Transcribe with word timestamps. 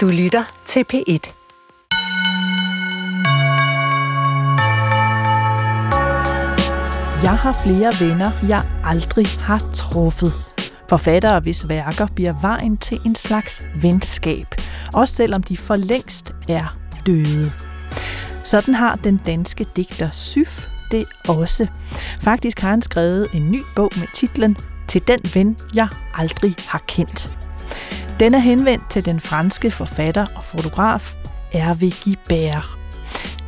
Du 0.00 0.08
lytter 0.08 0.62
til 0.66 0.84
P1. 0.92 1.32
Jeg 7.22 7.38
har 7.38 7.60
flere 7.64 8.08
venner, 8.08 8.30
jeg 8.48 8.62
aldrig 8.84 9.26
har 9.26 9.58
truffet. 9.74 10.32
Forfattere, 10.88 11.40
hvis 11.40 11.68
værker 11.68 12.06
bliver 12.14 12.34
vejen 12.40 12.76
til 12.76 12.98
en 13.06 13.14
slags 13.14 13.62
venskab, 13.82 14.46
også 14.94 15.14
selvom 15.14 15.42
de 15.42 15.56
for 15.56 15.76
længst 15.76 16.34
er 16.48 16.76
døde. 17.06 17.52
Sådan 18.44 18.74
har 18.74 18.96
den 18.96 19.16
danske 19.16 19.66
digter 19.76 20.10
Syf 20.10 20.66
det 20.90 21.06
også. 21.28 21.66
Faktisk 22.20 22.60
har 22.60 22.70
han 22.70 22.82
skrevet 22.82 23.28
en 23.34 23.50
ny 23.50 23.60
bog 23.76 23.90
med 23.96 24.06
titlen 24.14 24.56
Til 24.88 25.02
den 25.08 25.20
ven, 25.34 25.56
jeg 25.74 25.88
aldrig 26.14 26.54
har 26.58 26.82
kendt. 26.88 27.49
Den 28.20 28.34
er 28.34 28.38
henvendt 28.38 28.90
til 28.90 29.04
den 29.04 29.20
franske 29.20 29.70
forfatter 29.70 30.26
og 30.36 30.44
fotograf 30.44 31.14
Hervé 31.54 32.04
Guibert. 32.04 32.68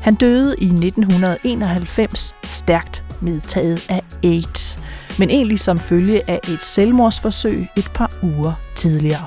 Han 0.01 0.15
døde 0.15 0.55
i 0.59 0.65
1991 0.65 2.35
stærkt 2.45 3.05
medtaget 3.21 3.87
af 3.89 4.03
AIDS, 4.25 4.79
men 5.19 5.30
egentlig 5.30 5.61
som 5.61 5.79
følge 5.79 6.30
af 6.30 6.41
et 6.49 6.63
selvmordsforsøg 6.63 7.69
et 7.77 7.91
par 7.95 8.13
uger 8.23 8.53
tidligere. 8.75 9.27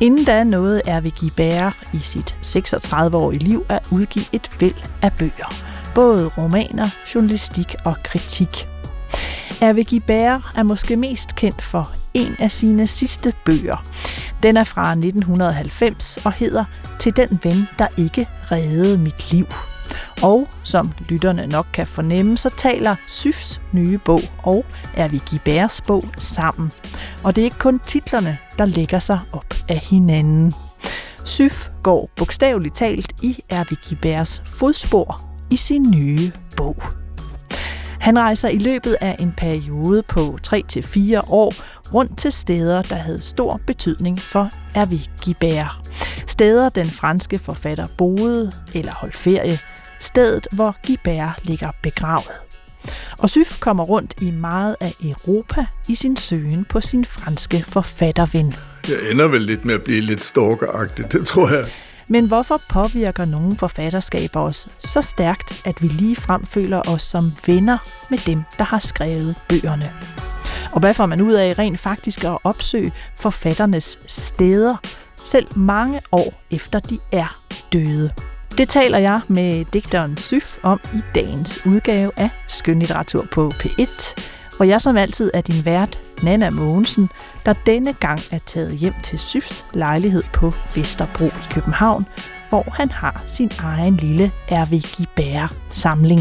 Inden 0.00 0.24
da 0.24 0.44
nåede 0.44 0.82
Hervé 0.86 1.20
Guibert 1.20 1.76
i 1.92 1.98
sit 1.98 2.36
36-årige 2.46 3.44
liv 3.44 3.66
at 3.68 3.88
udgive 3.90 4.24
et 4.32 4.50
væld 4.60 4.82
af 5.02 5.12
bøger. 5.12 5.54
Både 5.94 6.26
romaner, 6.38 6.88
journalistik 7.14 7.74
og 7.84 7.96
kritik. 8.04 8.68
Avicii 9.60 9.98
Guibert 9.98 10.42
er 10.56 10.62
måske 10.62 10.96
mest 10.96 11.34
kendt 11.36 11.62
for 11.62 11.90
en 12.14 12.36
af 12.38 12.52
sine 12.52 12.86
sidste 12.86 13.32
bøger. 13.44 13.84
Den 14.42 14.56
er 14.56 14.64
fra 14.64 14.90
1990 14.90 16.16
og 16.24 16.32
hedder 16.32 16.64
Til 16.98 17.16
den 17.16 17.40
ven, 17.42 17.68
der 17.78 17.86
ikke 17.96 18.28
reddede 18.52 18.98
mit 18.98 19.32
liv. 19.32 19.46
Og 20.22 20.48
som 20.62 20.92
lytterne 21.08 21.46
nok 21.46 21.66
kan 21.72 21.86
fornemme, 21.86 22.36
så 22.36 22.50
taler 22.56 22.96
Syfs 23.06 23.60
nye 23.72 23.98
bog 23.98 24.20
og 24.38 24.64
Ervig 24.94 25.40
Bærs 25.44 25.80
bog 25.80 26.04
sammen. 26.18 26.72
Og 27.22 27.36
det 27.36 27.42
er 27.42 27.44
ikke 27.44 27.58
kun 27.58 27.80
titlerne, 27.86 28.38
der 28.58 28.64
lægger 28.64 28.98
sig 28.98 29.20
op 29.32 29.54
af 29.68 29.78
hinanden. 29.78 30.52
Syf 31.24 31.68
går 31.82 32.10
bogstaveligt 32.16 32.74
talt 32.74 33.12
i 33.22 33.38
Erwig 33.48 33.98
Bærs 34.02 34.42
fodspor 34.46 35.20
i 35.50 35.56
sin 35.56 35.90
nye 35.90 36.32
bog. 36.56 37.05
Han 38.06 38.18
rejser 38.18 38.48
i 38.48 38.58
løbet 38.58 38.96
af 39.00 39.16
en 39.18 39.32
periode 39.36 40.02
på 40.02 40.38
3-4 40.48 40.56
år 41.28 41.54
rundt 41.94 42.18
til 42.18 42.32
steder, 42.32 42.82
der 42.82 42.94
havde 42.94 43.20
stor 43.20 43.60
betydning 43.66 44.20
for 44.20 44.50
Hervé 44.76 45.24
Guibert. 45.24 45.90
Steder, 46.26 46.68
den 46.68 46.86
franske 46.90 47.38
forfatter 47.38 47.86
boede 47.98 48.52
eller 48.74 48.92
holdt 48.92 49.16
ferie. 49.16 49.58
Stedet, 49.98 50.46
hvor 50.52 50.76
Guibert 50.86 51.40
ligger 51.42 51.70
begravet. 51.82 52.32
Og 53.18 53.30
Syf 53.30 53.60
kommer 53.60 53.84
rundt 53.84 54.14
i 54.20 54.30
meget 54.30 54.76
af 54.80 54.92
Europa 55.02 55.66
i 55.88 55.94
sin 55.94 56.16
søgen 56.16 56.64
på 56.64 56.80
sin 56.80 57.04
franske 57.04 57.64
forfatterven. 57.68 58.54
Jeg 58.88 58.96
ender 59.12 59.28
vel 59.28 59.42
lidt 59.42 59.64
med 59.64 59.74
at 59.74 59.82
blive 59.82 60.00
lidt 60.00 60.24
stalkeragtig, 60.24 61.12
det 61.12 61.26
tror 61.26 61.48
jeg. 61.48 61.64
Men 62.08 62.26
hvorfor 62.26 62.60
påvirker 62.68 63.24
nogle 63.24 63.56
forfatterskaber 63.56 64.40
os 64.40 64.68
så 64.78 65.02
stærkt, 65.02 65.62
at 65.64 65.82
vi 65.82 65.88
lige 65.88 66.16
frem 66.16 66.46
føler 66.46 66.82
os 66.88 67.02
som 67.02 67.32
venner 67.46 67.78
med 68.10 68.18
dem, 68.18 68.42
der 68.58 68.64
har 68.64 68.78
skrevet 68.78 69.34
bøgerne? 69.48 69.92
Og 70.72 70.80
hvad 70.80 70.94
får 70.94 71.06
man 71.06 71.20
ud 71.20 71.32
af 71.32 71.58
rent 71.58 71.78
faktisk 71.78 72.24
at 72.24 72.38
opsøge 72.44 72.92
forfatternes 73.16 73.98
steder, 74.06 74.76
selv 75.24 75.58
mange 75.58 76.00
år 76.12 76.42
efter 76.50 76.78
de 76.78 76.98
er 77.12 77.40
døde? 77.72 78.12
Det 78.58 78.68
taler 78.68 78.98
jeg 78.98 79.20
med 79.28 79.64
digteren 79.64 80.16
Syf 80.16 80.58
om 80.62 80.80
i 80.94 81.00
dagens 81.14 81.66
udgave 81.66 82.12
af 82.16 82.30
Skønlitteratur 82.48 83.26
på 83.32 83.52
P1, 83.54 84.14
hvor 84.56 84.64
jeg 84.64 84.80
som 84.80 84.96
altid 84.96 85.30
er 85.34 85.40
din 85.40 85.64
vært, 85.64 86.00
Nana 86.22 86.50
Mogensen, 86.50 87.08
der 87.46 87.54
denne 87.66 87.92
gang 87.92 88.20
er 88.30 88.38
taget 88.38 88.76
hjem 88.76 88.94
til 89.02 89.18
Syfs 89.18 89.66
lejlighed 89.74 90.22
på 90.32 90.52
Vesterbro 90.74 91.24
i 91.24 91.46
København, 91.50 92.06
hvor 92.48 92.70
han 92.70 92.90
har 92.90 93.24
sin 93.28 93.50
egen 93.58 93.96
lille 93.96 94.32
R.V. 94.50 94.82
Gibert-samling. 94.96 96.20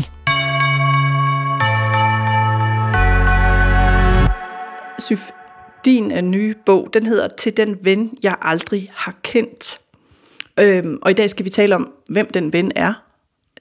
Syf, 5.00 5.30
din 5.86 6.12
øh, 6.12 6.22
nye 6.22 6.56
bog, 6.66 6.90
den 6.94 7.06
hedder 7.06 7.28
Til 7.28 7.58
den 7.58 7.78
ven, 7.82 8.18
jeg 8.24 8.36
aldrig 8.42 8.92
har 8.94 9.16
kendt. 9.24 9.80
Øhm, 10.60 11.00
og 11.02 11.12
i 11.12 11.14
dag 11.14 11.30
skal 11.30 11.46
vi 11.46 11.50
tale 11.50 11.76
om, 11.76 11.94
hvem 12.10 12.32
den 12.32 12.54
ven 12.54 12.72
er. 12.76 12.94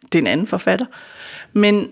Det 0.03 0.15
er 0.15 0.23
en 0.23 0.27
anden 0.27 0.47
forfatter. 0.47 0.87
Men 1.53 1.91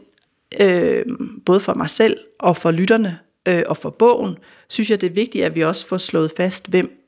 øh, 0.60 1.04
både 1.46 1.60
for 1.60 1.74
mig 1.74 1.90
selv 1.90 2.16
og 2.42 2.56
for 2.56 2.70
lytterne 2.70 3.18
øh, 3.48 3.62
og 3.66 3.76
for 3.76 3.90
bogen, 3.90 4.36
synes 4.68 4.90
jeg, 4.90 5.00
det 5.00 5.06
er 5.10 5.14
vigtigt, 5.14 5.44
at 5.44 5.54
vi 5.54 5.64
også 5.64 5.86
får 5.86 5.96
slået 5.96 6.32
fast, 6.36 6.68
hvem 6.68 7.02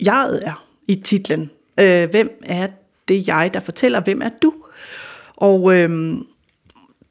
jeg 0.00 0.40
er 0.42 0.64
i 0.88 0.94
titlen. 0.94 1.50
Øh, 1.80 2.10
hvem 2.10 2.40
er 2.42 2.68
det 3.08 3.28
jeg, 3.28 3.50
der 3.54 3.60
fortæller, 3.60 4.00
hvem 4.00 4.22
er 4.22 4.30
du? 4.42 4.52
Og 5.36 5.76
øh, 5.76 6.16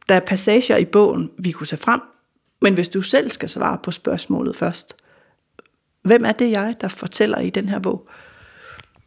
der 0.09 0.15
er 0.15 0.19
passager 0.19 0.77
i 0.77 0.85
bogen, 0.85 1.31
vi 1.37 1.51
kunne 1.51 1.67
se 1.67 1.77
frem, 1.77 2.01
men 2.61 2.73
hvis 2.73 2.89
du 2.89 3.01
selv 3.01 3.31
skal 3.31 3.49
svare 3.49 3.77
på 3.83 3.91
spørgsmålet 3.91 4.55
først, 4.55 4.95
hvem 6.01 6.25
er 6.25 6.31
det 6.31 6.51
jeg, 6.51 6.75
der 6.81 6.87
fortæller 6.87 7.39
i 7.39 7.49
den 7.49 7.69
her 7.69 7.79
bog? 7.79 8.09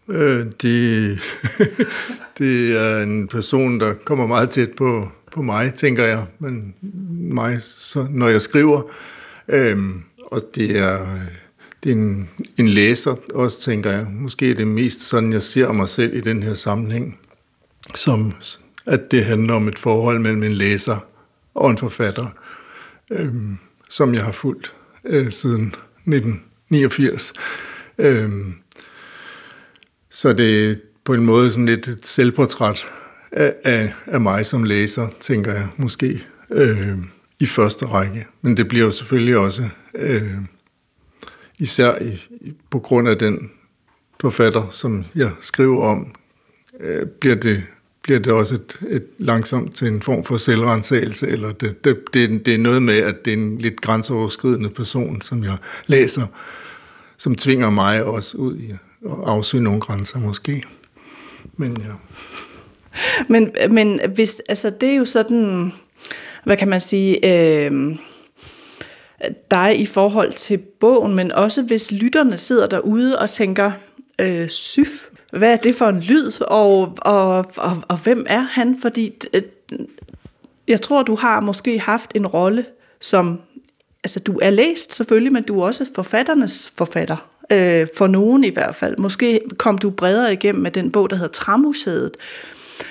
Øh, 0.09 0.47
det, 0.63 1.19
det 2.39 2.77
er 2.77 3.03
en 3.03 3.29
person, 3.29 3.81
der 3.81 3.95
kommer 4.05 4.27
meget 4.27 4.51
tæt 4.51 4.71
på, 4.77 5.09
på 5.33 5.43
mig, 5.43 5.75
tænker 5.75 6.05
jeg, 6.05 6.27
men 6.39 6.75
mig, 7.35 7.63
så, 7.63 8.07
når 8.11 8.29
jeg 8.29 8.43
skriver. 8.43 8.83
Øhm, 9.49 10.03
og 10.27 10.41
det 10.55 10.79
er, 10.79 11.19
det 11.85 11.93
er 11.93 11.97
en, 11.97 12.29
en 12.57 12.69
læser 12.69 13.17
også, 13.35 13.61
tænker 13.61 13.91
jeg. 13.91 14.07
Måske 14.11 14.51
er 14.51 14.55
det 14.55 14.67
mest 14.67 15.01
sådan, 15.01 15.33
jeg 15.33 15.43
ser 15.43 15.73
mig 15.73 15.89
selv 15.89 16.17
i 16.17 16.21
den 16.21 16.43
her 16.43 16.55
sammenhæng, 16.55 17.19
som 17.95 18.33
at 18.87 19.11
det 19.11 19.25
handler 19.25 19.55
om 19.55 19.69
et 19.69 19.79
forhold 19.79 20.19
mellem 20.19 20.43
en 20.43 20.53
læser 20.53 21.07
og 21.55 21.71
en 21.71 21.79
forfatter, 21.79 22.27
øhm, 23.11 23.59
som 23.91 24.15
jeg 24.15 24.25
har 24.25 24.33
fulgt 24.33 24.75
øh, 25.05 25.31
siden 25.31 25.67
1989. 25.67 27.33
Øhm, 27.99 28.55
så 30.11 30.33
det 30.33 30.71
er 30.71 30.75
på 31.05 31.15
en 31.15 31.25
måde 31.25 31.53
sådan 31.53 31.67
lidt 31.67 31.89
et 31.89 32.07
selvportræt 32.07 32.87
af, 33.33 33.55
af, 33.65 33.93
af 34.07 34.21
mig 34.21 34.47
som 34.47 34.65
læser, 34.65 35.09
tænker 35.21 35.53
jeg 35.53 35.69
måske, 35.77 36.27
øh, 36.51 36.99
i 37.41 37.47
første 37.47 37.87
række. 37.87 38.27
Men 38.43 38.57
det 38.57 38.69
bliver 38.69 38.85
jo 38.85 38.91
selvfølgelig 38.91 39.37
også, 39.37 39.63
øh, 39.95 40.33
især 41.59 41.99
i, 42.03 42.21
på 42.71 42.79
grund 42.79 43.09
af 43.09 43.19
den 43.19 43.51
forfatter, 44.21 44.69
som 44.71 45.05
jeg 45.15 45.31
skriver 45.41 45.85
om, 45.85 46.15
øh, 46.81 47.07
bliver 47.07 47.37
det 47.37 47.63
bliver 48.03 48.21
det 48.21 48.33
også 48.33 48.55
et, 48.55 48.79
et 48.89 49.07
langsomt 49.19 49.75
til 49.75 49.89
en 49.89 50.03
form 50.03 50.25
for 50.25 50.37
selvrensagelse, 50.37 51.29
eller 51.29 51.53
det, 51.53 51.85
det, 51.85 51.99
det, 52.15 52.47
det 52.47 52.55
er 52.55 52.59
noget 52.59 52.83
med, 52.83 52.95
at 52.95 53.25
det 53.25 53.33
er 53.33 53.37
en 53.37 53.59
lidt 53.59 53.81
grænseoverskridende 53.81 54.71
person, 54.71 55.21
som 55.21 55.45
jeg 55.45 55.57
læser, 55.87 56.27
som 57.17 57.35
tvinger 57.35 57.71
mig 57.71 58.05
også 58.05 58.37
ud 58.37 58.57
i 58.57 58.71
at 59.05 59.11
afsøge 59.27 59.63
nogle 59.63 59.81
grænser 59.81 60.19
måske. 60.19 60.63
Men 61.57 61.77
ja. 61.77 61.93
Men, 63.29 63.51
men 63.71 64.01
hvis, 64.15 64.43
altså, 64.49 64.71
det 64.71 64.89
er 64.89 64.95
jo 64.95 65.05
sådan, 65.05 65.73
hvad 66.45 66.57
kan 66.57 66.69
man 66.69 66.81
sige, 66.81 67.19
øh, 67.27 67.97
dig 69.51 69.81
i 69.81 69.87
forhold 69.87 70.33
til 70.33 70.59
bogen, 70.59 71.15
men 71.15 71.33
også 71.33 71.63
hvis 71.63 71.93
lytterne 71.93 72.39
sidder 72.39 72.67
derude 72.67 73.19
og 73.19 73.31
tænker, 73.31 73.73
øh, 74.19 74.49
syf, 74.49 75.07
hvad 75.33 75.53
er 75.53 75.57
det 75.57 75.75
for 75.75 75.89
en 75.89 76.01
lyd, 76.01 76.41
og, 76.41 76.99
og, 76.99 77.45
og, 77.57 77.83
og 77.89 77.97
hvem 77.97 78.27
er 78.29 78.41
han? 78.41 78.77
Fordi 78.83 79.13
øh, 79.33 79.43
jeg 80.69 80.81
tror, 80.81 81.03
du 81.03 81.15
har 81.15 81.41
måske 81.41 81.79
haft 81.79 82.13
en 82.15 82.27
rolle 82.27 82.65
som, 83.01 83.41
altså 84.05 84.21
du 84.21 84.39
er 84.43 84.51
læst 84.51 84.95
selvfølgelig, 84.95 85.33
men 85.33 85.43
du 85.43 85.61
er 85.61 85.65
også 85.65 85.87
forfatternes 85.95 86.73
forfatter 86.77 87.31
øh, 87.53 87.87
for 87.97 88.07
nogen 88.07 88.45
i 88.45 88.49
hvert 88.49 88.75
fald. 88.75 88.97
Måske 88.99 89.41
kom 89.59 89.79
du 89.79 89.91
bredere 89.91 90.33
igennem 90.33 90.63
med 90.63 90.71
den 90.71 90.93
bog, 90.93 91.11
der 91.11 91.17
hedder 91.17 91.33
Tramuseet. 91.33 92.11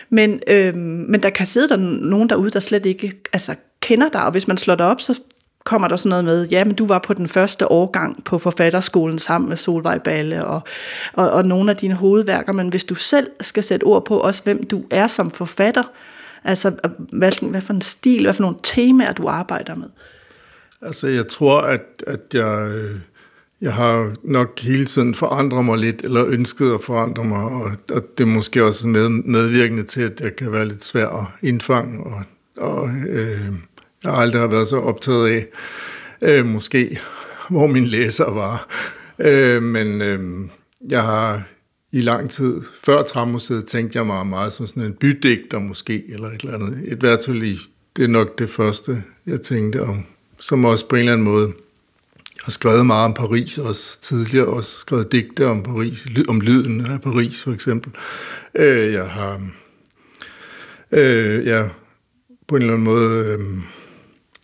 Men, 0.10 0.40
øh, 0.48 0.76
men 0.76 1.24
der 1.24 1.30
kan 1.30 1.46
sidde 1.46 1.70
der 1.70 1.78
nogen 1.78 2.30
derude, 2.30 2.50
der 2.50 2.60
slet 2.60 2.86
ikke 2.86 3.22
altså, 3.34 3.56
kender 3.82 4.10
dig, 4.10 4.26
og 4.26 4.32
hvis 4.32 4.48
man 4.48 4.58
slår 4.58 4.76
dig 4.76 4.86
op, 4.86 5.02
så 5.02 5.22
kommer 5.64 5.88
der 5.88 5.96
sådan 5.96 6.10
noget 6.10 6.26
med, 6.26 6.48
ja, 6.48 6.64
men 6.64 6.76
du 6.76 6.86
var 6.86 7.00
på 7.00 7.14
den 7.14 7.28
første 7.28 7.72
årgang 7.72 8.24
på 8.24 8.38
forfatterskolen 8.38 9.20
sammen 9.20 9.50
med 9.50 9.58
Solvej 9.58 9.98
Balle 9.98 10.46
og, 10.46 10.62
og, 11.14 11.32
og 11.32 11.46
nogle 11.46 11.72
af 11.72 11.78
dine 11.78 11.94
hovedværker, 11.94 12.54
men 12.54 12.70
hvis 12.70 12.84
du 12.84 12.96
selv 12.96 13.28
skal 13.42 13.64
sætte 13.64 13.84
ord 13.84 14.06
på 14.06 14.18
også, 14.18 14.44
hvem 14.44 14.66
du 14.66 14.84
er 14.92 15.08
som 15.08 15.32
forfatter, 15.32 15.84
altså 16.44 16.72
hvad, 17.12 17.50
hvad 17.50 17.62
for 17.62 17.74
en 17.74 17.82
stil, 17.82 18.24
hvad 18.24 18.34
for 18.34 18.42
nogle 18.42 18.58
temaer 18.64 19.14
du 19.14 19.28
arbejder 19.28 19.76
med? 19.76 19.88
Altså 20.82 21.08
jeg 21.08 21.28
tror, 21.28 21.62
at, 21.62 21.84
at 22.08 22.22
jeg, 22.34 22.68
øh, 22.76 22.96
jeg 23.62 23.74
har 23.74 24.14
nok 24.24 24.60
hele 24.60 24.86
tiden 24.86 25.16
forandret 25.16 25.66
mig 25.66 25.78
lidt, 25.78 26.02
eller 26.02 26.26
ønsket 26.28 26.74
at 26.74 26.84
forandre 26.84 27.24
mig, 27.24 27.44
og, 27.44 27.72
og 27.92 28.04
det 28.18 28.24
er 28.24 28.28
måske 28.28 28.66
også 28.66 28.88
med, 28.88 29.10
medvirkende 29.10 29.84
til, 29.84 30.02
at 30.02 30.22
jeg 30.22 30.36
kan 30.36 30.52
være 30.52 30.68
lidt 30.68 30.84
svær 30.84 31.08
at 31.08 31.26
indfange, 31.42 32.04
og, 32.04 32.24
og 32.58 32.90
øh, 33.10 33.46
jeg 34.04 34.14
aldrig 34.14 34.42
har 34.42 34.48
været 34.48 34.68
så 34.68 34.80
optaget 34.80 35.28
af, 35.28 35.48
øh, 36.22 36.46
måske, 36.46 37.00
hvor 37.50 37.68
min 37.68 37.86
læser 37.86 38.30
var. 38.32 38.68
Øh, 39.20 39.64
men 39.64 40.02
øh, 40.02 40.50
jeg 40.90 41.04
har 41.04 41.44
i 41.92 42.02
lang 42.02 42.30
tid, 42.30 42.62
før 42.84 43.04
Trammuseet, 43.04 43.66
tænkte 43.66 43.98
jeg 43.98 44.06
mig 44.06 44.28
meget 44.28 44.54
som 44.54 44.68
sådan 44.68 44.84
en 44.84 44.94
bydigter 44.94 45.60
måske, 45.60 46.04
eller 46.10 46.28
et 46.28 46.42
eller 46.42 46.54
andet. 46.54 46.92
Et 46.92 47.04
værtsoli, 47.04 47.60
det 47.96 48.04
er 48.04 48.08
nok 48.08 48.40
det 48.40 48.50
første, 48.50 49.04
jeg 49.26 49.42
tænkte 49.42 49.84
om, 49.84 50.06
som 50.40 50.66
også 50.66 50.88
på 50.88 50.96
en 50.96 51.00
eller 51.00 51.14
anden 51.14 51.26
måde 51.26 51.54
jeg 52.40 52.46
har 52.46 52.52
skrevet 52.52 52.86
meget 52.86 53.06
om 53.06 53.14
Paris 53.14 53.58
også 53.58 54.02
tidligere, 54.02 54.46
også 54.46 54.76
skrevet 54.76 55.12
digte 55.12 55.48
om 55.48 55.64
Paris, 55.64 56.08
om 56.28 56.42
lyden 56.42 56.86
af 56.86 57.02
Paris 57.02 57.44
for 57.44 57.52
eksempel. 57.52 57.92
Øh, 58.56 58.94
jeg 58.94 59.10
har 59.10 59.42
øh, 60.92 61.46
ja, 61.46 61.70
på 62.48 62.56
en 62.56 62.62
eller 62.62 62.74
anden 62.74 62.86
måde, 62.86 63.26
øh, 63.26 63.40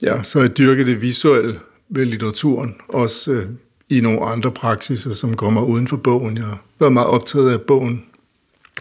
ja, 0.02 0.24
så 0.24 0.40
har 0.40 0.46
jeg 0.46 0.58
dyrket 0.58 0.88
det 0.88 1.02
visuelle 1.02 1.60
ved 1.90 2.06
litteraturen, 2.06 2.76
også 2.90 3.32
øh, 3.32 3.46
i 3.90 4.02
nogle 4.02 4.22
andre 4.22 4.52
praksiser, 4.52 5.14
som 5.14 5.36
kommer 5.36 5.62
uden 5.62 5.88
for 5.88 5.98
bogen. 5.98 6.38
Jeg 6.38 6.46
har 6.46 6.64
været 6.80 6.94
meget 6.94 7.08
optaget 7.08 7.52
af 7.52 7.62
bogen, 7.62 8.06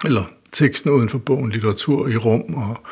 eller 0.05 0.23
teksten 0.53 0.91
uden 0.91 1.09
for 1.09 1.19
bogen, 1.19 1.51
litteratur 1.51 2.09
i 2.09 2.17
rum 2.17 2.55
og 2.55 2.83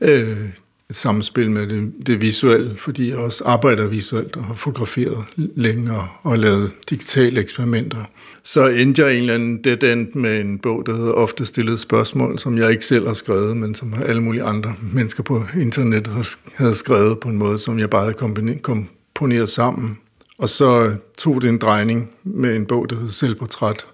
øh, 0.00 0.48
et 0.90 0.96
samspil 0.96 1.50
med 1.50 1.66
det, 1.66 1.92
det 2.06 2.20
visuelle, 2.20 2.78
fordi 2.78 3.10
jeg 3.10 3.18
også 3.18 3.44
arbejder 3.44 3.86
visuelt 3.86 4.36
og 4.36 4.44
har 4.44 4.54
fotograferet 4.54 5.24
længe 5.36 5.92
og, 5.92 6.08
og 6.22 6.38
lavet 6.38 6.72
digitale 6.90 7.40
eksperimenter. 7.40 8.04
Så 8.42 8.66
endte 8.66 9.02
jeg 9.02 9.14
en 9.14 9.20
eller 9.20 9.34
anden 9.34 9.64
dead 9.64 9.82
end 9.82 10.14
med 10.14 10.40
en 10.40 10.58
bog, 10.58 10.86
der 10.86 10.96
hedder 10.96 11.12
Ofte 11.12 11.46
stillet 11.46 11.80
spørgsmål, 11.80 12.38
som 12.38 12.58
jeg 12.58 12.70
ikke 12.70 12.86
selv 12.86 13.06
har 13.06 13.14
skrevet, 13.14 13.56
men 13.56 13.74
som 13.74 13.94
alle 14.06 14.22
mulige 14.22 14.42
andre 14.42 14.74
mennesker 14.92 15.22
på 15.22 15.44
internettet 15.60 16.38
havde 16.54 16.74
skrevet 16.74 17.20
på 17.20 17.28
en 17.28 17.36
måde, 17.36 17.58
som 17.58 17.78
jeg 17.78 17.90
bare 17.90 18.02
havde 18.02 18.58
komponeret 18.62 19.48
sammen. 19.48 19.98
Og 20.38 20.48
så 20.48 20.96
tog 21.18 21.42
det 21.42 21.48
en 21.48 21.58
drejning 21.58 22.10
med 22.24 22.56
en 22.56 22.66
bog, 22.66 22.90
der 22.90 22.96
hedder 22.96 23.10
Selvportræt 23.10 23.86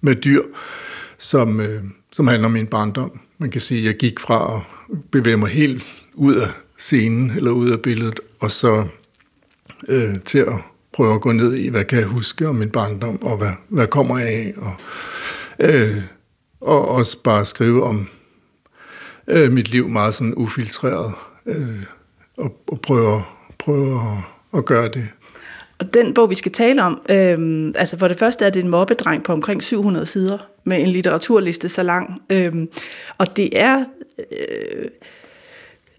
med 0.00 0.14
dyr, 0.14 0.42
som, 1.18 1.60
øh, 1.60 1.82
som 2.12 2.26
handler 2.26 2.46
om 2.46 2.52
min 2.52 2.66
barndom. 2.66 3.20
Man 3.38 3.50
kan 3.50 3.60
sige, 3.60 3.80
at 3.80 3.86
jeg 3.86 3.96
gik 3.96 4.20
fra 4.20 4.56
at 4.56 4.62
bevæge 5.10 5.36
mig 5.36 5.48
helt 5.48 5.84
ud 6.18 6.34
af 6.34 6.48
scenen 6.78 7.30
eller 7.30 7.50
ud 7.50 7.70
af 7.70 7.82
billedet, 7.82 8.20
og 8.40 8.50
så 8.50 8.86
øh, 9.88 10.20
til 10.24 10.38
at 10.38 10.54
prøve 10.92 11.14
at 11.14 11.20
gå 11.20 11.32
ned 11.32 11.54
i, 11.54 11.68
hvad 11.68 11.84
kan 11.84 11.98
jeg 11.98 12.06
huske 12.06 12.48
om 12.48 12.54
min 12.54 12.70
barndom, 12.70 13.22
og 13.22 13.36
hvad, 13.36 13.52
hvad 13.68 13.86
kommer 13.86 14.18
jeg 14.18 14.28
af, 14.28 14.52
og, 14.56 14.74
øh, 15.60 15.96
og 16.60 16.88
også 16.88 17.22
bare 17.22 17.44
skrive 17.44 17.84
om 17.84 18.08
øh, 19.28 19.52
mit 19.52 19.68
liv 19.68 19.88
meget 19.88 20.14
sådan 20.14 20.34
ufiltreret, 20.36 21.12
øh, 21.46 21.82
og, 22.38 22.62
og 22.68 22.80
prøve, 22.80 23.22
prøve 23.58 24.00
at, 24.00 24.58
at 24.58 24.64
gøre 24.64 24.88
det. 24.88 25.08
Og 25.78 25.94
den 25.94 26.14
bog, 26.14 26.30
vi 26.30 26.34
skal 26.34 26.52
tale 26.52 26.82
om, 26.82 27.00
øh, 27.10 27.72
altså 27.74 27.98
for 27.98 28.08
det 28.08 28.18
første 28.18 28.44
er 28.44 28.50
det 28.50 28.62
en 28.62 28.68
mobbedreng 28.68 29.24
på 29.24 29.32
omkring 29.32 29.62
700 29.62 30.06
sider, 30.06 30.38
med 30.64 30.82
en 30.82 30.88
litteraturliste 30.88 31.68
så 31.68 31.82
lang, 31.82 32.18
øh, 32.30 32.66
og 33.18 33.36
det 33.36 33.50
er... 33.52 33.84
Øh, 34.18 34.88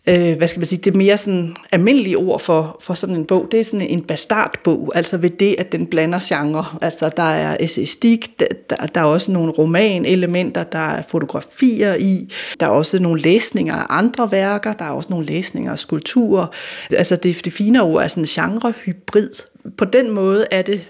øh, 0.09 0.37
hvad 0.37 0.47
skal 0.47 0.59
man 0.59 0.65
sige, 0.65 0.81
det 0.83 0.95
mere 0.95 1.17
sådan 1.17 1.55
almindelige 1.71 2.17
ord 2.17 2.39
for, 2.39 2.77
for 2.81 2.93
sådan 2.93 3.15
en 3.15 3.25
bog, 3.25 3.47
det 3.51 3.59
er 3.59 3.63
sådan 3.63 3.87
en 3.87 4.01
bastardbog, 4.01 4.91
altså 4.95 5.17
ved 5.17 5.29
det, 5.29 5.55
at 5.57 5.71
den 5.71 5.85
blander 5.85 6.19
genre. 6.29 6.65
Altså 6.81 7.09
der 7.17 7.23
er 7.23 7.57
essayistik, 7.59 8.39
der, 8.39 8.75
der, 8.95 9.01
er 9.01 9.05
også 9.05 9.31
nogle 9.31 9.51
romanelementer, 9.51 10.63
der 10.63 10.79
er 10.79 11.01
fotografier 11.01 11.95
i, 11.95 12.33
der 12.59 12.65
er 12.65 12.69
også 12.69 12.99
nogle 12.99 13.21
læsninger 13.21 13.75
af 13.75 13.85
andre 13.89 14.31
værker, 14.31 14.73
der 14.73 14.85
er 14.85 14.91
også 14.91 15.09
nogle 15.09 15.25
læsninger 15.25 15.71
af 15.71 15.79
skulpturer. 15.79 16.47
Altså 16.93 17.15
det, 17.15 17.45
det 17.45 17.53
fine 17.53 17.81
ord 17.81 18.03
er 18.03 18.07
sådan 18.07 18.23
genre-hybrid. 18.23 19.29
På 19.77 19.85
den 19.85 20.11
måde 20.11 20.45
er 20.51 20.61
det 20.61 20.87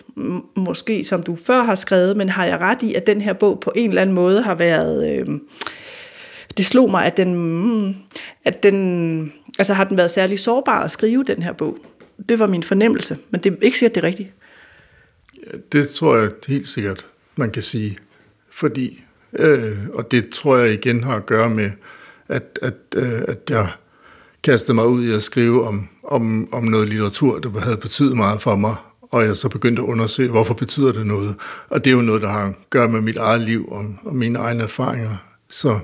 måske, 0.56 1.04
som 1.04 1.24
du 1.24 1.36
før 1.36 1.64
har 1.64 1.76
skrevet, 1.76 2.18
men 2.18 2.30
har 2.30 2.46
jeg 2.46 2.60
ret 2.60 2.84
i, 2.84 2.94
at 2.94 3.08
den 3.08 3.22
her 3.22 3.34
bog 3.34 3.60
på 3.60 3.72
en 3.76 3.90
eller 3.90 4.02
anden 4.02 4.16
måde 4.16 4.42
har 4.42 4.56
været... 4.56 5.10
Øh, 5.10 5.28
det 6.60 6.66
slog 6.66 6.92
mig, 6.92 7.06
at 7.06 7.18
den, 7.18 7.36
mm, 7.36 7.96
at 8.46 8.64
den, 8.64 9.34
altså 9.60 9.74
har 9.74 9.84
den 9.84 9.98
været 9.98 10.12
særlig 10.12 10.40
sårbar 10.40 10.84
at 10.84 10.92
skrive 10.92 11.24
den 11.24 11.44
her 11.44 11.54
bog. 11.54 11.78
Det 12.30 12.40
var 12.40 12.48
min 12.48 12.64
fornemmelse, 12.64 13.18
men 13.30 13.42
det 13.42 13.54
er 13.54 13.58
ikke 13.62 13.78
sikkert, 13.78 13.96
det 13.96 14.04
er 14.04 14.08
rigtigt. 14.08 14.30
Ja, 15.38 15.58
det 15.72 15.90
tror 15.90 16.18
jeg 16.18 16.30
helt 16.48 16.68
sikkert, 16.68 17.06
man 17.36 17.52
kan 17.52 17.64
sige. 17.64 17.98
Fordi, 18.52 19.04
øh, 19.40 19.78
og 19.94 20.12
det 20.12 20.30
tror 20.30 20.58
jeg 20.58 20.74
igen 20.74 21.04
har 21.04 21.16
at 21.16 21.26
gøre 21.26 21.50
med, 21.50 21.72
at, 22.28 22.60
at, 22.62 22.74
øh, 22.96 23.22
at 23.28 23.40
jeg 23.50 23.68
kastede 24.44 24.74
mig 24.74 24.88
ud 24.88 25.04
i 25.04 25.14
at 25.14 25.22
skrive 25.22 25.68
om, 25.68 25.88
om, 26.04 26.54
om 26.54 26.64
noget 26.64 26.90
litteratur, 26.90 27.40
der 27.40 27.60
havde 27.60 27.78
betydet 27.78 28.18
meget 28.18 28.42
for 28.42 28.56
mig, 28.56 28.76
og 29.02 29.26
jeg 29.26 29.36
så 29.36 29.50
begyndte 29.50 29.82
at 29.82 29.86
undersøge, 29.88 30.30
hvorfor 30.30 30.54
betyder 30.54 30.92
det 30.92 31.08
noget. 31.08 31.36
Og 31.70 31.86
det 31.86 31.92
er 31.92 31.96
jo 31.96 32.02
noget, 32.02 32.22
der 32.22 32.30
har 32.30 32.46
at 32.46 32.56
gøre 32.70 32.90
med 32.90 33.02
mit 33.02 33.18
eget 33.18 33.42
liv 33.42 33.70
og, 33.72 33.86
og 34.02 34.16
mine 34.16 34.40
egne 34.40 34.64
erfaringer. 34.64 35.16
Så 35.50 35.80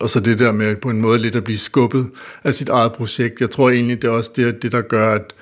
og 0.00 0.10
så 0.10 0.20
det 0.20 0.38
der 0.38 0.52
med 0.52 0.76
på 0.76 0.90
en 0.90 1.00
måde 1.00 1.18
lidt 1.18 1.36
at 1.36 1.44
blive 1.44 1.58
skubbet 1.58 2.10
af 2.44 2.54
sit 2.54 2.68
eget 2.68 2.92
projekt. 2.92 3.40
Jeg 3.40 3.50
tror 3.50 3.70
egentlig, 3.70 4.02
det 4.02 4.08
er 4.08 4.12
også 4.12 4.30
det, 4.36 4.62
det 4.62 4.72
der 4.72 4.80
gør, 4.80 5.14
at, 5.14 5.34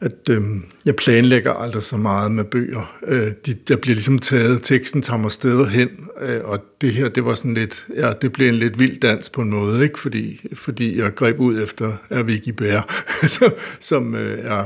at 0.00 0.28
øh, 0.30 0.42
jeg 0.84 0.96
planlægger 0.96 1.52
aldrig 1.52 1.82
så 1.82 1.96
meget 1.96 2.32
med 2.32 2.44
bøger. 2.44 2.98
Øh, 3.06 3.32
de, 3.46 3.54
der 3.68 3.76
bliver 3.76 3.94
ligesom 3.94 4.18
taget, 4.18 4.62
teksten 4.62 5.02
tager 5.02 5.18
mig 5.18 5.32
steder 5.32 5.66
hen, 5.66 5.88
øh, 6.22 6.40
og 6.44 6.64
det 6.80 6.92
her, 6.92 7.08
det 7.08 7.24
var 7.24 7.34
sådan 7.34 7.54
lidt, 7.54 7.86
ja, 7.96 8.12
det 8.22 8.32
blev 8.32 8.48
en 8.48 8.54
lidt 8.54 8.78
vild 8.78 9.00
dans 9.00 9.30
på 9.30 9.40
en 9.40 9.50
måde, 9.50 9.82
ikke? 9.82 9.98
Fordi, 9.98 10.40
fordi 10.54 10.98
jeg 10.98 11.14
greb 11.14 11.40
ud 11.40 11.62
efter 11.62 12.22
Vicky 12.22 12.50
Bær, 12.50 13.04
som 13.80 14.14
øh, 14.14 14.38
er 14.38 14.64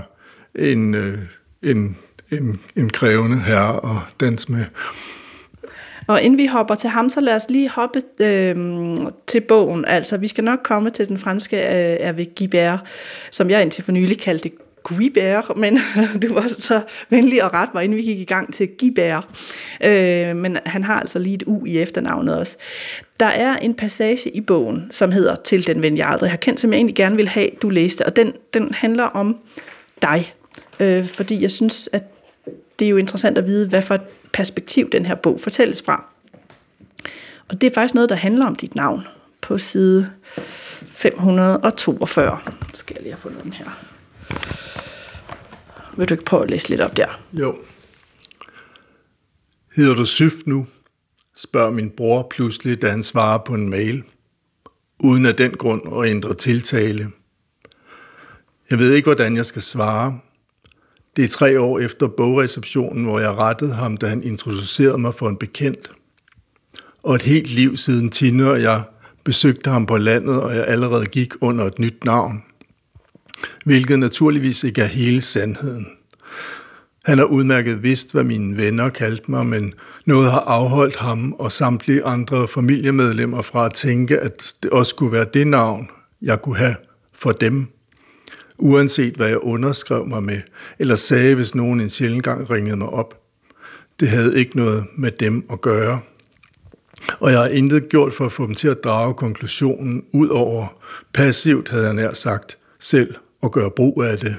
en, 0.55 0.95
øh, 0.95 1.19
en, 1.63 1.97
en, 2.31 2.61
en 2.77 2.91
krævende 2.91 3.41
herre 3.41 3.97
at 3.97 4.21
danse 4.21 4.53
med. 4.53 4.65
Og 6.07 6.23
inden 6.23 6.39
vi 6.39 6.47
hopper 6.47 6.75
til 6.75 6.91
ham, 6.91 7.09
så 7.09 7.21
lad 7.21 7.35
os 7.35 7.47
lige 7.49 7.69
hoppe 7.69 8.03
øh, 8.21 8.57
til 9.27 9.41
bogen. 9.41 9.85
Altså, 9.85 10.17
vi 10.17 10.29
skal 10.29 10.45
nok 10.45 10.59
komme 10.65 10.91
til 10.91 11.09
den 11.09 11.19
franske 11.19 11.57
øh, 11.57 12.11
Hervé 12.11 12.35
Guibert, 12.39 12.81
som 13.31 13.51
jeg 13.51 13.63
indtil 13.63 13.85
for 13.85 13.93
nylig 13.93 14.19
kaldte 14.19 14.51
Guibert, 14.83 15.57
men 15.57 15.79
du 16.23 16.35
var 16.35 16.49
så 16.59 16.81
venlig 17.11 17.45
og 17.45 17.53
ret 17.53 17.75
mig, 17.75 17.85
inden 17.85 17.99
vi 17.99 18.03
gik 18.03 18.21
i 18.21 18.25
gang 18.25 18.55
til 18.55 18.69
Guibert. 18.79 19.27
Øh, 19.85 20.37
men 20.37 20.59
han 20.67 20.85
har 20.85 21.01
altså 21.01 21.19
lige 21.19 21.35
et 21.35 21.43
U 21.47 21.65
i 21.67 21.79
efternavnet 21.79 22.39
også. 22.39 22.57
Der 23.21 23.27
er 23.27 23.57
en 23.57 23.75
passage 23.75 24.31
i 24.31 24.41
bogen, 24.41 24.89
som 24.91 25.13
hedder 25.13 25.35
Til 25.35 25.67
den 25.67 25.83
ven, 25.83 25.97
jeg 25.97 26.07
aldrig 26.09 26.31
har 26.31 26.37
kendt, 26.37 26.61
som 26.61 26.73
jeg 26.73 26.77
egentlig 26.77 26.97
gerne 26.97 27.17
vil 27.17 27.29
have, 27.29 27.49
du 27.63 27.69
læste, 27.69 28.07
og 28.07 28.17
den, 28.17 28.33
den 28.55 28.75
handler 28.75 29.05
om 29.05 29.37
dig. 30.03 30.35
Øh, 30.81 31.09
fordi 31.09 31.43
jeg 31.43 31.51
synes, 31.51 31.89
at 31.93 32.03
det 32.79 32.85
er 32.85 32.91
jo 32.91 32.97
interessant 32.97 33.39
at 33.39 33.47
vide, 33.47 33.69
hvad 33.69 33.83
for 33.83 33.99
perspektiv 34.33 34.91
den 34.91 35.07
her 35.07 35.15
bog 35.15 35.41
fortælles 35.41 35.83
fra. 35.83 36.05
Og 37.49 37.61
det 37.61 37.67
er 37.67 37.75
faktisk 37.75 37.95
noget, 37.95 38.11
der 38.11 38.17
handler 38.17 38.47
om 38.47 38.55
dit 38.55 38.75
navn 38.75 39.07
på 39.41 39.59
side 39.59 40.11
542. 40.89 42.39
Skal 42.75 42.95
jeg 42.95 43.03
lige 43.03 43.13
have 43.13 43.21
fundet 43.23 43.45
den 43.45 43.53
her. 43.53 43.67
Vil 45.97 46.09
du 46.09 46.15
ikke 46.15 46.25
prøve 46.25 46.43
at 46.43 46.51
læse 46.51 46.69
lidt 46.69 46.81
op 46.81 46.97
der? 46.97 47.21
Jo. 47.33 47.59
Hedder 49.77 49.95
du 49.95 50.05
Syf 50.05 50.33
nu? 50.47 50.67
spørger 51.37 51.71
min 51.71 51.91
bror 51.91 52.27
pludselig, 52.31 52.83
da 52.83 52.89
han 52.89 53.03
svarer 53.03 53.39
på 53.39 53.55
en 53.55 53.71
mail, 53.71 54.03
uden 54.99 55.27
af 55.27 55.35
den 55.35 55.51
grund 55.51 55.83
at 55.99 56.11
ændre 56.11 56.35
tiltale. 56.35 57.11
Jeg 58.71 58.79
ved 58.79 58.93
ikke, 58.93 59.07
hvordan 59.07 59.37
jeg 59.37 59.47
skal 59.47 59.63
svare, 59.63 60.19
det 61.17 61.25
er 61.25 61.29
tre 61.29 61.61
år 61.61 61.79
efter 61.79 62.09
bogreceptionen, 62.09 63.05
hvor 63.05 63.19
jeg 63.19 63.31
rettede 63.31 63.75
ham, 63.75 63.97
da 63.97 64.07
han 64.07 64.23
introducerede 64.23 64.99
mig 64.99 65.15
for 65.15 65.29
en 65.29 65.37
bekendt. 65.37 65.91
Og 67.03 67.15
et 67.15 67.23
helt 67.23 67.51
liv 67.51 67.77
siden 67.77 68.11
Tine 68.11 68.51
og 68.51 68.63
jeg 68.63 68.83
besøgte 69.25 69.71
ham 69.71 69.87
på 69.87 69.97
landet, 69.97 70.41
og 70.41 70.57
jeg 70.57 70.65
allerede 70.67 71.07
gik 71.07 71.33
under 71.41 71.65
et 71.65 71.79
nyt 71.79 72.05
navn. 72.05 72.43
Hvilket 73.65 73.99
naturligvis 73.99 74.65
ikke 74.65 74.83
er 74.83 74.87
hele 74.87 75.21
sandheden. 75.21 75.87
Han 77.05 77.19
har 77.19 77.25
udmærket 77.25 77.83
vidst, 77.83 78.13
hvad 78.13 78.25
mine 78.25 78.57
venner 78.57 78.89
kaldte 78.89 79.31
mig, 79.31 79.47
men 79.47 79.75
noget 80.07 80.31
har 80.31 80.41
afholdt 80.41 80.97
ham 80.97 81.33
og 81.33 81.53
samtlige 81.53 82.05
andre 82.05 82.49
familiemedlemmer 82.49 83.43
fra 83.43 83.67
at 83.67 83.75
tænke, 83.75 84.19
at 84.19 84.55
det 84.63 84.71
også 84.71 84.91
skulle 84.91 85.13
være 85.13 85.27
det 85.35 85.47
navn, 85.47 85.89
jeg 86.23 86.43
kunne 86.43 86.57
have 86.57 86.77
for 87.15 87.33
dem 87.33 87.69
uanset 88.63 89.15
hvad 89.15 89.29
jeg 89.29 89.39
underskrev 89.39 90.07
mig 90.07 90.23
med, 90.23 90.41
eller 90.79 90.95
sagde, 90.95 91.35
hvis 91.35 91.55
nogen 91.55 91.81
en 91.81 91.91
sjældent 91.91 92.25
gang 92.25 92.51
ringede 92.51 92.77
mig 92.77 92.89
op. 92.89 93.21
Det 94.01 94.09
havde 94.09 94.39
ikke 94.39 94.57
noget 94.57 94.87
med 94.97 95.11
dem 95.11 95.47
at 95.53 95.61
gøre. 95.61 96.01
Og 97.21 97.31
jeg 97.31 97.39
har 97.41 97.49
intet 97.49 97.89
gjort 97.89 98.15
for 98.15 98.27
at 98.27 98.33
få 98.33 98.47
dem 98.47 98.55
til 98.55 98.69
at 98.69 98.85
drage 98.85 99.15
konklusionen 99.15 100.05
ud 100.13 100.29
over 100.29 100.67
passivt, 101.13 101.69
havde 101.69 101.85
jeg 101.85 101.95
nær 101.95 102.13
sagt, 102.13 102.59
selv 102.81 103.15
at 103.43 103.53
gøre 103.53 103.71
brug 103.71 104.03
af 104.03 104.19
det. 104.19 104.37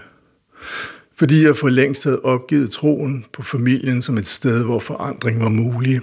fordi 1.15 1.44
jeg 1.44 1.58
for 1.58 1.70
længst 1.70 2.03
havde 2.03 2.22
opgivet 2.24 2.72
troen 2.72 3.25
på 3.34 3.44
familien 3.44 4.01
som 4.01 4.18
et 4.18 4.27
sted, 4.27 4.63
hvor 4.65 4.80
forandring 4.80 5.42
var 5.42 5.50
mulig, 5.50 6.01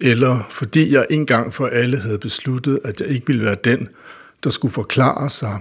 eller 0.00 0.48
fordi 0.50 0.94
jeg 0.94 1.06
engang 1.10 1.54
for 1.54 1.66
alle 1.66 1.96
havde 1.96 2.18
besluttet, 2.18 2.78
at 2.84 3.00
jeg 3.00 3.08
ikke 3.08 3.26
ville 3.26 3.44
være 3.44 3.56
den, 3.64 3.88
der 4.44 4.50
skulle 4.50 4.72
forklare 4.72 5.30
sig, 5.30 5.58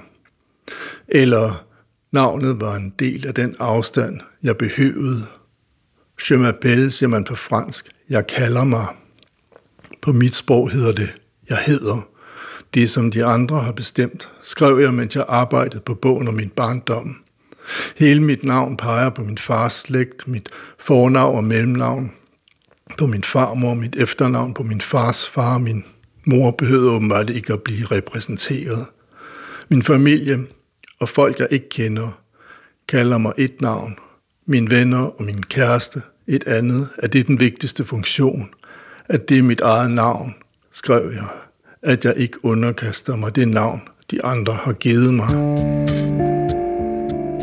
eller 1.08 1.66
navnet 2.12 2.62
var 2.62 2.76
en 2.76 2.94
del 3.00 3.28
af 3.28 3.34
den 3.34 3.56
afstand, 3.60 4.20
jeg 4.44 4.58
behøvede. 4.58 5.26
Je 6.30 6.36
m'appelle, 6.36 6.90
siger 6.90 7.08
man 7.08 7.24
på 7.24 7.36
fransk. 7.36 7.90
Jeg 8.10 8.28
kalder 8.28 8.64
mig. 8.64 8.86
På 10.02 10.12
mit 10.12 10.36
sprog 10.36 10.72
hedder 10.72 10.92
det, 10.92 11.14
jeg 11.50 11.58
hedder. 11.58 12.08
Det, 12.74 12.90
som 12.90 13.12
de 13.12 13.26
andre 13.26 13.60
har 13.60 13.72
bestemt, 13.72 14.30
skrev 14.44 14.80
jeg, 14.80 14.94
mens 14.94 15.16
jeg 15.16 15.26
arbejdede 15.28 15.82
på 15.82 15.94
bogen 15.94 16.28
om 16.28 16.34
min 16.34 16.50
barndom. 16.50 17.16
Hele 17.98 18.24
mit 18.24 18.44
navn 18.44 18.78
peger 18.78 19.10
på 19.10 19.24
min 19.24 19.38
fars 19.38 19.74
slægt, 19.74 20.28
mit 20.28 20.50
fornavn 20.80 21.38
og 21.38 21.44
mellemnavn, 21.44 22.12
på 22.98 23.08
min 23.08 23.24
farmor, 23.24 23.74
mit 23.74 23.96
efternavn, 23.96 24.54
på 24.54 24.64
min 24.64 24.82
fars 24.82 25.28
far, 25.28 25.58
min 25.58 25.84
mor 26.26 26.52
behøvede 26.52 26.92
åbenbart 26.92 27.30
ikke 27.30 27.54
at 27.54 27.62
blive 27.62 27.86
repræsenteret. 27.86 28.86
Min 29.70 29.84
familie 29.84 30.40
og 31.02 31.10
folk, 31.10 31.40
jeg 31.40 31.48
ikke 31.52 31.70
kender, 31.70 32.22
kalder 32.88 33.18
mig 33.18 33.34
et 33.38 33.62
navn. 33.62 33.96
Mine 34.46 34.72
venner 34.72 35.00
og 35.00 35.24
min 35.24 35.44
kæreste 35.44 36.02
et 36.28 36.48
andet. 36.48 36.88
At 36.98 37.14
det 37.14 37.20
er 37.20 37.24
den 37.24 37.40
vigtigste 37.40 37.86
funktion. 37.86 38.50
At 39.10 39.30
det 39.30 39.38
er 39.38 39.44
mit 39.44 39.60
eget 39.60 39.92
navn, 39.92 40.36
skrev 40.72 41.12
jeg. 41.14 41.28
At 41.82 42.06
jeg 42.06 42.14
ikke 42.18 42.46
underkaster 42.46 43.16
mig 43.16 43.36
det 43.36 43.48
navn, 43.48 43.82
de 44.12 44.26
andre 44.26 44.54
har 44.54 44.74
givet 44.74 45.14
mig. 45.14 45.28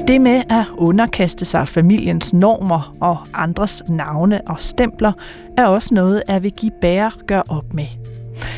Det 0.09 0.21
med 0.21 0.43
at 0.51 0.65
underkaste 0.77 1.45
sig 1.45 1.69
familiens 1.69 2.33
normer 2.33 2.97
og 3.01 3.27
andres 3.35 3.83
navne 3.89 4.41
og 4.47 4.63
stempler, 4.63 5.13
er 5.57 5.67
også 5.67 5.95
noget, 5.95 6.23
at 6.29 6.43
give 6.57 6.73
Bære 6.81 7.13
gør 7.27 7.43
op 7.49 7.75
med. 7.75 8.08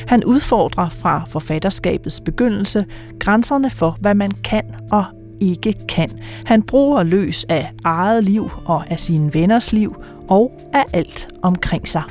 Han 0.07 0.25
udfordrer 0.25 0.89
fra 0.89 1.23
forfatterskabets 1.29 2.21
begyndelse 2.21 2.87
grænserne 3.19 3.71
for, 3.71 3.97
hvad 4.01 4.15
man 4.15 4.31
kan 4.31 4.65
og 4.91 5.05
ikke 5.41 5.75
kan. 5.89 6.11
Han 6.45 6.63
bruger 6.63 7.03
løs 7.03 7.45
af 7.49 7.73
eget 7.85 8.25
liv 8.25 8.51
og 8.65 8.91
af 8.91 9.01
sine 9.01 9.35
venners 9.35 9.73
liv 9.73 9.97
og 10.29 10.61
af 10.73 10.85
alt 10.93 11.29
omkring 11.43 11.89
sig. 11.89 12.03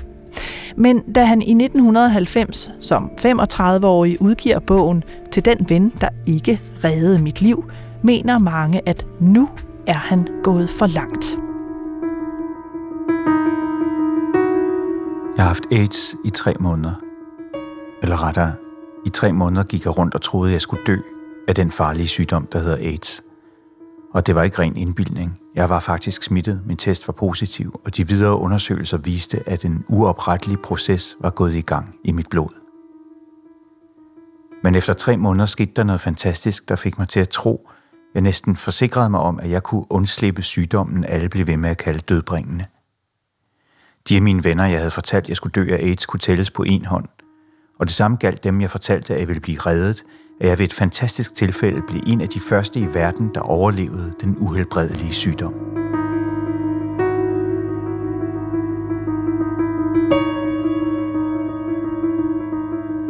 Men 0.76 1.00
da 1.00 1.24
han 1.24 1.42
i 1.42 1.52
1990 1.52 2.72
som 2.80 3.12
35-årig 3.18 4.22
udgiver 4.22 4.60
bogen 4.60 5.04
til 5.32 5.46
den 5.46 5.66
ven, 5.70 5.94
der 6.02 6.10
ikke 6.26 6.62
reddede 6.84 7.20
mit 7.20 7.42
liv, 7.42 7.72
mener 8.04 8.38
mange, 8.38 8.82
at 8.86 9.06
nu 9.20 9.48
er 9.88 9.94
han 9.94 10.28
gået 10.44 10.70
for 10.70 10.88
langt. 10.88 11.38
Jeg 15.38 15.44
har 15.44 15.48
haft 15.48 15.64
AIDS 15.72 16.16
i 16.26 16.30
tre 16.30 16.54
måneder. 16.60 17.09
Eller 18.02 18.24
rettere, 18.28 18.54
i 19.06 19.10
tre 19.10 19.34
måneder 19.34 19.64
gik 19.64 19.86
jeg 19.86 19.98
rundt 19.98 20.16
og 20.16 20.22
troede, 20.22 20.52
jeg 20.52 20.62
skulle 20.62 20.84
dø 20.86 20.98
af 21.48 21.56
den 21.56 21.72
farlige 21.72 22.08
sygdom, 22.08 22.48
der 22.52 22.60
hedder 22.60 22.78
AIDS. 22.78 23.24
Og 24.14 24.28
det 24.28 24.36
var 24.36 24.44
ikke 24.44 24.60
ren 24.60 24.78
indbildning. 24.78 25.40
Jeg 25.56 25.70
var 25.70 25.80
faktisk 25.80 26.24
smittet, 26.24 26.62
min 26.66 26.78
test 26.78 27.08
var 27.08 27.12
positiv, 27.12 27.82
og 27.86 27.98
de 27.98 28.08
videre 28.08 28.36
undersøgelser 28.36 28.98
viste, 28.98 29.50
at 29.50 29.66
en 29.66 29.86
uoprettelig 29.88 30.60
proces 30.60 31.18
var 31.22 31.30
gået 31.30 31.56
i 31.56 31.62
gang 31.62 31.96
i 32.04 32.12
mit 32.12 32.30
blod. 32.30 32.50
Men 34.64 34.76
efter 34.76 34.94
tre 34.94 35.18
måneder 35.18 35.46
skete 35.46 35.72
der 35.76 35.84
noget 35.84 36.02
fantastisk, 36.02 36.70
der 36.70 36.76
fik 36.76 36.98
mig 36.98 37.08
til 37.08 37.20
at 37.20 37.30
tro, 37.30 37.70
jeg 38.14 38.22
næsten 38.22 38.56
forsikrede 38.56 39.10
mig 39.10 39.20
om, 39.20 39.40
at 39.40 39.50
jeg 39.50 39.64
kunne 39.64 39.86
undslippe 39.90 40.44
sygdommen, 40.44 41.06
alle 41.06 41.30
blev 41.30 41.48
ved 41.48 41.58
med 41.58 41.70
at 41.70 41.78
kalde 41.78 42.00
dødbringende. 42.00 42.66
De 44.10 44.16
af 44.16 44.22
mine 44.22 44.44
venner, 44.44 44.66
jeg 44.66 44.78
havde 44.78 44.92
fortalt, 44.92 45.26
at 45.26 45.30
jeg 45.30 45.38
skulle 45.38 45.52
dø 45.52 45.74
af 45.74 45.78
AIDS, 45.78 46.06
kunne 46.06 46.20
tælles 46.20 46.52
på 46.52 46.64
en 46.64 46.86
hånd. 46.86 47.06
Og 47.80 47.88
det 47.88 47.96
samme 47.96 48.18
galt 48.18 48.44
dem, 48.44 48.62
jeg 48.62 48.70
fortalte, 48.70 49.14
at 49.14 49.20
jeg 49.20 49.28
ville 49.28 49.40
blive 49.40 49.60
reddet, 49.60 50.04
at 50.42 50.48
jeg 50.50 50.58
ved 50.58 50.66
et 50.66 50.74
fantastisk 50.74 51.34
tilfælde 51.34 51.82
blev 51.88 52.02
en 52.08 52.22
af 52.22 52.30
de 52.30 52.40
første 52.40 52.80
i 52.80 52.94
verden, 52.94 53.32
der 53.34 53.42
overlevede 53.42 54.14
den 54.22 54.36
uhelbredelige 54.38 55.14
sygdom. 55.14 55.54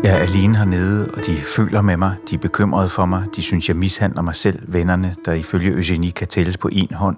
Jeg 0.03 0.11
er 0.11 0.23
alene 0.23 0.57
hernede, 0.57 1.11
og 1.13 1.25
de 1.25 1.35
føler 1.55 1.81
med 1.81 1.97
mig, 1.97 2.15
de 2.29 2.35
er 2.35 2.39
bekymrede 2.39 2.89
for 2.89 3.05
mig, 3.05 3.25
de 3.35 3.41
synes, 3.41 3.67
jeg 3.67 3.77
mishandler 3.77 4.21
mig 4.21 4.35
selv, 4.35 4.73
vennerne, 4.73 5.15
der 5.25 5.33
ifølge 5.33 5.71
Eugenie 5.71 6.11
kan 6.11 6.27
tælles 6.27 6.57
på 6.57 6.69
en 6.71 6.93
hånd. 6.93 7.17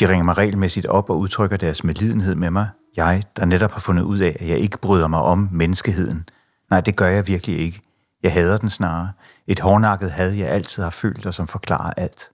De 0.00 0.08
ringer 0.08 0.24
mig 0.24 0.38
regelmæssigt 0.38 0.86
op 0.86 1.10
og 1.10 1.18
udtrykker 1.18 1.56
deres 1.56 1.84
medlidenhed 1.84 2.34
med 2.34 2.50
mig. 2.50 2.68
Jeg, 2.96 3.22
der 3.36 3.44
netop 3.44 3.72
har 3.72 3.80
fundet 3.80 4.02
ud 4.02 4.18
af, 4.18 4.36
at 4.40 4.48
jeg 4.48 4.58
ikke 4.58 4.78
bryder 4.78 5.08
mig 5.08 5.20
om 5.20 5.48
menneskeheden. 5.52 6.24
Nej, 6.70 6.80
det 6.80 6.96
gør 6.96 7.06
jeg 7.06 7.26
virkelig 7.26 7.58
ikke. 7.58 7.80
Jeg 8.22 8.32
hader 8.32 8.56
den 8.56 8.70
snarere. 8.70 9.12
Et 9.46 9.60
hårdnakket 9.60 10.10
had, 10.10 10.30
jeg 10.30 10.48
altid 10.48 10.82
har 10.82 10.90
følt 10.90 11.26
og 11.26 11.34
som 11.34 11.48
forklarer 11.48 11.90
alt. 11.96 12.30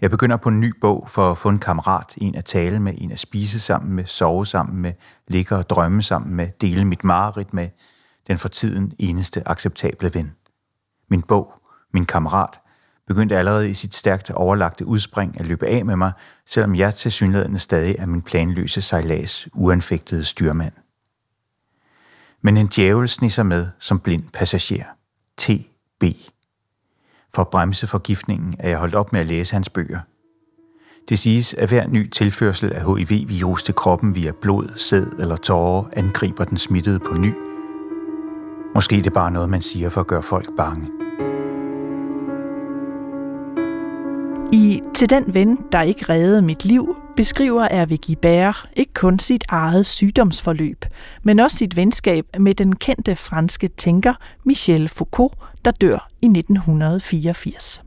Jeg 0.00 0.10
begynder 0.10 0.36
på 0.36 0.48
en 0.48 0.60
ny 0.60 0.72
bog 0.80 1.08
for 1.08 1.30
at 1.30 1.38
få 1.38 1.48
en 1.48 1.58
kammerat, 1.58 2.14
en 2.16 2.34
at 2.34 2.44
tale 2.44 2.80
med, 2.80 2.94
en 2.98 3.12
at 3.12 3.18
spise 3.18 3.60
sammen 3.60 3.92
med, 3.92 4.06
sove 4.06 4.46
sammen 4.46 4.76
med, 4.76 4.92
ligge 5.28 5.56
og 5.56 5.70
drømme 5.70 6.02
sammen 6.02 6.34
med, 6.34 6.48
dele 6.60 6.84
mit 6.84 7.04
mareridt 7.04 7.54
med, 7.54 7.68
den 8.26 8.38
for 8.38 8.48
tiden 8.48 8.92
eneste 8.98 9.48
acceptable 9.48 10.14
ven. 10.14 10.32
Min 11.10 11.22
bog, 11.22 11.54
min 11.94 12.04
kammerat, 12.04 12.60
begyndte 13.06 13.36
allerede 13.36 13.70
i 13.70 13.74
sit 13.74 13.94
stærkt 13.94 14.30
overlagte 14.30 14.86
udspring 14.86 15.40
at 15.40 15.46
løbe 15.46 15.66
af 15.66 15.84
med 15.84 15.96
mig, 15.96 16.12
selvom 16.46 16.74
jeg 16.74 16.94
til 16.94 17.12
synligheden 17.12 17.58
stadig 17.58 17.96
er 17.98 18.06
min 18.06 18.22
planløse 18.22 18.82
sejlads 18.82 19.48
uanfægtede 19.54 20.24
styrmand. 20.24 20.72
Men 22.42 22.56
en 22.56 22.66
djævel 22.66 23.08
snisser 23.08 23.42
med 23.42 23.66
som 23.80 24.00
blind 24.00 24.24
passager. 24.32 24.84
TB. 25.36 26.04
For 27.34 27.42
at 27.42 27.48
bremse 27.48 27.86
forgiftningen 27.86 28.54
er 28.58 28.68
jeg 28.68 28.78
holdt 28.78 28.94
op 28.94 29.12
med 29.12 29.20
at 29.20 29.26
læse 29.26 29.52
hans 29.52 29.68
bøger. 29.68 30.00
Det 31.08 31.18
siges, 31.18 31.54
at 31.54 31.68
hver 31.68 31.86
ny 31.88 32.08
tilførsel 32.10 32.72
af 32.72 32.80
HIV-virus 32.80 33.62
til 33.62 33.74
kroppen 33.74 34.14
via 34.14 34.32
blod, 34.40 34.72
sæd 34.76 35.06
eller 35.18 35.36
tårer 35.36 35.84
angriber 35.92 36.44
den 36.44 36.56
smittede 36.56 36.98
på 36.98 37.14
ny. 37.14 37.34
Måske 38.74 38.96
det 38.96 39.06
er 39.06 39.10
bare 39.10 39.30
noget, 39.30 39.50
man 39.50 39.60
siger 39.60 39.88
for 39.88 40.00
at 40.00 40.06
gøre 40.06 40.22
folk 40.22 40.56
bange. 40.56 40.88
I 44.52 44.82
Til 44.94 45.10
den 45.10 45.34
ven, 45.34 45.58
der 45.72 45.82
ikke 45.82 46.04
reddede 46.08 46.42
mit 46.42 46.64
liv, 46.64 46.96
beskriver 47.16 47.62
Ervig 47.62 48.18
Bær 48.22 48.68
ikke 48.76 48.92
kun 48.94 49.18
sit 49.18 49.44
eget 49.48 49.86
sygdomsforløb, 49.86 50.84
men 51.22 51.38
også 51.38 51.56
sit 51.56 51.76
venskab 51.76 52.26
med 52.38 52.54
den 52.54 52.76
kendte 52.76 53.16
franske 53.16 53.68
tænker 53.68 54.14
Michel 54.44 54.88
Foucault, 54.88 55.34
der 55.64 55.70
dør 55.70 56.08
i 56.22 56.26
1984. 56.26 57.82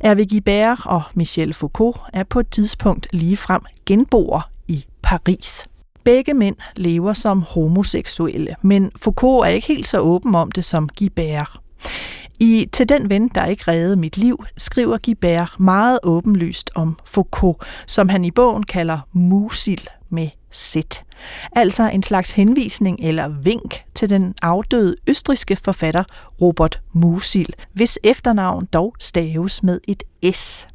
Ervig 0.00 0.28
Gibert 0.28 0.78
og 0.84 1.02
Michel 1.14 1.54
Foucault 1.54 1.96
er 2.12 2.24
på 2.24 2.40
et 2.40 2.48
tidspunkt 2.48 3.06
ligefrem 3.12 3.62
genboer 3.86 4.50
i 4.68 4.84
Paris. 5.02 5.66
Begge 6.04 6.34
mænd 6.34 6.56
lever 6.76 7.12
som 7.12 7.42
homoseksuelle, 7.42 8.56
men 8.62 8.90
Foucault 8.96 9.46
er 9.46 9.50
ikke 9.50 9.68
helt 9.68 9.88
så 9.88 10.00
åben 10.00 10.34
om 10.34 10.52
det 10.52 10.64
som 10.64 10.88
Guibert. 10.98 11.60
I 12.40 12.68
Til 12.72 12.88
den 12.88 13.10
ven, 13.10 13.28
der 13.28 13.44
ikke 13.44 13.64
reddede 13.68 13.96
mit 13.96 14.16
liv, 14.16 14.44
skriver 14.56 14.98
Gibert 14.98 15.54
meget 15.58 15.98
åbenlyst 16.02 16.70
om 16.74 16.98
Foucault, 17.04 17.56
som 17.86 18.08
han 18.08 18.24
i 18.24 18.30
bogen 18.30 18.62
kalder 18.62 18.98
musil 19.12 19.88
med 20.10 20.28
Z. 20.54 20.76
Altså 21.52 21.82
en 21.82 22.02
slags 22.02 22.30
henvisning 22.30 22.98
eller 23.00 23.28
vink 23.28 23.84
til 23.94 24.10
den 24.10 24.34
afdøde 24.42 24.96
østriske 25.06 25.56
forfatter 25.56 26.04
Robert 26.40 26.80
Musil, 26.92 27.54
hvis 27.72 27.98
efternavn 28.04 28.68
dog 28.72 28.94
staves 29.00 29.62
med 29.62 29.80
et 29.88 30.02
S. 30.34 30.68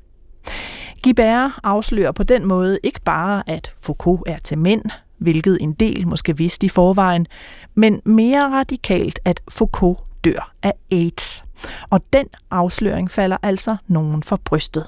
Gibert 1.04 1.52
afslører 1.64 2.12
på 2.12 2.24
den 2.24 2.48
måde 2.48 2.80
ikke 2.84 3.02
bare, 3.02 3.44
at 3.50 3.74
Foucault 3.82 4.22
er 4.28 4.38
til 4.38 4.58
mænd, 4.58 4.84
hvilket 5.18 5.58
en 5.62 5.74
del 5.74 6.08
måske 6.08 6.38
vidste 6.38 6.66
i 6.66 6.70
forvejen, 6.70 7.28
men 7.76 8.02
mere 8.06 8.52
radikalt, 8.52 9.20
at 9.26 9.42
Foucault 9.50 10.00
dør 10.26 10.54
af 10.64 10.74
AIDS. 10.92 11.44
Og 11.90 12.02
den 12.14 12.26
afsløring 12.52 13.12
falder 13.12 13.38
altså 13.44 13.76
nogen 13.88 14.24
for 14.24 14.40
brystet. 14.46 14.88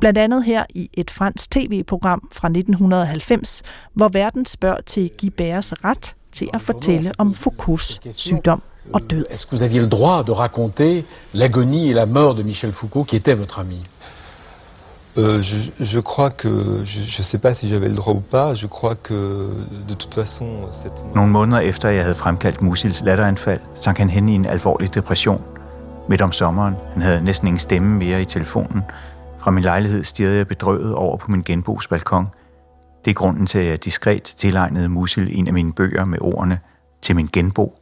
Blandt 0.00 0.18
andet 0.18 0.44
her 0.44 0.64
i 0.70 0.90
et 0.94 1.10
fransk 1.10 1.50
tv-program 1.50 2.28
fra 2.32 2.48
1990, 2.48 3.62
hvor 3.94 4.08
verden 4.08 4.46
spørger 4.46 4.80
til 4.86 5.10
Gibers 5.18 5.72
ret 5.84 6.14
til 6.32 6.48
at 6.54 6.60
fortælle 6.60 7.12
om 7.18 7.34
Foucaults 7.34 8.00
sygdom 8.16 8.62
og 8.92 9.00
død. 9.10 9.26
Est-ce 9.30 9.46
que 9.46 9.56
vous 9.56 9.62
aviez 9.62 9.80
le 9.80 9.88
droit 9.88 10.26
de 10.26 10.32
raconter 10.32 11.04
l'agonie 11.34 11.90
et 11.90 11.94
la 11.94 12.06
mort 12.06 12.36
de 12.38 12.42
Michel 12.42 12.72
Foucault, 12.72 13.04
qui 13.04 13.16
était 13.16 13.34
votre 13.34 13.58
ami 13.60 13.80
Euh, 15.18 15.42
je, 15.42 15.84
je 15.84 16.00
crois 16.00 16.30
que, 16.30 16.84
je 16.84 17.00
ne 17.18 17.22
sais 17.22 17.38
pas 17.38 17.54
si 17.54 17.68
j'avais 17.68 17.88
le 17.88 17.96
droit 17.96 18.14
ou 18.14 18.20
pas, 18.20 18.54
je 18.54 18.66
crois 18.66 18.96
que 18.96 19.14
de 19.88 19.94
toute 19.94 20.14
façon... 20.14 20.46
Cette... 20.72 21.14
Nogle 21.14 21.30
måneder 21.30 21.60
efter 21.60 21.88
jeg 21.88 22.02
havde 22.02 22.14
fremkaldt 22.14 22.62
Musils 22.62 23.02
latteranfald, 23.04 23.60
sank 23.74 23.98
han 23.98 24.10
hen 24.10 24.28
i 24.28 24.34
en 24.34 24.46
alvorlig 24.46 24.94
depression. 24.94 25.42
Midt 26.08 26.22
om 26.22 26.32
sommeren, 26.32 26.74
han 26.92 27.02
havde 27.02 27.24
næsten 27.24 27.48
ingen 27.48 27.58
stemme 27.58 27.98
mere 27.98 28.22
i 28.22 28.24
telefonen, 28.24 28.82
Fra 29.42 29.50
min 29.50 29.64
lejlighed 29.64 30.04
stirrede 30.04 30.36
jeg 30.36 30.48
bedrøvet 30.48 30.94
over 30.94 31.16
på 31.16 31.30
min 31.30 31.42
genbos 31.42 31.88
balkon. 31.88 32.28
Det 33.04 33.10
er 33.10 33.14
grunden 33.14 33.46
til, 33.46 33.58
at 33.58 33.66
jeg 33.66 33.84
diskret 33.84 34.22
tilegnede 34.22 34.88
Musil 34.88 35.38
en 35.38 35.46
af 35.46 35.52
mine 35.52 35.72
bøger 35.72 36.04
med 36.04 36.18
ordene 36.20 36.58
til 37.02 37.16
min 37.16 37.28
genbo, 37.32 37.78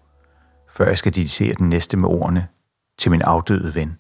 før 0.70 0.87
jeg 0.87 0.99
skal 0.99 1.14
dedicere 1.14 1.54
den 1.54 1.68
næste 1.68 1.96
med 1.96 2.08
ordene 2.08 2.46
til 2.99 3.10
min 3.10 3.22
afdøde 3.22 3.75
ven. 3.75 3.99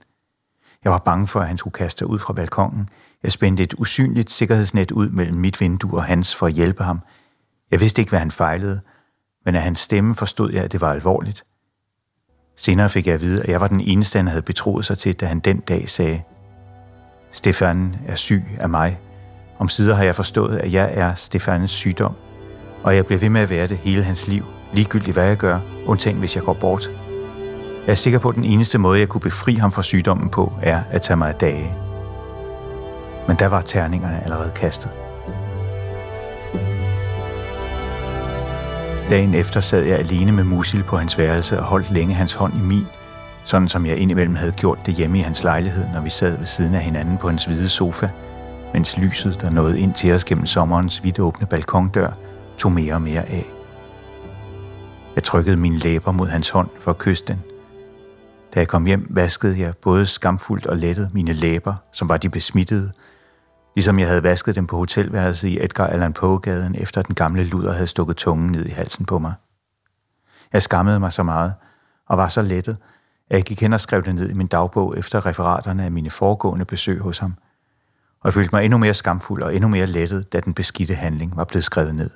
Jeg 0.84 0.92
var 0.92 0.98
bange 0.98 1.26
for, 1.26 1.40
at 1.40 1.48
han 1.48 1.56
skulle 1.56 1.74
kaste 1.74 2.06
ud 2.06 2.18
fra 2.18 2.32
balkongen. 2.32 2.88
Jeg 3.22 3.32
spændte 3.32 3.62
et 3.62 3.74
usynligt 3.78 4.30
sikkerhedsnet 4.30 4.90
ud 4.90 5.10
mellem 5.10 5.36
mit 5.36 5.60
vindue 5.60 5.98
og 5.98 6.04
hans 6.04 6.36
for 6.36 6.46
at 6.46 6.52
hjælpe 6.52 6.84
ham. 6.84 7.00
Jeg 7.70 7.80
vidste 7.80 8.02
ikke, 8.02 8.10
hvad 8.10 8.18
han 8.18 8.30
fejlede, 8.30 8.80
men 9.44 9.54
af 9.54 9.62
hans 9.62 9.78
stemme 9.80 10.14
forstod 10.14 10.52
jeg, 10.52 10.64
at 10.64 10.72
det 10.72 10.80
var 10.80 10.92
alvorligt. 10.92 11.44
Senere 12.56 12.90
fik 12.90 13.06
jeg 13.06 13.14
at 13.14 13.20
vide, 13.20 13.42
at 13.42 13.48
jeg 13.48 13.60
var 13.60 13.68
den 13.68 13.80
eneste, 13.80 14.18
han 14.18 14.26
havde 14.26 14.42
betroet 14.42 14.84
sig 14.84 14.98
til, 14.98 15.14
da 15.14 15.26
han 15.26 15.40
den 15.40 15.60
dag 15.60 15.88
sagde, 15.88 16.22
Stefan 17.32 17.96
er 18.06 18.14
syg 18.14 18.44
af 18.58 18.68
mig. 18.68 18.98
Om 19.58 19.68
sider 19.68 19.94
har 19.94 20.04
jeg 20.04 20.16
forstået, 20.16 20.58
at 20.58 20.72
jeg 20.72 20.90
er 20.94 21.14
Stefanes 21.14 21.70
sygdom, 21.70 22.14
og 22.82 22.96
jeg 22.96 23.06
bliver 23.06 23.18
ved 23.18 23.28
med 23.28 23.40
at 23.40 23.50
være 23.50 23.66
det 23.66 23.76
hele 23.76 24.02
hans 24.02 24.28
liv, 24.28 24.44
ligegyldigt 24.72 25.14
hvad 25.14 25.26
jeg 25.26 25.36
gør, 25.36 25.60
undtagen 25.86 26.18
hvis 26.18 26.36
jeg 26.36 26.44
går 26.44 26.54
bort. 26.54 26.90
Jeg 27.86 27.92
er 27.92 27.94
sikker 27.94 28.18
på, 28.18 28.28
at 28.28 28.34
den 28.34 28.44
eneste 28.44 28.78
måde, 28.78 29.00
jeg 29.00 29.08
kunne 29.08 29.20
befri 29.20 29.54
ham 29.54 29.72
fra 29.72 29.82
sygdommen 29.82 30.28
på, 30.28 30.52
er 30.62 30.82
at 30.90 31.02
tage 31.02 31.16
mig 31.16 31.28
af 31.28 31.34
dage. 31.34 31.89
Men 33.28 33.36
der 33.36 33.46
var 33.46 33.60
terningerne 33.60 34.24
allerede 34.24 34.50
kastet. 34.50 34.90
Dagen 39.10 39.34
efter 39.34 39.60
sad 39.60 39.82
jeg 39.82 39.98
alene 39.98 40.32
med 40.32 40.44
Musil 40.44 40.82
på 40.82 40.96
hans 40.96 41.18
værelse 41.18 41.58
og 41.58 41.64
holdt 41.64 41.90
længe 41.90 42.14
hans 42.14 42.32
hånd 42.32 42.58
i 42.58 42.60
min, 42.60 42.86
sådan 43.44 43.68
som 43.68 43.86
jeg 43.86 43.96
indimellem 43.96 44.36
havde 44.36 44.52
gjort 44.52 44.86
det 44.86 44.94
hjemme 44.94 45.18
i 45.18 45.20
hans 45.20 45.44
lejlighed, 45.44 45.84
når 45.94 46.00
vi 46.00 46.10
sad 46.10 46.38
ved 46.38 46.46
siden 46.46 46.74
af 46.74 46.80
hinanden 46.80 47.18
på 47.18 47.28
hans 47.28 47.44
hvide 47.44 47.68
sofa, 47.68 48.08
mens 48.72 48.98
lyset, 48.98 49.40
der 49.40 49.50
nåede 49.50 49.80
ind 49.80 49.94
til 49.94 50.12
os 50.12 50.24
gennem 50.24 50.46
sommerens 50.46 51.04
vidt 51.04 51.18
åbne 51.18 51.46
balkondør, 51.46 52.10
tog 52.58 52.72
mere 52.72 52.94
og 52.94 53.02
mere 53.02 53.28
af. 53.28 53.46
Jeg 55.14 55.22
trykkede 55.22 55.56
mine 55.56 55.76
læber 55.76 56.12
mod 56.12 56.28
hans 56.28 56.50
hånd 56.50 56.68
for 56.80 56.90
at 56.90 56.98
kysse 56.98 57.24
den. 57.28 57.49
Da 58.54 58.60
jeg 58.60 58.68
kom 58.68 58.86
hjem, 58.86 59.06
vaskede 59.10 59.60
jeg 59.60 59.76
både 59.76 60.06
skamfuldt 60.06 60.66
og 60.66 60.76
lettet 60.76 61.10
mine 61.14 61.32
læber, 61.32 61.74
som 61.92 62.08
var 62.08 62.16
de 62.16 62.28
besmittede, 62.28 62.92
ligesom 63.76 63.98
jeg 63.98 64.08
havde 64.08 64.22
vasket 64.22 64.56
dem 64.56 64.66
på 64.66 64.76
hotelværelset 64.76 65.48
i 65.48 65.64
Edgar 65.64 65.86
Allan 65.86 66.12
Poe-gaden, 66.12 66.74
efter 66.74 67.02
den 67.02 67.14
gamle 67.14 67.44
luder 67.44 67.72
havde 67.72 67.86
stukket 67.86 68.16
tungen 68.16 68.52
ned 68.52 68.66
i 68.66 68.70
halsen 68.70 69.06
på 69.06 69.18
mig. 69.18 69.34
Jeg 70.52 70.62
skammede 70.62 71.00
mig 71.00 71.12
så 71.12 71.22
meget, 71.22 71.54
og 72.08 72.18
var 72.18 72.28
så 72.28 72.42
lettet, 72.42 72.76
at 73.30 73.36
jeg 73.36 73.44
gik 73.44 73.60
hen 73.60 73.72
og 73.72 73.80
skrev 73.80 74.02
det 74.02 74.14
ned 74.14 74.30
i 74.30 74.34
min 74.34 74.46
dagbog 74.46 74.98
efter 74.98 75.26
referaterne 75.26 75.84
af 75.84 75.92
mine 75.92 76.10
foregående 76.10 76.64
besøg 76.64 77.00
hos 77.00 77.18
ham, 77.18 77.34
og 78.20 78.26
jeg 78.26 78.34
følte 78.34 78.50
mig 78.52 78.64
endnu 78.64 78.78
mere 78.78 78.94
skamfuld 78.94 79.42
og 79.42 79.54
endnu 79.54 79.68
mere 79.68 79.86
lettet, 79.86 80.32
da 80.32 80.40
den 80.40 80.54
beskidte 80.54 80.94
handling 80.94 81.36
var 81.36 81.44
blevet 81.44 81.64
skrevet 81.64 81.94
ned. 81.94 82.10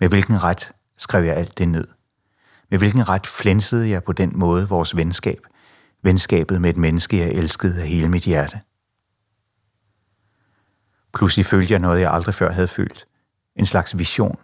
Med 0.00 0.08
hvilken 0.08 0.42
ret 0.42 0.72
skrev 0.96 1.24
jeg 1.24 1.36
alt 1.36 1.58
det 1.58 1.68
ned? 1.68 1.97
Med 2.70 2.78
hvilken 2.78 3.08
ret 3.08 3.26
flænsede 3.26 3.90
jeg 3.90 4.04
på 4.04 4.12
den 4.12 4.32
måde 4.34 4.68
vores 4.68 4.96
venskab, 4.96 5.40
venskabet 6.02 6.60
med 6.60 6.70
et 6.70 6.76
menneske, 6.76 7.18
jeg 7.18 7.28
elskede 7.28 7.80
af 7.80 7.88
hele 7.88 8.08
mit 8.08 8.22
hjerte? 8.22 8.60
Pludselig 11.14 11.46
følte 11.46 11.72
jeg 11.72 11.80
noget, 11.80 12.00
jeg 12.00 12.12
aldrig 12.12 12.34
før 12.34 12.50
havde 12.50 12.68
følt. 12.68 13.06
En 13.56 13.66
slags 13.66 13.98
vision. 13.98 14.38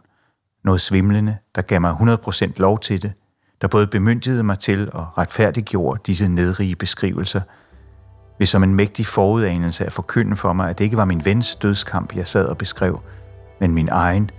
Noget 0.64 0.80
svimlende, 0.80 1.36
der 1.54 1.62
gav 1.62 1.80
mig 1.80 1.92
100% 1.92 2.52
lov 2.56 2.78
til 2.78 3.02
det, 3.02 3.12
der 3.60 3.68
både 3.68 3.86
bemyndigede 3.86 4.42
mig 4.42 4.58
til 4.58 4.90
og 4.92 5.18
retfærdiggjorde 5.18 6.00
disse 6.06 6.28
nedrige 6.28 6.76
beskrivelser, 6.76 7.40
hvis 8.36 8.48
som 8.48 8.62
en 8.62 8.74
mægtig 8.74 9.06
forudanelse 9.06 9.86
at 9.86 9.92
forkynde 9.92 10.36
for 10.36 10.52
mig, 10.52 10.70
at 10.70 10.78
det 10.78 10.84
ikke 10.84 10.96
var 10.96 11.04
min 11.04 11.24
vens 11.24 11.56
dødskamp, 11.56 12.16
jeg 12.16 12.28
sad 12.28 12.46
og 12.46 12.58
beskrev, 12.58 13.02
men 13.60 13.74
min 13.74 13.88
egen, 13.88 14.30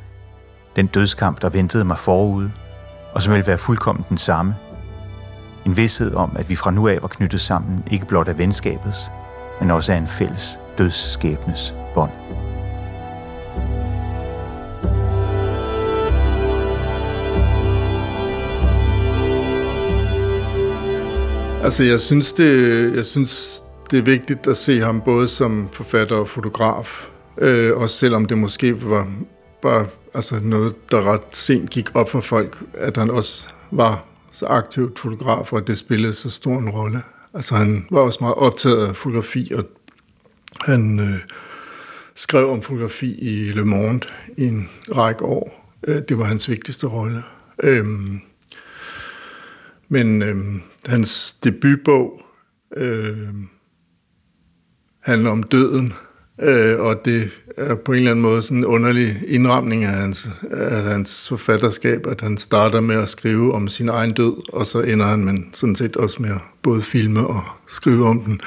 den 0.76 0.88
dødskamp, 0.88 1.42
der 1.42 1.50
ventede 1.50 1.84
mig 1.84 1.98
forude, 1.98 2.52
og 3.16 3.22
som 3.22 3.34
ville 3.34 3.48
være 3.48 3.58
fuldkommen 3.58 4.06
den 4.10 4.18
samme. 4.18 4.56
En 5.66 5.78
vidshed 5.78 6.14
om, 6.14 6.36
at 6.40 6.50
vi 6.50 6.56
fra 6.56 6.72
nu 6.72 6.88
af 6.88 7.02
var 7.02 7.08
knyttet 7.08 7.42
sammen, 7.42 7.84
ikke 7.92 8.06
blot 8.06 8.28
af 8.28 8.38
venskabets, 8.38 9.00
men 9.60 9.72
også 9.72 9.94
af 9.94 9.98
en 9.98 10.08
fælles 10.08 10.60
dødsskæbnes 10.78 11.74
bånd. 11.94 12.12
Altså, 21.64 21.84
jeg 21.84 22.00
synes, 22.00 22.34
det, 22.34 22.96
jeg 22.96 23.06
synes, 23.06 23.64
det 23.92 24.00
er 24.00 24.04
vigtigt 24.04 24.48
at 24.48 24.58
se 24.58 24.82
ham 24.82 25.02
både 25.02 25.28
som 25.28 25.70
forfatter 25.74 26.16
og 26.16 26.30
fotograf. 26.30 27.08
Øh, 27.38 27.78
også 27.78 27.96
selvom 27.96 28.26
det 28.26 28.38
måske 28.38 28.90
var, 28.90 29.08
var 29.64 29.86
altså 30.16 30.40
noget, 30.44 30.92
der 30.92 31.02
ret 31.02 31.22
sent 31.32 31.70
gik 31.70 31.96
op 31.96 32.10
for 32.10 32.22
folk, 32.22 32.64
at 32.74 32.98
han 32.98 33.10
også 33.10 33.48
var 33.72 34.06
så 34.32 34.46
aktiv 34.46 34.98
fotograf, 34.98 35.54
og 35.54 35.68
det 35.68 35.78
spillede 35.78 36.14
så 36.14 36.30
stor 36.30 36.58
en 36.60 36.70
rolle. 36.70 37.02
Altså 37.34 37.56
han 37.56 37.86
var 37.92 38.00
også 38.00 38.18
meget 38.22 38.36
optaget 38.36 38.88
af 38.88 38.96
fotografi, 38.96 39.52
og 39.56 39.66
han 40.62 41.00
øh, 41.00 41.20
skrev 42.16 42.50
om 42.50 42.62
fotografi 42.62 43.20
i 43.22 43.52
Le 43.52 43.66
Monde 43.66 44.08
i 44.38 44.46
en 44.46 44.70
række 44.96 45.26
år. 45.26 45.74
Øh, 45.88 46.02
det 46.10 46.18
var 46.18 46.24
hans 46.24 46.50
vigtigste 46.50 46.88
rolle. 46.88 47.24
Øh, 47.64 47.86
men 49.88 50.22
øh, 50.22 50.36
hans 50.86 51.34
debutbog 51.44 52.22
øh, 52.78 53.34
handler 55.00 55.30
om 55.30 55.44
døden, 55.44 55.94
øh, 56.42 56.80
og 56.80 57.06
det 57.06 57.30
er 57.58 57.76
på 57.76 57.92
en 57.92 57.98
eller 57.98 58.12
anden 58.12 58.24
måde 58.24 58.42
sådan 58.42 58.58
en 58.58 58.66
underlig 58.66 59.16
indramning 59.28 59.84
af 59.84 59.94
hans, 59.94 60.30
af 60.52 60.84
hans 60.84 61.30
forfatterskab, 61.30 62.08
at 62.08 62.22
han 62.22 62.38
starter 62.38 62.82
med 62.82 62.96
at 62.96 63.10
skrive 63.10 63.54
om 63.54 63.68
sin 63.68 63.90
egen 63.90 64.12
død, 64.12 64.54
og 64.54 64.66
så 64.66 64.82
ender 64.82 65.06
han 65.06 65.26
med 65.26 65.34
sådan 65.54 65.76
set 65.76 65.96
også 65.96 66.22
med 66.22 66.30
at 66.30 66.42
både 66.62 66.82
filme 66.82 67.28
og 67.28 67.44
skrive 67.68 68.06
om 68.06 68.22
den 68.22 68.42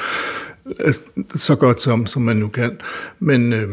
øh, 0.80 0.94
så 1.34 1.54
godt 1.54 1.82
som, 1.82 2.06
som 2.06 2.22
man 2.22 2.36
nu 2.36 2.48
kan. 2.48 2.78
Men 3.18 3.52
øh, 3.52 3.68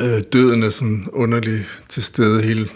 øh, 0.00 0.22
døden 0.32 0.62
er 0.62 0.70
sådan 0.70 1.06
underlig 1.12 1.66
til 1.88 2.02
stede 2.02 2.42
hele 2.42 2.68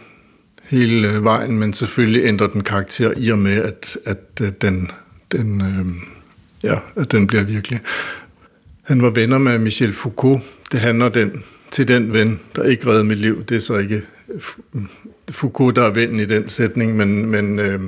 hele 0.73 1.13
øh, 1.13 1.25
vejen, 1.25 1.59
men 1.59 1.73
selvfølgelig 1.73 2.25
ændrer 2.25 2.47
den 2.47 2.63
karakter 2.63 3.13
i 3.17 3.31
og 3.31 3.39
med, 3.39 3.57
at, 3.57 3.99
at 4.05 4.41
øh, 4.43 4.53
den, 4.61 4.91
den, 5.33 5.61
øh, 5.61 5.87
ja, 6.71 6.79
at 6.97 7.13
den 7.13 7.27
bliver 7.27 7.45
virkelig. 7.45 7.81
Han 8.83 9.03
var 9.03 9.11
venner 9.11 9.39
med 9.39 9.59
Michel 9.59 9.95
Foucault. 9.95 10.43
Det 10.73 10.81
handler 10.81 11.09
den, 11.09 11.45
til 11.71 11.89
den 11.89 12.13
ven, 12.13 12.41
der 12.57 12.63
ikke 12.63 12.87
redde 12.87 13.05
mit 13.05 13.19
liv. 13.19 13.45
Det 13.45 13.57
er 13.57 13.61
så 13.61 13.77
ikke 13.79 14.03
Foucault, 15.31 15.77
der 15.77 15.83
er 15.83 15.93
ven 15.93 16.21
i 16.21 16.25
den 16.25 16.49
sætning, 16.49 16.97
men, 16.97 17.31
men, 17.31 17.59
øh, 17.59 17.81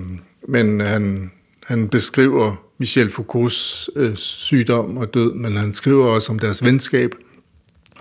men 0.49 0.81
han, 0.81 1.31
han 1.67 1.89
beskriver 1.89 2.65
Michel 2.79 3.11
Foucaults 3.11 3.91
øh, 3.97 4.17
sygdom 4.17 4.97
og 4.97 5.15
død, 5.15 5.35
men 5.35 5.53
han 5.53 5.75
skriver 5.75 6.07
også 6.07 6.33
om 6.33 6.39
deres 6.39 6.65
venskab. 6.65 7.15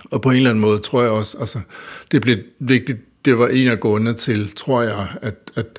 Og 0.04 0.22
på 0.22 0.30
en 0.30 0.36
eller 0.36 0.50
anden 0.50 0.62
måde 0.62 0.78
tror 0.78 1.02
jeg 1.02 1.10
også, 1.10 1.38
altså, 1.38 1.60
det 2.10 2.22
blev 2.22 2.36
vigtigt 2.58 2.98
det 3.24 3.38
var 3.38 3.48
en 3.48 3.68
af 3.68 3.80
grundene 3.80 4.14
til, 4.14 4.52
tror 4.56 4.82
jeg, 4.82 5.08
at, 5.22 5.50
at, 5.56 5.78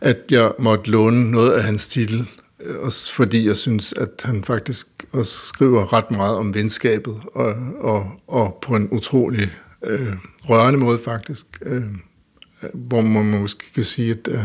at 0.00 0.18
jeg 0.30 0.52
måtte 0.58 0.90
låne 0.90 1.30
noget 1.30 1.52
af 1.52 1.62
hans 1.62 1.86
titel, 1.86 2.26
øh, 2.60 2.76
også 2.78 3.14
fordi 3.14 3.46
jeg 3.46 3.56
synes, 3.56 3.92
at 3.92 4.10
han 4.22 4.44
faktisk 4.44 4.86
og 5.14 5.26
skriver 5.26 5.92
ret 5.92 6.10
meget 6.10 6.36
om 6.36 6.54
venskabet, 6.54 7.20
og, 7.34 7.54
og, 7.80 8.12
og 8.26 8.58
på 8.62 8.76
en 8.76 8.88
utrolig 8.90 9.48
øh, 9.84 10.12
rørende 10.48 10.78
måde 10.78 10.98
faktisk, 11.04 11.46
øh, 11.62 11.82
hvor 12.74 13.00
man 13.00 13.40
måske 13.40 13.72
kan 13.74 13.84
sige, 13.84 14.10
at 14.10 14.28
øh, 14.28 14.44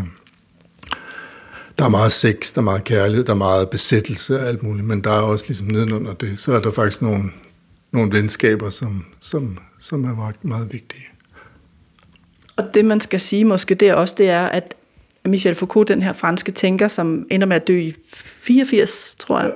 der 1.80 1.86
er 1.86 1.90
meget 1.90 2.12
sex, 2.12 2.54
der 2.54 2.62
er 2.62 2.64
meget 2.64 2.84
kærlighed, 2.84 3.26
der 3.26 3.34
er 3.34 3.38
meget 3.38 3.70
besættelse 3.70 4.40
og 4.40 4.48
alt 4.48 4.64
muligt, 4.64 4.88
men 4.88 5.04
der 5.04 5.12
er 5.12 5.22
også 5.22 5.46
ligesom 5.48 5.68
nedenunder 5.68 6.14
det, 6.14 6.40
så 6.40 6.54
er 6.54 6.60
der 6.60 6.72
faktisk 6.72 7.02
nogle, 7.02 7.24
nogle 7.92 8.12
venskaber, 8.12 8.70
som, 8.70 9.06
som, 9.20 9.58
som 9.80 10.04
er 10.04 10.16
meget, 10.16 10.46
meget 10.46 10.74
vigtige. 10.74 11.06
Og 12.56 12.74
det, 12.74 12.86
man 12.86 13.02
skal 13.02 13.20
sige 13.20 13.46
måske 13.46 13.76
der 13.76 13.94
også, 13.94 14.16
det 14.18 14.30
er, 14.30 14.46
at 14.46 14.76
Michel 15.26 15.56
Foucault, 15.56 15.88
den 15.88 16.02
her 16.02 16.14
franske 16.14 16.52
tænker, 16.52 16.88
som 16.88 17.28
ender 17.32 17.48
med 17.48 17.56
at 17.56 17.68
dø 17.68 17.80
i 17.80 17.96
84, 18.14 19.16
tror 19.20 19.40
jeg, 19.40 19.54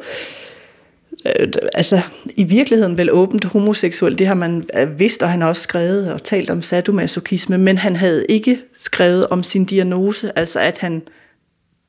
øh, 1.26 1.47
altså 1.73 2.02
i 2.36 2.43
virkeligheden 2.43 2.97
vel 2.97 3.12
åbent 3.12 3.43
homoseksuel, 3.43 4.19
det 4.19 4.28
har 4.28 4.34
man 4.34 4.65
øh, 4.78 4.99
vidst, 4.99 5.23
og 5.23 5.30
han 5.30 5.41
har 5.41 5.47
også 5.47 5.62
skrevet 5.62 6.13
og 6.13 6.23
talt 6.23 6.49
om 6.49 6.62
sadomasochisme, 6.62 7.58
men 7.58 7.78
han 7.78 7.95
havde 7.95 8.26
ikke 8.30 8.60
skrevet 8.78 9.28
om 9.28 9.43
sin 9.43 9.65
diagnose, 9.65 10.38
altså 10.39 10.60
at 10.60 10.78
han 10.78 11.02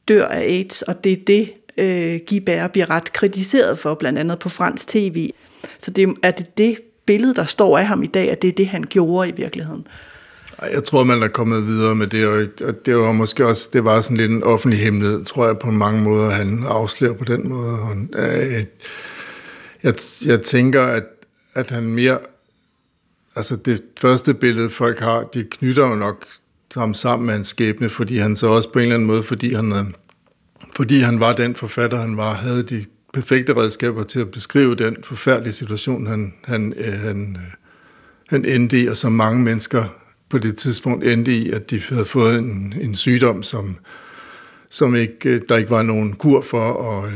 dør 0.09 0.27
af 0.27 0.41
AIDS, 0.41 0.83
og 0.83 1.05
det 1.05 1.13
er 1.13 1.25
det, 1.27 1.53
øh, 1.77 2.21
Guy 2.29 2.69
bliver 2.73 2.91
ret 2.91 3.13
kritiseret 3.13 3.79
for, 3.79 3.95
blandt 3.95 4.19
andet 4.19 4.39
på 4.39 4.49
fransk 4.49 4.89
tv. 4.89 5.31
Så 5.79 5.91
det 5.91 6.15
er 6.23 6.31
det, 6.31 6.59
det 6.59 6.79
billede, 7.07 7.35
der 7.35 7.45
står 7.45 7.79
af 7.79 7.87
ham 7.87 8.03
i 8.03 8.07
dag, 8.07 8.31
at 8.31 8.43
det 8.43 8.49
er 8.49 8.53
det, 8.53 8.67
han 8.67 8.85
gjorde 8.89 9.29
i 9.29 9.33
virkeligheden. 9.37 9.87
Jeg 10.73 10.85
tror, 10.85 11.05
man 11.05 11.23
er 11.23 11.29
kommet 11.29 11.67
videre 11.67 11.95
med 11.95 12.07
det, 12.07 12.27
og 12.63 12.75
det 12.87 12.97
var 12.97 13.13
måske 13.13 13.47
også, 13.47 13.69
det 13.73 13.85
var 13.85 14.01
sådan 14.01 14.17
lidt 14.17 14.31
en 14.31 14.43
offentlig 14.43 14.81
hemmelighed, 14.81 15.25
tror 15.25 15.47
jeg, 15.47 15.59
på 15.59 15.71
mange 15.71 16.03
måder, 16.03 16.31
han 16.31 16.65
afslører 16.69 17.13
på 17.13 17.25
den 17.25 17.49
måde. 17.49 17.71
Og, 17.71 17.97
øh, 18.19 18.65
jeg, 19.85 19.95
jeg 20.27 20.43
tænker, 20.43 20.83
at, 20.83 21.05
at 21.55 21.71
han 21.71 21.83
mere... 21.83 22.19
Altså 23.37 23.57
det 23.57 23.83
første 24.01 24.35
billede, 24.35 24.71
folk 24.71 24.99
har, 24.99 25.23
de 25.23 25.45
knytter 25.45 25.89
jo 25.89 25.95
nok 25.95 26.27
ham 26.75 26.95
sammen 26.95 27.27
med 27.27 27.35
hans 27.35 27.49
skæbne, 27.49 27.89
fordi 27.89 28.19
han 28.19 28.37
så 28.37 28.47
også 28.47 28.73
på 28.73 28.79
en 28.79 28.83
eller 28.83 28.95
anden 28.95 29.07
måde, 29.07 29.23
fordi 29.23 29.55
han, 29.55 29.73
øh, 29.73 29.85
fordi 30.77 30.99
han 30.99 31.21
var 31.21 31.37
den 31.37 31.55
forfatter, 31.55 31.99
han 31.99 32.17
var, 32.17 32.35
havde 32.35 32.63
de 32.63 32.85
perfekte 33.13 33.57
redskaber 33.57 34.03
til 34.03 34.21
at 34.21 34.31
beskrive 34.31 34.75
den 34.75 34.97
forfærdelige 35.05 35.53
situation, 35.53 36.07
han, 36.07 36.35
han, 36.45 36.75
øh, 36.77 37.01
han, 37.01 37.37
øh, 37.37 37.53
han 38.29 38.45
endte 38.45 38.83
i, 38.83 38.87
og 38.87 38.97
som 38.97 39.13
mange 39.13 39.43
mennesker 39.43 39.85
på 40.29 40.39
det 40.39 40.57
tidspunkt 40.57 41.05
endte 41.05 41.37
i, 41.37 41.51
at 41.51 41.71
de 41.71 41.81
havde 41.89 42.05
fået 42.05 42.39
en, 42.39 42.75
en 42.81 42.95
sygdom, 42.95 43.43
som, 43.43 43.77
som 44.71 44.95
ikke, 44.95 45.29
øh, 45.29 45.43
der 45.49 45.57
ikke 45.57 45.71
var 45.71 45.83
nogen 45.83 46.13
kur 46.13 46.43
for, 46.43 46.69
og, 46.71 47.09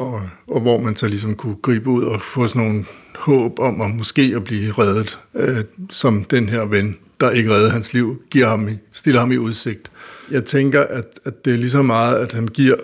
og, 0.00 0.22
og 0.46 0.60
hvor 0.60 0.80
man 0.80 0.96
så 0.96 1.08
ligesom 1.08 1.34
kunne 1.34 1.56
gribe 1.62 1.90
ud 1.90 2.04
og 2.04 2.22
få 2.22 2.46
sådan 2.46 2.62
nogle 2.62 2.84
håb 3.16 3.58
om 3.58 3.80
at 3.80 3.94
måske 3.94 4.32
at 4.36 4.44
blive 4.44 4.72
reddet, 4.72 5.18
øh, 5.34 5.64
som 5.90 6.24
den 6.24 6.48
her 6.48 6.64
ven, 6.64 6.96
der 7.20 7.30
ikke 7.30 7.50
redder 7.50 7.70
hans 7.70 7.92
liv, 7.92 8.22
giver 8.30 8.48
ham 8.48 8.68
i, 8.68 8.72
stiller 8.92 9.20
ham 9.20 9.32
i 9.32 9.36
udsigt. 9.36 9.90
Jeg 10.30 10.44
tænker, 10.44 10.82
at, 10.82 11.20
at 11.24 11.44
det 11.44 11.52
er 11.52 11.56
lige 11.56 11.70
så 11.70 11.82
meget, 11.82 12.16
at 12.16 12.32
han 12.32 12.48
giver 12.48 12.76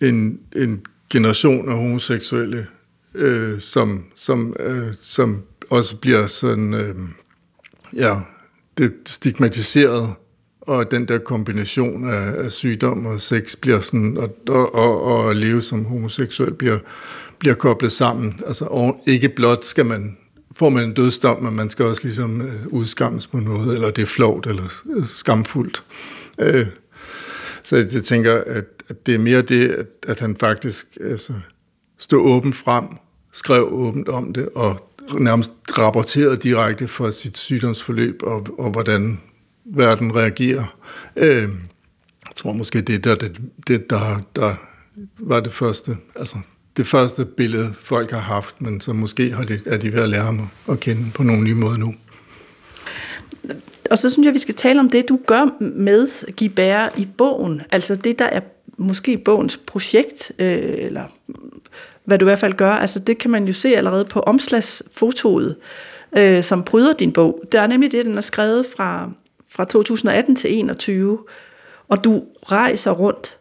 en, 0.00 0.40
en 0.56 0.82
generation 1.10 1.68
af 1.68 1.74
homoseksuelle, 1.76 2.66
øh, 3.14 3.60
som, 3.60 4.04
som, 4.14 4.56
øh, 4.60 4.94
som 5.00 5.42
også 5.70 5.96
bliver 5.96 6.26
sådan, 6.26 6.74
øh, 6.74 6.94
ja, 7.96 8.16
det 8.78 8.92
stigmatiseret, 9.06 10.14
og 10.68 10.90
den 10.90 11.08
der 11.08 11.18
kombination 11.18 12.10
af, 12.10 12.44
af 12.44 12.52
sygdom 12.52 13.06
og 13.06 13.20
sex 13.20 13.56
bliver 13.56 13.80
sådan, 13.80 14.16
og, 14.16 14.36
og, 14.48 14.74
og, 14.74 15.04
og 15.04 15.30
at 15.30 15.36
leve 15.36 15.62
som 15.62 15.84
homoseksuel 15.84 16.54
bliver, 16.54 16.78
bliver 17.38 17.54
koblet 17.54 17.92
sammen. 17.92 18.40
Altså, 18.46 18.64
og 18.64 19.02
ikke 19.06 19.28
blot 19.28 19.64
skal 19.64 19.86
man 19.86 20.16
får 20.56 20.68
man 20.68 20.84
en 20.84 20.92
dødsdom, 20.92 21.42
men 21.42 21.56
man 21.56 21.70
skal 21.70 21.84
også 21.84 22.00
ligesom 22.04 22.40
øh, 22.40 22.66
udskammes 22.66 23.26
på 23.26 23.40
noget, 23.40 23.74
eller 23.74 23.90
det 23.90 24.02
er 24.02 24.06
flovt 24.06 24.46
eller 24.46 24.82
øh, 24.96 25.06
skamfuldt. 25.06 25.84
Øh, 26.40 26.66
så 27.62 27.76
jeg 27.76 28.04
tænker, 28.04 28.42
at, 28.46 28.64
at 28.88 29.06
det 29.06 29.14
er 29.14 29.18
mere 29.18 29.42
det, 29.42 29.68
at, 29.68 29.86
at 30.06 30.20
han 30.20 30.36
faktisk 30.40 30.86
altså, 31.00 31.32
stod 31.98 32.20
åben 32.20 32.52
frem, 32.52 32.84
skrev 33.32 33.68
åbent 33.70 34.08
om 34.08 34.32
det, 34.32 34.48
og 34.54 34.90
nærmest 35.18 35.50
rapporterede 35.78 36.36
direkte 36.36 36.88
for 36.88 37.10
sit 37.10 37.38
sygdomsforløb, 37.38 38.22
og, 38.22 38.46
og 38.58 38.70
hvordan 38.70 39.20
verden 39.74 40.16
reagerer. 40.16 40.76
Øh, 41.16 41.42
jeg 42.28 42.34
tror 42.36 42.52
måske, 42.52 42.80
det 42.80 43.06
er 43.06 43.14
det, 43.14 43.36
det 43.68 43.90
der, 43.90 44.20
der 44.36 44.54
var 45.18 45.40
det 45.40 45.52
første. 45.52 45.96
Altså, 46.16 46.36
det 46.76 46.86
første 46.86 47.24
billede, 47.24 47.74
folk 47.82 48.10
har 48.10 48.18
haft, 48.18 48.60
men 48.60 48.80
så 48.80 48.92
måske 48.92 49.32
har 49.32 49.44
de, 49.44 49.60
er 49.66 49.76
de 49.76 49.92
ved 49.92 50.02
at 50.02 50.08
lære 50.08 50.24
ham 50.24 50.48
at 50.70 50.80
kende 50.80 51.10
på 51.14 51.22
nogle 51.22 51.44
nye 51.44 51.54
måder 51.54 51.78
nu. 51.78 51.94
Og 53.90 53.98
så 53.98 54.10
synes 54.10 54.26
jeg, 54.26 54.34
vi 54.34 54.38
skal 54.38 54.54
tale 54.54 54.80
om 54.80 54.90
det, 54.90 55.08
du 55.08 55.20
gør 55.26 55.60
med 55.60 56.32
Gibert 56.32 56.92
i 56.96 57.08
bogen. 57.18 57.62
Altså 57.70 57.94
det, 57.94 58.18
der 58.18 58.24
er 58.24 58.40
måske 58.78 59.18
bogens 59.18 59.56
projekt, 59.56 60.32
øh, 60.38 60.74
eller 60.76 61.04
hvad 62.04 62.18
du 62.18 62.24
i 62.24 62.28
hvert 62.28 62.38
fald 62.38 62.54
gør. 62.54 62.72
Altså 62.72 62.98
det 62.98 63.18
kan 63.18 63.30
man 63.30 63.44
jo 63.44 63.52
se 63.52 63.76
allerede 63.76 64.04
på 64.04 64.20
omslagsfotoet, 64.20 65.56
øh, 66.16 66.44
som 66.44 66.62
bryder 66.62 66.92
din 66.92 67.12
bog. 67.12 67.42
Det 67.52 67.60
er 67.60 67.66
nemlig 67.66 67.92
det, 67.92 68.06
den 68.06 68.16
er 68.16 68.22
skrevet 68.22 68.66
fra, 68.76 69.10
fra 69.58 69.64
2018 69.64 70.36
til 70.36 70.50
2021, 70.50 71.18
og 71.88 72.04
du 72.04 72.22
rejser 72.42 72.90
rundt 72.90 73.38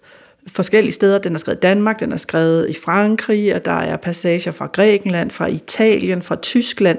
forskellige 0.47 0.93
steder. 0.93 1.17
Den 1.17 1.35
er 1.35 1.39
skrevet 1.39 1.57
i 1.57 1.59
Danmark, 1.59 1.99
den 1.99 2.11
er 2.11 2.17
skrevet 2.17 2.69
i 2.69 2.73
Frankrig, 2.73 3.55
og 3.55 3.65
der 3.65 3.71
er 3.71 3.97
passager 3.97 4.51
fra 4.51 4.65
Grækenland, 4.65 5.31
fra 5.31 5.47
Italien, 5.47 6.21
fra 6.21 6.35
Tyskland. 6.35 6.97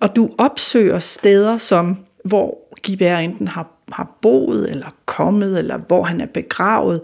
Og 0.00 0.16
du 0.16 0.30
opsøger 0.38 0.98
steder, 0.98 1.58
som 1.58 1.98
hvor 2.24 2.58
Gibert 2.82 3.24
enten 3.24 3.48
har, 3.48 3.68
har 3.92 4.18
boet, 4.22 4.70
eller 4.70 4.94
kommet, 5.06 5.58
eller 5.58 5.76
hvor 5.76 6.02
han 6.02 6.20
er 6.20 6.26
begravet. 6.26 7.00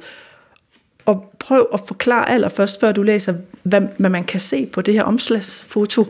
Og 1.06 1.34
prøv 1.38 1.68
at 1.72 1.80
forklare 1.86 2.30
allerførst, 2.30 2.80
før 2.80 2.92
du 2.92 3.02
læser, 3.02 3.34
hvad, 3.62 3.80
hvad 3.98 4.10
man 4.10 4.24
kan 4.24 4.40
se 4.40 4.66
på 4.66 4.82
det 4.82 4.94
her 4.94 5.02
omslagsfoto 5.02 6.06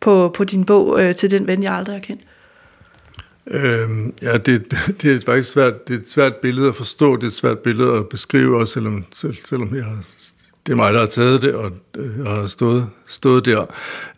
på, 0.00 0.28
på 0.36 0.44
din 0.44 0.64
bog 0.64 1.02
øh, 1.02 1.14
til 1.14 1.30
den 1.30 1.46
ven, 1.46 1.62
jeg 1.62 1.72
aldrig 1.72 1.94
har 1.94 2.00
kendt. 2.00 2.22
Øhm, 3.50 4.12
ja, 4.22 4.36
det, 4.36 4.74
det 5.02 5.14
er 5.14 5.20
faktisk 5.26 5.50
svært, 5.50 5.88
det 5.88 5.94
er 5.94 6.00
et 6.00 6.10
svært 6.10 6.36
billede 6.36 6.68
at 6.68 6.74
forstå, 6.74 7.16
det 7.16 7.22
er 7.22 7.26
et 7.26 7.32
svært 7.32 7.58
billede 7.58 7.96
at 7.96 8.08
beskrive, 8.08 8.58
også 8.58 8.72
selvom, 8.72 9.04
selv, 9.12 9.34
selvom 9.44 9.74
jeg 9.74 9.84
har, 9.84 10.04
det 10.66 10.72
er 10.72 10.76
mig, 10.76 10.92
der 10.92 11.00
har 11.00 11.06
taget 11.06 11.42
det, 11.42 11.54
og 11.54 11.72
øh, 11.98 12.18
jeg 12.18 12.26
har 12.26 12.46
stået, 12.46 12.90
stået 13.06 13.44
der. 13.44 13.66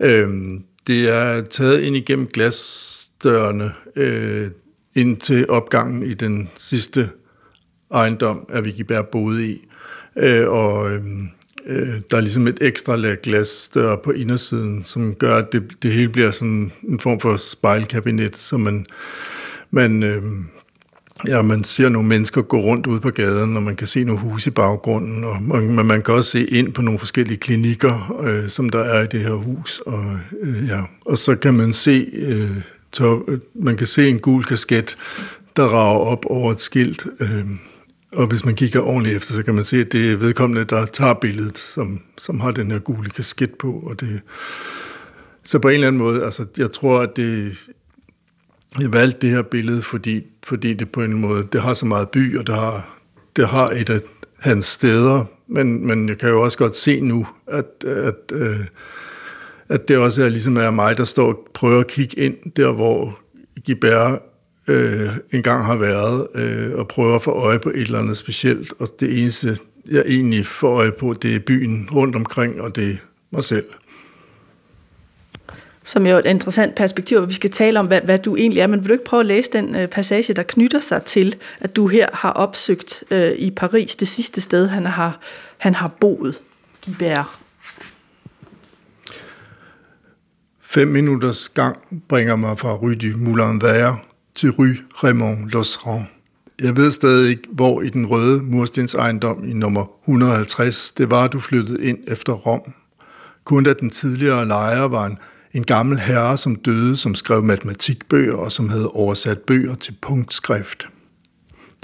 Øhm, 0.01 0.65
det 0.87 1.09
er 1.09 1.41
taget 1.41 1.81
ind 1.81 1.97
igennem 1.97 2.27
glasdørene 2.27 3.73
øh, 3.97 4.51
ind 4.95 5.17
til 5.17 5.51
opgangen 5.51 6.03
i 6.03 6.15
den 6.15 6.51
sidste 6.57 7.11
ejendom, 7.95 8.47
at 8.49 8.65
Vigiberg 8.65 9.07
boede 9.07 9.49
i. 9.49 9.69
Øh, 10.17 10.49
og 10.49 10.91
øh, 10.91 11.03
øh, 11.67 12.01
der 12.11 12.17
er 12.17 12.21
ligesom 12.21 12.47
et 12.47 12.59
ekstra 12.61 12.97
lag 12.97 13.17
glas 13.23 13.71
der 13.75 13.97
på 13.97 14.11
indersiden, 14.11 14.85
som 14.85 15.15
gør, 15.15 15.37
at 15.37 15.53
det, 15.53 15.63
det 15.83 15.93
hele 15.93 16.09
bliver 16.09 16.31
sådan 16.31 16.73
en 16.89 17.01
form 17.01 17.21
for 17.21 17.37
spejlkabinet, 17.37 18.37
så 18.37 18.57
man, 18.57 18.87
man, 19.71 20.03
øh, 20.03 20.23
ja, 21.29 21.43
man 21.43 21.65
ser 21.65 21.89
nogle 21.89 22.09
mennesker 22.09 22.43
gå 22.43 22.61
rundt 22.61 22.87
ude 22.87 23.01
på 23.01 23.11
gaden, 23.11 23.57
og 23.57 23.63
man 23.63 23.77
kan 23.77 23.87
se 23.87 24.05
nogle 24.05 24.21
huse 24.21 24.51
i 24.51 24.53
baggrunden, 24.53 25.25
og 25.25 25.43
man, 25.43 25.87
man 25.87 26.03
kan 26.03 26.15
også 26.15 26.31
se 26.31 26.45
ind 26.45 26.73
på 26.73 26.83
nogle 26.83 26.99
forskellige 26.99 27.39
klinikker, 27.39 28.21
øh, 28.25 28.49
som 28.49 28.71
der 28.71 28.81
er 28.81 29.03
i 29.03 29.07
det 29.07 29.21
her 29.21 29.33
hus. 29.33 29.81
Og, 29.87 30.05
øh, 30.41 30.69
ja. 30.69 30.81
og 31.07 31.19
så 31.19 31.37
kan 31.37 31.55
man 31.55 31.73
se, 31.73 32.07
øh, 32.13 32.51
top, 32.93 33.21
man 33.55 33.77
kan 33.77 33.87
se 33.87 34.09
en 34.09 34.19
gul 34.19 34.45
kasket, 34.45 34.97
der 35.57 35.65
rager 35.65 35.99
op 35.99 36.27
over 36.27 36.53
et 36.53 36.61
skilt, 36.61 37.07
øh, 37.21 37.45
og 38.13 38.27
hvis 38.27 38.45
man 38.45 38.55
kigger 38.55 38.81
ordentligt 38.81 39.17
efter, 39.17 39.35
så 39.35 39.43
kan 39.43 39.55
man 39.55 39.65
se, 39.65 39.81
at 39.81 39.93
det 39.93 40.13
er 40.13 40.17
vedkommende, 40.17 40.65
der 40.65 40.87
tager 40.87 41.15
billedet, 41.15 41.59
som, 41.59 42.01
som 42.19 42.41
har 42.41 42.51
den 42.51 42.71
her 42.71 42.79
gule 42.79 43.11
kasket 43.11 43.55
på. 43.55 43.73
Og 43.73 44.01
det, 44.01 44.21
så 45.45 45.59
på 45.59 45.69
en 45.69 45.75
eller 45.75 45.87
anden 45.87 46.03
måde, 46.03 46.25
altså 46.25 46.47
jeg 46.59 46.73
tror, 46.73 47.01
at 47.01 47.17
det, 47.17 47.59
jeg 48.81 48.93
valgte 48.93 49.19
det 49.21 49.31
her 49.31 49.43
billede, 49.43 49.83
fordi, 49.83 50.23
fordi 50.45 50.75
det 50.75 50.93
på 50.93 51.03
en 51.03 51.15
måde, 51.15 51.49
det 51.53 51.63
har 51.63 51.75
så 51.75 51.87
meget 51.87 52.09
by, 52.09 52.39
og 52.39 52.47
det 52.47 52.55
har, 52.55 52.99
det 53.37 53.49
har 53.49 53.69
et 53.69 53.91
af 53.91 54.01
hans 54.39 54.65
steder, 54.65 55.25
men, 55.47 55.87
men 55.87 56.09
jeg 56.09 56.19
kan 56.19 56.29
jo 56.29 56.43
også 56.43 56.59
godt 56.59 56.77
se 56.77 57.01
nu, 57.01 57.27
at, 57.47 57.85
at, 57.85 58.33
øh, 58.33 58.61
at 59.69 59.89
det 59.89 59.99
også 59.99 60.25
er 60.25 60.29
ligesom 60.29 60.57
er 60.57 60.71
mig, 60.71 60.99
der 60.99 61.05
står 61.05 61.29
og 61.29 61.49
prøver 61.55 61.81
at 61.81 61.87
kigge 61.87 62.19
ind 62.19 62.53
der, 62.57 62.73
hvor 62.73 63.19
Gibert 63.65 64.19
øh, 64.69 65.09
engang 65.33 65.65
har 65.65 65.77
været 65.77 66.27
øh, 66.35 66.79
og 66.79 66.89
prøver 66.89 67.17
at 67.17 67.23
få 67.23 67.31
øje 67.31 67.59
på 67.59 67.69
et 67.69 67.81
eller 67.81 67.99
andet 67.99 68.17
specielt. 68.17 68.73
Og 68.79 68.89
det 69.01 69.21
eneste, 69.23 69.57
jeg 69.91 70.03
egentlig 70.07 70.47
får 70.47 70.79
øje 70.79 70.93
på, 70.93 71.15
det 71.23 71.35
er 71.35 71.39
byen 71.39 71.89
rundt 71.93 72.17
omkring, 72.17 72.61
og 72.61 72.77
det 72.77 72.91
er 72.91 72.97
mig 73.31 73.45
selv. 73.45 73.65
Som 75.85 76.07
jo 76.07 76.15
er 76.15 76.19
et 76.19 76.27
interessant 76.27 76.75
perspektiv, 76.75 77.19
og 77.19 77.29
vi 77.29 77.35
skal 77.35 77.51
tale 77.51 77.79
om, 77.79 77.87
hvad, 77.87 78.01
hvad 78.01 78.19
du 78.19 78.37
egentlig 78.37 78.61
er. 78.61 78.67
Men 78.67 78.81
vil 78.81 78.89
du 78.89 78.93
ikke 78.93 79.05
prøve 79.05 79.21
at 79.21 79.27
læse 79.27 79.51
den 79.53 79.77
øh, 79.77 79.89
passage, 79.89 80.35
der 80.35 80.43
knytter 80.43 80.81
sig 80.81 81.05
til, 81.05 81.37
at 81.61 81.77
du 81.77 81.87
her 81.87 82.09
har 82.13 82.31
opsøgt 82.31 83.05
øh, 83.11 83.33
i 83.33 83.51
Paris, 83.51 83.95
det 83.95 84.09
sidste 84.09 84.41
sted, 84.41 84.67
han 84.67 84.87
har, 84.87 85.21
han 85.59 85.75
har 85.75 85.89
boet, 85.89 86.41
Gibert? 86.81 87.25
Fem 90.63 90.89
minutters 90.89 91.49
gang 91.49 92.03
bringer 92.09 92.37
mig 92.37 92.59
fra 92.59 92.73
Rue 92.73 92.95
du 92.95 93.17
Moulin 93.17 93.63
Vert 93.63 94.10
til 94.35 94.51
Rue 94.51 94.77
Raymond 95.05 95.51
Losserand. 95.51 96.05
Jeg 96.63 96.77
ved 96.77 96.91
stadig 96.91 97.31
ikke, 97.31 97.49
hvor 97.53 97.83
i 97.83 97.89
den 97.89 98.07
røde 98.07 98.43
murstens 98.43 98.95
ejendom 98.95 99.45
i 99.45 99.53
nummer 99.53 99.87
150 100.05 100.93
det 100.93 101.11
var, 101.11 101.29
du 101.29 101.41
flyttede 101.41 101.85
ind 101.85 101.99
efter 102.07 102.33
Rom. 102.33 102.73
Kun 103.45 103.65
da 103.65 103.73
den 103.73 103.91
tidligere 103.91 104.47
lejer 104.47 104.83
var 104.83 105.07
en, 105.07 105.19
en 105.53 105.65
gammel 105.65 105.99
herre, 105.99 106.37
som 106.37 106.57
døde, 106.57 106.97
som 106.97 107.15
skrev 107.15 107.43
matematikbøger 107.43 108.35
og 108.37 108.53
som 108.53 108.69
havde 108.69 108.91
oversat 108.91 109.39
bøger 109.39 109.75
til 109.75 109.97
punktskrift. 110.03 110.89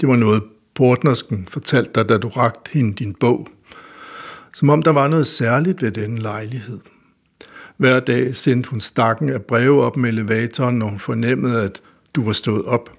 Det 0.01 0.09
var 0.09 0.15
noget, 0.15 0.43
portnersken 0.75 1.47
fortalte 1.51 1.91
dig, 1.95 2.09
da 2.09 2.17
du 2.17 2.27
rakte 2.27 2.71
hende 2.73 2.93
din 2.93 3.15
bog. 3.19 3.47
Som 4.53 4.69
om 4.69 4.81
der 4.81 4.91
var 4.91 5.07
noget 5.07 5.27
særligt 5.27 5.81
ved 5.81 5.91
denne 5.91 6.21
lejlighed. 6.21 6.79
Hver 7.77 7.99
dag 7.99 8.35
sendte 8.35 8.69
hun 8.69 8.79
stakken 8.79 9.29
af 9.29 9.41
breve 9.41 9.83
op 9.83 9.97
med 9.97 10.09
elevatoren, 10.09 10.79
når 10.79 10.87
hun 10.87 10.99
fornemmede, 10.99 11.63
at 11.63 11.81
du 12.15 12.25
var 12.25 12.31
stået 12.31 12.65
op. 12.65 12.97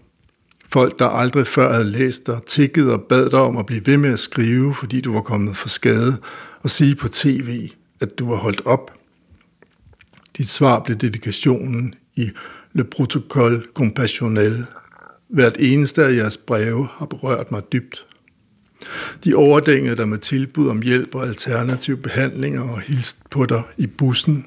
Folk, 0.73 0.99
der 0.99 1.07
aldrig 1.07 1.47
før 1.47 1.73
havde 1.73 1.91
læst 1.91 2.27
dig, 2.27 2.41
tikkede 2.47 2.93
og 2.93 3.03
bad 3.03 3.31
dig 3.31 3.41
om 3.41 3.57
at 3.57 3.67
blive 3.67 3.87
ved 3.87 3.97
med 3.97 4.13
at 4.13 4.19
skrive, 4.19 4.75
fordi 4.75 5.01
du 5.01 5.13
var 5.13 5.21
kommet 5.21 5.57
for 5.57 5.69
skade, 5.69 6.17
og 6.63 6.71
sige 6.71 6.95
på 6.95 7.09
tv, 7.09 7.71
at 8.01 8.19
du 8.19 8.29
var 8.29 8.37
holdt 8.37 8.63
op. 8.67 8.93
Dit 10.37 10.49
svar 10.49 10.83
blev 10.85 10.97
dedikationen 10.97 11.95
i 12.17 12.31
Le 12.73 12.85
Protocole 12.85 13.63
Compassionnel. 13.75 14.67
Hvert 15.29 15.57
eneste 15.59 16.05
af 16.05 16.17
jeres 16.17 16.37
breve 16.37 16.89
har 16.93 17.07
berørt 17.07 17.51
mig 17.51 17.63
dybt. 17.73 18.07
De 19.25 19.35
overdængede 19.35 19.97
dig 19.97 20.09
med 20.09 20.19
tilbud 20.19 20.69
om 20.69 20.83
hjælp 20.83 21.15
og 21.15 21.27
alternative 21.27 21.97
behandlinger 21.97 22.63
og 22.63 22.81
hilste 22.81 23.21
på 23.31 23.47
dig 23.47 23.63
i 23.79 23.87
bussen. 23.87 24.47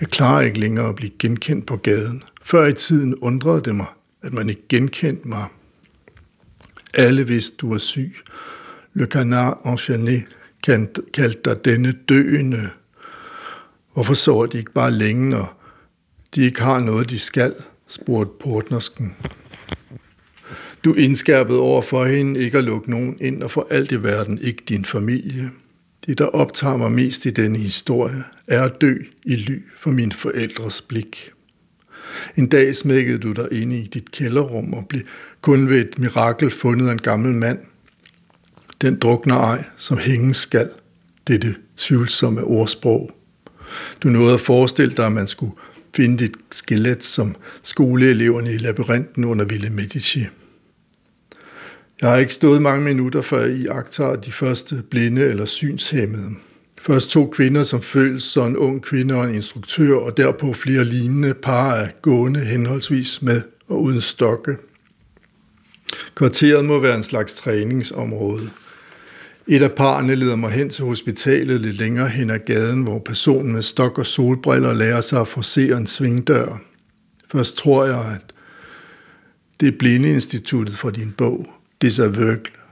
Jeg 0.00 0.08
klarer 0.08 0.40
ikke 0.40 0.60
længere 0.60 0.88
at 0.88 0.94
blive 0.94 1.10
genkendt 1.18 1.66
på 1.66 1.76
gaden. 1.76 2.22
Før 2.46 2.66
i 2.66 2.72
tiden 2.72 3.14
undrede 3.14 3.62
det 3.62 3.74
mig, 3.74 3.86
at 4.22 4.32
man 4.32 4.48
ikke 4.48 4.68
genkendte 4.68 5.28
mig. 5.28 5.44
Alle 6.94 7.26
vidste, 7.26 7.56
du 7.56 7.68
var 7.68 7.78
syg. 7.78 8.16
Le 8.94 9.06
Canard 9.06 9.60
Enchaîné 9.66 10.22
kaldte 11.12 11.40
dig 11.44 11.64
denne 11.64 11.92
døende. 12.08 12.70
Hvorfor 13.94 14.14
så 14.14 14.46
de 14.46 14.58
ikke 14.58 14.72
bare 14.72 14.90
længe, 14.90 15.30
når 15.30 15.62
de 16.34 16.42
ikke 16.42 16.62
har 16.62 16.80
noget, 16.80 17.10
de 17.10 17.18
skal, 17.18 17.54
spurgte 17.86 18.32
portnersken. 18.40 19.16
Du 20.84 20.94
indskærpede 20.94 21.60
over 21.60 21.82
for 21.82 22.04
hende 22.04 22.40
ikke 22.40 22.58
at 22.58 22.64
lukke 22.64 22.90
nogen 22.90 23.18
ind, 23.20 23.42
og 23.42 23.50
for 23.50 23.66
alt 23.70 23.92
i 23.92 24.02
verden 24.02 24.38
ikke 24.38 24.62
din 24.68 24.84
familie. 24.84 25.50
Det, 26.06 26.18
der 26.18 26.26
optager 26.26 26.76
mig 26.76 26.92
mest 26.92 27.26
i 27.26 27.30
denne 27.30 27.58
historie, 27.58 28.24
er 28.46 28.62
at 28.62 28.80
dø 28.80 28.94
i 29.24 29.36
ly 29.36 29.62
for 29.76 29.90
min 29.90 30.12
forældres 30.12 30.82
blik. 30.82 31.30
En 32.36 32.46
dag 32.46 32.76
smækkede 32.76 33.18
du 33.18 33.32
dig 33.32 33.48
ind 33.52 33.72
i 33.72 33.86
dit 33.94 34.10
kælderrum 34.10 34.72
og 34.72 34.86
blev 34.88 35.02
kun 35.40 35.68
ved 35.68 35.80
et 35.80 35.98
mirakel 35.98 36.50
fundet 36.50 36.88
af 36.88 36.92
en 36.92 36.98
gammel 36.98 37.34
mand. 37.34 37.58
Den 38.80 38.98
drukner 38.98 39.36
ej, 39.36 39.64
som 39.76 39.98
hængen 39.98 40.34
skal. 40.34 40.70
Det 41.26 41.34
er 41.34 41.38
det 41.38 41.56
tvivlsomme 41.76 42.44
ordsprog. 42.44 43.10
Du 44.02 44.08
nåede 44.08 44.34
at 44.34 44.40
forestille 44.40 44.94
dig, 44.96 45.06
at 45.06 45.12
man 45.12 45.28
skulle 45.28 45.52
finde 45.96 46.18
dit 46.18 46.32
skelet 46.52 47.04
som 47.04 47.36
skoleeleverne 47.62 48.52
i 48.52 48.58
labyrinten 48.58 49.24
under 49.24 49.44
Ville 49.44 49.70
Medici. 49.70 50.26
Jeg 52.00 52.10
har 52.10 52.16
ikke 52.16 52.34
stået 52.34 52.62
mange 52.62 52.84
minutter, 52.84 53.22
før 53.22 53.44
I 53.44 53.66
agtager 53.66 54.16
de 54.16 54.32
første 54.32 54.82
blinde 54.90 55.22
eller 55.22 55.44
synshæmmede. 55.44 56.30
Først 56.86 57.10
to 57.10 57.26
kvinder 57.26 57.62
som 57.62 57.82
føles, 57.82 58.22
så 58.22 58.46
en 58.46 58.56
ung 58.56 58.82
kvinde 58.82 59.14
og 59.14 59.24
en 59.24 59.34
instruktør, 59.34 59.96
og 59.96 60.16
derpå 60.16 60.52
flere 60.52 60.84
lignende 60.84 61.34
par 61.34 61.74
af 61.74 61.92
gående 62.02 62.40
henholdsvis 62.40 63.22
med 63.22 63.42
og 63.68 63.82
uden 63.82 64.00
stokke. 64.00 64.56
Kvarteret 66.14 66.64
må 66.64 66.80
være 66.80 66.96
en 66.96 67.02
slags 67.02 67.34
træningsområde. 67.34 68.50
Et 69.46 69.62
af 69.62 69.72
parerne 69.72 70.14
leder 70.14 70.36
mig 70.36 70.50
hen 70.50 70.70
til 70.70 70.84
hospitalet 70.84 71.60
lidt 71.60 71.76
længere 71.76 72.08
hen 72.08 72.30
ad 72.30 72.38
gaden, 72.38 72.82
hvor 72.82 72.98
personen 72.98 73.52
med 73.52 73.62
stok 73.62 73.98
og 73.98 74.06
solbriller 74.06 74.74
lærer 74.74 75.00
sig 75.00 75.20
at 75.20 75.28
forsere 75.28 75.76
en 75.76 75.86
svingdør. 75.86 76.60
Først 77.32 77.56
tror 77.56 77.84
jeg, 77.84 78.04
at 78.14 78.34
det 79.60 79.68
er 79.68 79.78
blindeinstituttet 79.78 80.76
for 80.76 80.90
din 80.90 81.14
bog, 81.18 81.46
Des 81.82 82.00
virkelig. 82.00 82.63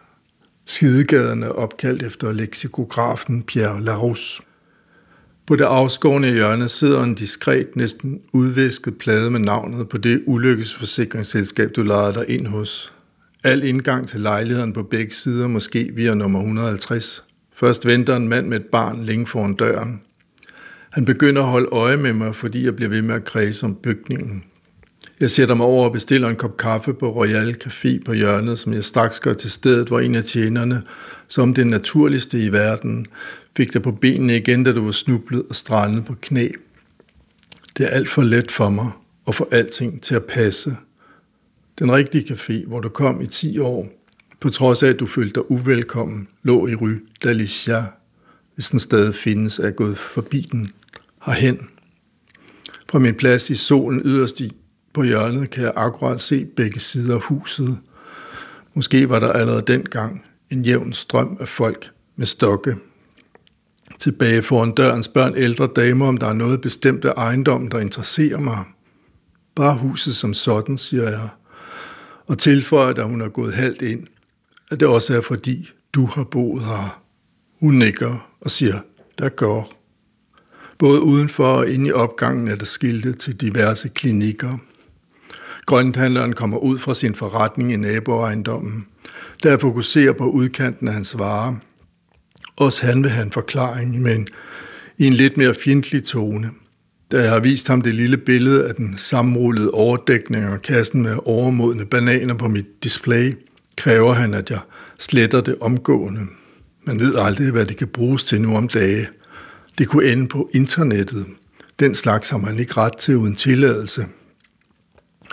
Skidegaden 0.66 1.42
er 1.42 1.48
opkaldt 1.48 2.03
efter 2.03 2.33
leksikografen 2.33 3.42
Pierre 3.42 3.83
Larousse. 3.83 4.42
På 5.46 5.57
det 5.57 5.64
afskårne 5.64 6.33
hjørne 6.33 6.68
sidder 6.68 7.03
en 7.03 7.14
diskret, 7.14 7.77
næsten 7.77 8.20
udvæsket 8.33 8.98
plade 8.98 9.31
med 9.31 9.40
navnet 9.40 9.88
på 9.88 9.98
det 9.98 10.22
ulykkesforsikringsselskab, 10.27 11.70
du 11.77 11.83
lejede 11.83 12.14
dig 12.14 12.31
ind 12.31 12.46
hos. 12.46 12.92
Al 13.44 13.64
indgang 13.64 14.09
til 14.09 14.20
lejligheden 14.20 14.72
på 14.72 14.83
begge 14.83 15.14
sider, 15.14 15.48
måske 15.48 15.90
via 15.94 16.14
nummer 16.14 16.38
150. 16.38 17.22
Først 17.57 17.87
venter 17.87 18.16
en 18.16 18.29
mand 18.29 18.46
med 18.46 18.61
et 18.61 18.66
barn 18.66 19.05
længe 19.05 19.27
foran 19.27 19.55
døren. 19.55 20.01
Han 20.90 21.05
begynder 21.05 21.42
at 21.42 21.48
holde 21.48 21.68
øje 21.72 21.96
med 21.96 22.12
mig, 22.12 22.37
fordi 22.37 22.64
jeg 22.64 22.77
bliver 22.77 22.88
ved 22.88 23.03
med 23.03 23.14
at 23.14 23.25
kredse 23.25 23.66
om 23.66 23.75
bygningen. 23.75 24.44
Jeg 25.22 25.30
sætter 25.30 25.54
mig 25.54 25.66
over 25.66 25.85
og 25.85 25.92
bestiller 25.92 26.28
en 26.28 26.37
kop 26.37 26.56
kaffe 26.56 26.94
på 26.94 27.11
Royal 27.11 27.56
Café 27.64 28.02
på 28.04 28.12
hjørnet, 28.12 28.58
som 28.58 28.72
jeg 28.72 28.85
straks 28.85 29.20
gør 29.20 29.32
til 29.32 29.50
stedet, 29.50 29.88
hvor 29.88 30.00
en 30.00 30.14
af 30.14 30.24
tjenerne, 30.24 30.82
som 31.28 31.54
det 31.54 31.66
naturligste 31.66 32.44
i 32.44 32.52
verden, 32.52 33.06
fik 33.56 33.72
dig 33.72 33.82
på 33.82 33.92
benene 33.92 34.37
igen, 34.37 34.64
da 34.64 34.72
du 34.72 34.85
var 34.85 34.92
snublet 34.92 35.42
og 35.48 35.54
strandet 35.54 36.04
på 36.04 36.14
knæ. 36.20 36.48
Det 37.78 37.87
er 37.87 37.90
alt 37.90 38.08
for 38.08 38.22
let 38.22 38.50
for 38.50 38.68
mig 38.68 38.90
at 39.28 39.35
få 39.35 39.48
alting 39.50 40.02
til 40.02 40.14
at 40.14 40.24
passe. 40.24 40.76
Den 41.78 41.92
rigtige 41.92 42.35
café, 42.35 42.66
hvor 42.66 42.80
du 42.80 42.88
kom 42.88 43.20
i 43.20 43.26
10 43.26 43.58
år, 43.58 43.88
på 44.40 44.50
trods 44.50 44.82
af, 44.82 44.88
at 44.88 45.00
du 45.00 45.06
følte 45.06 45.35
dig 45.35 45.50
uvelkommen, 45.50 46.28
lå 46.42 46.66
i 46.66 46.74
Rue 46.74 47.00
d'Alicia, 47.24 47.82
hvis 48.54 48.70
den 48.70 48.80
stadig 48.80 49.14
findes, 49.14 49.58
er 49.58 49.70
gået 49.70 49.98
forbi 49.98 50.40
den 50.52 50.72
herhen. 51.26 51.68
Fra 52.90 52.98
min 52.98 53.14
plads 53.14 53.50
i 53.50 53.54
solen 53.54 54.02
yderst 54.04 54.40
i 54.40 54.52
på 54.94 55.02
hjørnet 55.02 55.50
kan 55.50 55.64
jeg 55.64 55.72
akkurat 55.76 56.20
se 56.20 56.44
begge 56.44 56.81
sider 56.81 57.14
af 57.14 57.22
huset. 57.22 57.78
Måske 58.74 59.09
var 59.09 59.18
der 59.18 59.33
allerede 59.33 59.62
dengang 59.66 60.24
en 60.50 60.64
jævn 60.64 60.92
strøm 60.92 61.37
af 61.40 61.48
folk 61.48 61.90
med 62.16 62.26
stokke. 62.26 62.76
Tilbage 63.98 64.42
foran 64.42 64.72
døren 64.72 65.02
spørger 65.02 65.28
en 65.28 65.37
ældre 65.37 65.68
dame, 65.76 66.05
om 66.05 66.16
der 66.16 66.26
er 66.26 66.33
noget 66.33 66.61
bestemt 66.61 67.05
af 67.05 67.12
ejendommen, 67.16 67.70
der 67.70 67.81
interesserer 67.81 68.38
mig. 68.38 68.64
Bare 69.55 69.74
huset 69.74 70.16
som 70.16 70.35
sådan, 70.35 70.78
siger 70.78 71.11
jeg. 71.11 71.28
Og 72.26 72.38
tilføjer, 72.38 72.92
da 72.92 73.02
hun 73.02 73.20
er 73.20 73.28
gået 73.28 73.55
halvt 73.55 73.83
ind, 73.83 74.07
at 74.70 74.81
det 74.81 74.88
også 74.88 75.16
er 75.16 75.20
fordi, 75.20 75.70
du 75.92 76.07
har 76.07 76.24
boet 76.24 76.64
her. 76.64 77.02
Hun 77.61 77.74
nikker 77.74 78.31
og 78.40 78.50
siger, 78.50 78.78
der 79.18 79.28
går. 79.28 79.72
Både 80.78 81.00
udenfor 81.00 81.46
og 81.46 81.68
inde 81.68 81.88
i 81.88 81.92
opgangen 81.92 82.48
er 82.48 82.57
der 82.57 82.64
skilte 82.64 83.12
til 83.12 83.40
diverse 83.40 83.88
klinikker. 83.88 84.59
Grønthandleren 85.66 86.33
kommer 86.33 86.59
ud 86.59 86.79
fra 86.79 86.94
sin 86.94 87.14
forretning 87.14 87.72
i 87.72 87.77
naboejendommen. 87.77 88.87
Der 89.42 89.59
fokuserer 89.59 90.12
på 90.12 90.25
udkanten 90.31 90.88
af 90.88 90.94
hans 90.94 91.18
varer. 91.18 91.55
Også 92.57 92.87
han 92.87 93.03
vil 93.03 93.11
have 93.11 93.27
en 93.27 93.33
forklaring, 93.33 94.03
men 94.03 94.29
i 94.98 95.07
en 95.07 95.12
lidt 95.12 95.37
mere 95.37 95.55
fjendtlig 95.55 96.05
tone. 96.05 96.51
Da 97.12 97.22
jeg 97.22 97.31
har 97.31 97.40
vist 97.40 97.68
ham 97.68 97.83
det 97.83 97.94
lille 97.94 98.16
billede 98.16 98.68
af 98.68 98.75
den 98.75 98.94
sammenrullede 98.98 99.70
overdækning 99.70 100.46
og 100.46 100.62
kassen 100.62 101.03
med 101.03 101.16
overmodne 101.25 101.87
bananer 101.87 102.35
på 102.35 102.48
mit 102.48 102.66
display, 102.85 103.37
kræver 103.77 104.12
han, 104.12 104.35
at 104.35 104.51
jeg 104.51 104.61
sletter 104.98 105.40
det 105.40 105.57
omgående. 105.61 106.20
Man 106.85 106.98
ved 106.98 107.14
aldrig, 107.18 107.51
hvad 107.51 107.66
det 107.66 107.77
kan 107.77 107.88
bruges 107.88 108.25
til 108.25 108.40
nu 108.40 108.57
om 108.57 108.68
dage. 108.68 109.09
Det 109.79 109.88
kunne 109.88 110.12
ende 110.12 110.29
på 110.29 110.51
internettet. 110.55 111.27
Den 111.81 111.94
slags 111.94 112.29
har 112.29 112.38
man 112.38 112.59
ikke 112.59 112.72
ret 112.77 112.96
til 112.96 113.16
uden 113.16 113.35
tilladelse. 113.35 114.07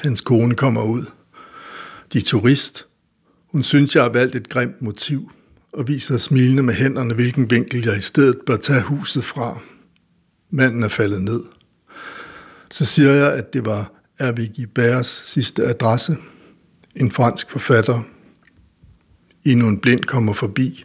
Hans 0.01 0.21
kone 0.21 0.55
kommer 0.55 0.83
ud. 0.83 1.05
De 2.13 2.21
turist. 2.21 2.85
Hun 3.51 3.63
synes, 3.63 3.95
jeg 3.95 4.03
har 4.03 4.09
valgt 4.09 4.35
et 4.35 4.49
grimt 4.49 4.81
motiv, 4.81 5.31
og 5.73 5.88
viser 5.88 6.17
smilende 6.17 6.63
med 6.63 6.73
hænderne, 6.73 7.13
hvilken 7.13 7.51
vinkel 7.51 7.83
jeg 7.85 7.97
i 7.97 8.01
stedet 8.01 8.38
bør 8.45 8.55
tage 8.55 8.81
huset 8.81 9.23
fra. 9.23 9.59
Manden 10.49 10.83
er 10.83 10.88
faldet 10.88 11.21
ned. 11.21 11.43
Så 12.71 12.85
siger 12.85 13.12
jeg, 13.12 13.33
at 13.33 13.53
det 13.53 13.65
var 13.65 13.91
Hervé 14.21 14.55
Guibert 14.55 15.05
sidste 15.05 15.65
adresse. 15.65 16.17
En 16.95 17.12
fransk 17.12 17.51
forfatter. 17.51 18.01
Endnu 19.45 19.67
en 19.67 19.79
blind 19.79 19.99
kommer 19.99 20.33
forbi. 20.33 20.83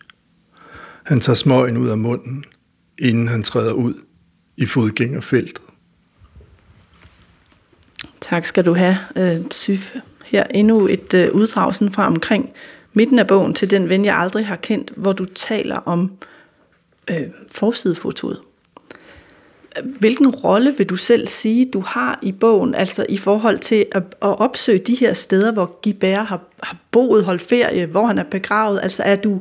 Han 1.05 1.21
tager 1.21 1.37
smøgen 1.37 1.77
ud 1.77 1.89
af 1.89 1.99
munden, 1.99 2.45
inden 2.99 3.29
han 3.29 3.43
træder 3.43 3.73
ud 3.73 3.95
i 4.57 4.67
fodgængerfeltet. 4.67 5.64
Tak 8.31 8.47
skal 8.47 8.65
du 8.65 8.75
have, 8.75 8.97
øh, 9.17 9.37
Syf. 9.51 9.95
Her 10.25 10.45
endnu 10.45 10.87
et 10.87 11.15
øh, 11.15 11.33
uddrag 11.33 11.75
sådan 11.75 11.93
fra 11.93 12.07
omkring 12.07 12.51
midten 12.93 13.19
af 13.19 13.27
bogen 13.27 13.55
til 13.55 13.71
den 13.71 13.89
ven, 13.89 14.05
jeg 14.05 14.17
aldrig 14.17 14.47
har 14.47 14.57
kendt, 14.57 14.93
hvor 14.97 15.13
du 15.13 15.25
taler 15.25 15.77
om 15.77 16.13
øh, 17.11 17.23
forsidefotoet. 17.51 18.41
Hvilken 19.85 20.31
rolle 20.31 20.75
vil 20.79 20.87
du 20.87 20.97
selv 20.97 21.29
sige, 21.29 21.71
du 21.73 21.81
har 21.81 22.19
i 22.23 22.33
bogen, 22.33 22.75
altså 22.75 23.07
i 23.09 23.17
forhold 23.17 23.59
til 23.59 23.87
at, 23.93 24.03
at 24.03 24.41
opsøge 24.41 24.79
de 24.79 24.95
her 24.95 25.13
steder, 25.13 25.53
hvor 25.53 25.81
Gibert 25.83 26.27
har, 26.27 26.41
har 26.63 26.77
boet, 26.91 27.25
holdt 27.25 27.43
ferie, 27.43 27.87
hvor 27.87 28.07
han 28.07 28.19
er 28.19 28.25
begravet? 28.25 28.81
Altså 28.83 29.03
er 29.03 29.17
du, 29.17 29.41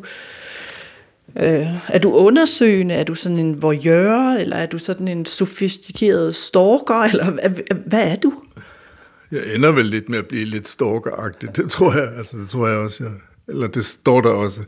øh, 1.35 1.67
er 1.87 1.99
du 1.99 2.13
undersøgende, 2.13 2.95
er 2.95 3.03
du 3.03 3.15
sådan 3.15 3.39
en 3.39 3.61
voyeur, 3.61 4.33
eller 4.33 4.55
er 4.55 4.65
du 4.65 4.79
sådan 4.79 5.07
en 5.07 5.25
sofistikeret 5.25 6.35
stalker, 6.35 7.01
eller 7.01 7.31
hvad 7.85 8.11
er 8.11 8.15
du? 8.15 8.33
Jeg 9.33 9.55
ender 9.55 9.71
vel 9.71 9.85
lidt 9.85 10.09
med 10.09 10.17
at 10.17 10.27
blive 10.27 10.45
lidt 10.45 10.67
stalkeragtig, 10.67 11.55
det 11.55 11.71
tror 11.71 11.93
jeg, 11.93 12.13
altså 12.17 12.37
det 12.37 12.49
tror 12.49 12.67
jeg 12.67 12.77
også, 12.77 13.03
jeg, 13.03 13.13
eller 13.47 13.67
det 13.67 13.85
står 13.85 14.21
der 14.21 14.29
også. 14.29 14.61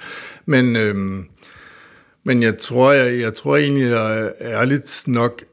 Men, 0.45 0.75
øhm, 0.75 1.25
men 2.23 2.43
jeg 2.43 2.57
tror, 2.57 2.91
jeg, 2.91 3.19
jeg 3.19 3.33
tror 3.33 3.57
egentlig, 3.57 3.89
jeg 3.89 4.33
ærligt 4.41 5.03
nok 5.07 5.43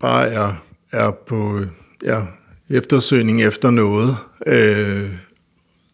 bare 0.00 0.28
er, 0.28 0.64
er 0.92 1.10
på 1.10 1.60
ja, 2.04 2.22
eftersøgning 2.70 3.42
efter 3.42 3.70
noget, 3.70 4.16
øh, 4.46 5.10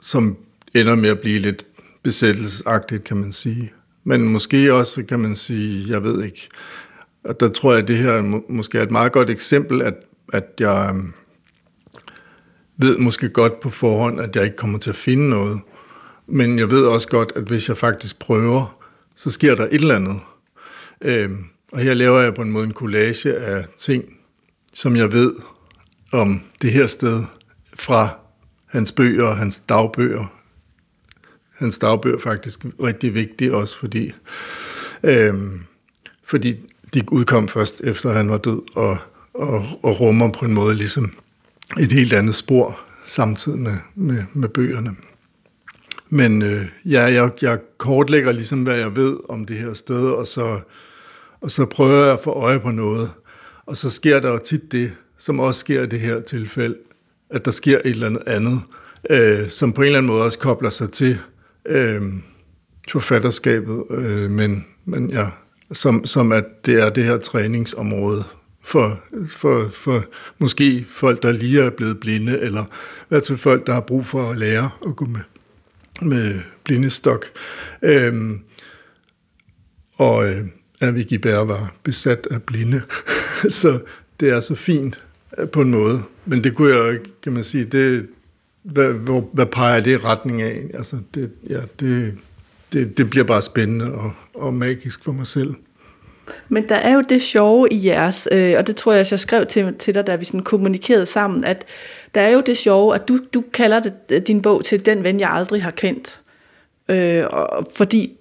som 0.02 0.36
ender 0.74 0.94
med 0.94 1.10
at 1.10 1.20
blive 1.20 1.38
lidt 1.38 1.66
besættelsesagtigt, 2.02 3.04
kan 3.04 3.16
man 3.16 3.32
sige. 3.32 3.72
Men 4.04 4.28
måske 4.28 4.74
også, 4.74 5.02
kan 5.02 5.20
man 5.20 5.36
sige, 5.36 5.90
jeg 5.90 6.02
ved 6.02 6.24
ikke, 6.24 6.48
og 7.24 7.40
der 7.40 7.48
tror 7.48 7.72
jeg, 7.72 7.82
at 7.82 7.88
det 7.88 7.96
her 7.96 8.22
må, 8.22 8.44
måske 8.48 8.78
er 8.78 8.82
et 8.82 8.90
meget 8.90 9.12
godt 9.12 9.30
eksempel, 9.30 9.82
at, 9.82 9.94
at 10.32 10.44
jeg 10.60 10.90
øhm, 10.90 11.12
ved 12.76 12.98
måske 12.98 13.28
godt 13.28 13.60
på 13.60 13.70
forhånd, 13.70 14.20
at 14.20 14.36
jeg 14.36 14.44
ikke 14.44 14.56
kommer 14.56 14.78
til 14.78 14.90
at 14.90 14.96
finde 14.96 15.28
noget. 15.28 15.60
men 16.28 16.58
jeg 16.58 16.70
ved 16.70 16.84
også 16.84 17.08
godt, 17.08 17.32
at 17.36 17.42
hvis 17.42 17.68
jeg 17.68 17.76
faktisk 17.78 18.18
prøver, 18.18 18.82
så 19.16 19.30
sker 19.30 19.54
der 19.54 19.64
et 19.64 19.74
eller 19.74 19.96
andet. 19.96 20.20
Øh, 21.00 21.30
og 21.72 21.78
her 21.78 21.94
laver 21.94 22.20
jeg 22.20 22.34
på 22.34 22.42
en 22.42 22.50
måde 22.50 22.64
en 22.64 22.72
collage 22.72 23.36
af 23.36 23.64
ting, 23.78 24.04
som 24.74 24.96
jeg 24.96 25.12
ved 25.12 25.34
om 26.12 26.40
det 26.62 26.72
her 26.72 26.86
sted 26.86 27.24
fra 27.74 28.18
hans 28.66 28.92
bøger 28.92 29.24
og 29.24 29.36
hans 29.36 29.62
dagbøger. 29.68 30.32
Hans 31.58 31.78
dagbøger 31.78 32.16
er 32.16 32.20
faktisk 32.20 32.64
rigtig 32.82 33.14
vigtige 33.14 33.54
også, 33.54 33.78
fordi, 33.78 34.12
øh, 35.04 35.34
fordi 36.24 36.56
de 36.94 37.12
udkom 37.12 37.48
først 37.48 37.80
efter 37.80 38.12
han 38.12 38.30
var 38.30 38.38
død, 38.38 38.76
og, 38.76 38.98
og, 39.34 39.64
og 39.82 40.00
rummer 40.00 40.32
på 40.32 40.44
en 40.44 40.54
måde 40.54 40.74
ligesom 40.74 41.12
et 41.80 41.92
helt 41.92 42.12
andet 42.12 42.34
spor 42.34 42.80
samtidig 43.04 43.58
med, 43.58 43.76
med, 43.94 44.24
med 44.32 44.48
bøgerne. 44.48 44.96
Men 46.08 46.42
øh, 46.42 46.64
ja, 46.84 47.02
jeg, 47.02 47.30
jeg 47.42 47.58
kortlægger 47.78 48.32
ligesom, 48.32 48.62
hvad 48.62 48.78
jeg 48.78 48.96
ved 48.96 49.16
om 49.28 49.44
det 49.44 49.56
her 49.56 49.74
sted, 49.74 50.10
og 50.10 50.26
så, 50.26 50.60
og 51.40 51.50
så 51.50 51.64
prøver 51.64 52.04
jeg 52.04 52.12
at 52.12 52.20
få 52.24 52.30
øje 52.30 52.60
på 52.60 52.70
noget. 52.70 53.10
Og 53.66 53.76
så 53.76 53.90
sker 53.90 54.20
der 54.20 54.30
jo 54.30 54.38
tit 54.38 54.72
det, 54.72 54.92
som 55.18 55.40
også 55.40 55.60
sker 55.60 55.82
i 55.82 55.86
det 55.86 56.00
her 56.00 56.20
tilfælde, 56.20 56.76
at 57.30 57.44
der 57.44 57.50
sker 57.50 57.78
et 57.78 57.90
eller 57.90 58.06
andet 58.06 58.22
andet, 58.26 58.60
øh, 59.10 59.48
som 59.48 59.72
på 59.72 59.80
en 59.80 59.86
eller 59.86 59.98
anden 59.98 60.12
måde 60.12 60.24
også 60.24 60.38
kobler 60.38 60.70
sig 60.70 60.90
til 60.90 61.18
øh, 61.66 62.02
forfatterskabet, 62.90 63.84
øh, 63.90 64.30
men, 64.30 64.66
men 64.84 65.10
ja, 65.10 65.26
som, 65.72 66.04
som 66.04 66.32
at 66.32 66.44
det 66.66 66.82
er 66.82 66.90
det 66.90 67.04
her 67.04 67.16
træningsområde 67.16 68.24
for, 68.66 69.00
for, 69.28 69.68
for 69.68 70.04
måske 70.38 70.86
folk, 70.88 71.22
der 71.22 71.32
lige 71.32 71.62
er 71.62 71.70
blevet 71.70 72.00
blinde, 72.00 72.40
eller 72.40 72.64
hvad 73.08 73.20
til 73.20 73.38
folk, 73.38 73.66
der 73.66 73.72
har 73.72 73.80
brug 73.80 74.06
for 74.06 74.30
at 74.30 74.38
lære 74.38 74.70
at 74.86 74.96
gå 74.96 75.04
med, 75.04 75.20
med 76.02 76.40
blindestok. 76.64 77.26
Øhm, 77.82 78.40
og 79.94 80.28
øh, 80.28 80.36
at 80.80 80.94
Vicky 80.94 81.14
Bær 81.14 81.38
var 81.38 81.74
besat 81.82 82.26
af 82.30 82.42
blinde. 82.42 82.82
så 83.60 83.80
det 84.20 84.28
er 84.28 84.40
så 84.40 84.54
fint 84.54 85.04
øh, 85.38 85.48
på 85.48 85.60
en 85.60 85.70
måde. 85.70 86.02
Men 86.24 86.44
det 86.44 86.54
kunne 86.54 86.74
jeg 86.74 86.98
kan 87.22 87.32
man 87.32 87.44
sige, 87.44 87.64
det, 87.64 88.08
hvad, 88.62 88.92
hvor, 88.92 89.30
hvad 89.32 89.46
peger 89.46 89.80
det 89.80 89.90
i 89.90 89.96
retning 89.96 90.42
af? 90.42 90.70
Altså, 90.74 90.98
det, 91.14 91.32
ja, 91.48 91.60
det, 91.80 92.18
det, 92.72 92.98
det 92.98 93.10
bliver 93.10 93.24
bare 93.24 93.42
spændende 93.42 93.92
og, 93.92 94.12
og 94.34 94.54
magisk 94.54 95.04
for 95.04 95.12
mig 95.12 95.26
selv. 95.26 95.54
Men 96.48 96.68
der 96.68 96.74
er 96.74 96.94
jo 96.94 97.00
det 97.00 97.22
sjove 97.22 97.68
i 97.70 97.86
jeres, 97.86 98.28
øh, 98.32 98.54
og 98.58 98.66
det 98.66 98.76
tror 98.76 98.92
jeg, 98.92 99.00
også, 99.00 99.14
jeg 99.14 99.20
skrev 99.20 99.46
til, 99.46 99.74
til 99.74 99.94
dig, 99.94 100.06
da 100.06 100.16
vi 100.16 100.24
sådan 100.24 100.42
kommunikerede 100.42 101.06
sammen, 101.06 101.44
at 101.44 101.64
der 102.14 102.20
er 102.20 102.28
jo 102.28 102.40
det 102.40 102.56
sjove, 102.56 102.94
at 102.94 103.08
du, 103.08 103.18
du 103.34 103.44
kalder 103.52 103.80
det, 103.80 103.94
øh, 104.10 104.22
din 104.22 104.42
bog 104.42 104.64
til 104.64 104.86
Den 104.86 105.04
ven, 105.04 105.20
jeg 105.20 105.30
aldrig 105.30 105.62
har 105.62 105.70
kendt. 105.70 106.20
Øh, 106.88 107.24
og, 107.30 107.66
fordi 107.76 108.12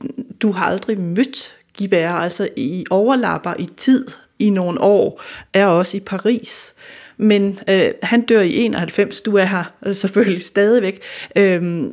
du 0.42 0.52
har 0.52 0.66
aldrig 0.66 1.00
mødt 1.00 1.56
Gibert, 1.78 2.24
altså 2.24 2.50
i 2.56 2.86
overlapper 2.90 3.54
i 3.60 3.70
tid 3.78 4.08
i 4.40 4.50
nogle 4.50 4.82
år, 4.82 5.22
er 5.54 5.66
også 5.66 5.98
i 5.98 6.00
Paris. 6.00 6.74
Men 7.18 7.60
øh, 7.70 7.92
han 8.04 8.22
dør 8.22 8.42
i 8.42 8.56
91, 8.56 9.22
du 9.22 9.36
er 9.36 9.44
her 9.44 9.74
øh, 9.86 9.96
selvfølgelig 9.96 10.44
stadigvæk. 10.54 11.02
Øh, 11.36 11.84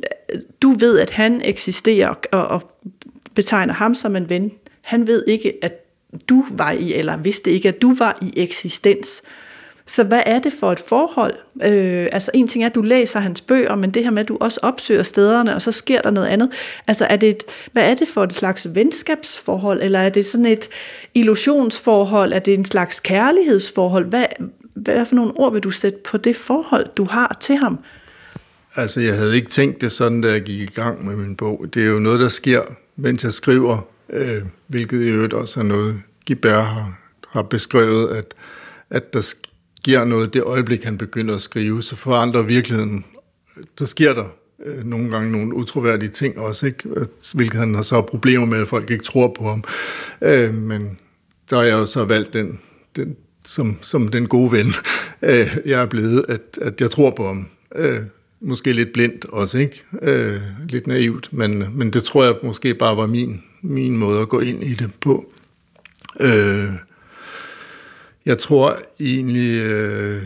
du 0.61 0.71
ved, 0.71 0.99
at 0.99 1.09
han 1.09 1.41
eksisterer 1.43 2.13
og, 2.31 2.47
og 2.47 2.71
betegner 3.35 3.73
ham 3.73 3.95
som 3.95 4.15
en 4.15 4.29
ven. 4.29 4.51
Han 4.81 5.07
ved 5.07 5.23
ikke, 5.27 5.53
at 5.61 5.82
du 6.29 6.45
var 6.51 6.71
i, 6.71 6.93
eller 6.93 7.17
vidste 7.17 7.51
ikke, 7.51 7.67
at 7.67 7.81
du 7.81 7.95
var 7.95 8.17
i 8.21 8.33
eksistens. 8.35 9.21
Så 9.85 10.03
hvad 10.03 10.23
er 10.25 10.39
det 10.39 10.53
for 10.59 10.71
et 10.71 10.79
forhold? 10.79 11.33
Øh, 11.63 12.07
altså 12.11 12.31
en 12.33 12.47
ting 12.47 12.63
er, 12.63 12.69
at 12.69 12.75
du 12.75 12.81
læser 12.81 13.19
hans 13.19 13.41
bøger, 13.41 13.75
men 13.75 13.91
det 13.91 14.03
her 14.03 14.11
med, 14.11 14.21
at 14.21 14.27
du 14.27 14.37
også 14.39 14.59
opsøger 14.63 15.03
stederne, 15.03 15.55
og 15.55 15.61
så 15.61 15.71
sker 15.71 16.01
der 16.01 16.09
noget 16.09 16.27
andet. 16.27 16.49
Altså 16.87 17.05
er 17.09 17.15
det 17.15 17.29
et, 17.29 17.43
hvad 17.71 17.89
er 17.89 17.93
det 17.93 18.07
for 18.07 18.23
et 18.23 18.33
slags 18.33 18.67
venskabsforhold, 18.75 19.81
eller 19.81 19.99
er 19.99 20.09
det 20.09 20.25
sådan 20.25 20.45
et 20.45 20.69
illusionsforhold? 21.13 22.33
Er 22.33 22.39
det 22.39 22.53
en 22.53 22.65
slags 22.65 22.99
kærlighedsforhold? 22.99 24.05
Hvad, 24.05 24.25
hvad 24.73 25.05
for 25.05 25.15
nogle 25.15 25.31
ord 25.35 25.53
vil 25.53 25.63
du 25.63 25.71
sætte 25.71 25.99
på 26.05 26.17
det 26.17 26.35
forhold, 26.35 26.87
du 26.97 27.03
har 27.03 27.37
til 27.39 27.55
ham? 27.55 27.79
Altså, 28.75 29.01
jeg 29.01 29.17
havde 29.17 29.35
ikke 29.35 29.49
tænkt 29.49 29.81
det 29.81 29.91
sådan, 29.91 30.21
da 30.21 30.31
jeg 30.31 30.41
gik 30.41 30.61
i 30.61 30.73
gang 30.73 31.05
med 31.05 31.15
min 31.15 31.35
bog. 31.35 31.65
Det 31.73 31.83
er 31.83 31.87
jo 31.87 31.99
noget, 31.99 32.19
der 32.19 32.29
sker, 32.29 32.61
mens 32.95 33.23
jeg 33.23 33.33
skriver, 33.33 33.87
øh, 34.13 34.41
hvilket 34.67 35.01
i 35.01 35.09
øvrigt 35.09 35.33
også 35.33 35.59
er 35.59 35.63
noget, 35.63 36.01
Gibert 36.25 36.65
har, 36.65 36.99
har 37.29 37.41
beskrevet, 37.41 38.07
at, 38.07 38.33
at 38.89 39.13
der 39.13 39.21
sker 39.21 40.03
noget 40.03 40.33
det 40.33 40.43
øjeblik, 40.43 40.83
han 40.83 40.97
begynder 40.97 41.35
at 41.35 41.41
skrive, 41.41 41.81
så 41.81 41.95
forandrer 41.95 42.41
virkeligheden. 42.41 43.05
Der 43.79 43.85
sker 43.85 44.13
der 44.13 44.25
øh, 44.65 44.85
nogle 44.85 45.09
gange 45.09 45.31
nogle 45.31 45.55
utroværdige 45.55 46.09
ting 46.09 46.39
også, 46.39 46.65
ikke? 46.65 46.89
hvilket 47.33 47.59
han 47.59 47.75
har 47.75 47.81
så 47.81 48.01
problemer 48.01 48.45
med, 48.45 48.61
at 48.61 48.67
folk 48.67 48.91
ikke 48.91 49.03
tror 49.03 49.35
på 49.37 49.49
ham. 49.49 49.63
Øh, 50.21 50.53
men 50.53 50.97
der 51.49 51.55
har 51.55 51.63
jeg 51.63 51.73
jo 51.73 51.85
så 51.85 52.05
valgt 52.05 52.33
den, 52.33 52.59
den 52.95 53.15
som, 53.45 53.77
som 53.81 54.07
den 54.07 54.27
gode 54.27 54.51
ven, 54.51 54.67
øh, 55.29 55.57
jeg 55.65 55.81
er 55.81 55.85
blevet, 55.85 56.25
at, 56.29 56.41
at 56.61 56.81
jeg 56.81 56.91
tror 56.91 57.11
på 57.11 57.27
ham. 57.27 57.47
Øh, 57.75 57.99
måske 58.41 58.73
lidt 58.73 58.93
blindt 58.93 59.25
også, 59.25 59.57
ikke? 59.57 59.83
Øh, 60.01 60.41
lidt 60.69 60.87
naivt, 60.87 61.33
men, 61.33 61.65
men 61.73 61.93
det 61.93 62.03
tror 62.03 62.23
jeg 62.23 62.35
måske 62.43 62.73
bare 62.73 62.97
var 62.97 63.05
min, 63.05 63.43
min 63.63 63.97
måde 63.97 64.21
at 64.21 64.29
gå 64.29 64.39
ind 64.39 64.63
i 64.63 64.73
det 64.73 64.91
på. 65.01 65.31
Øh, 66.19 66.69
jeg 68.25 68.37
tror 68.37 68.79
egentlig, 68.99 69.61
øh, 69.61 70.21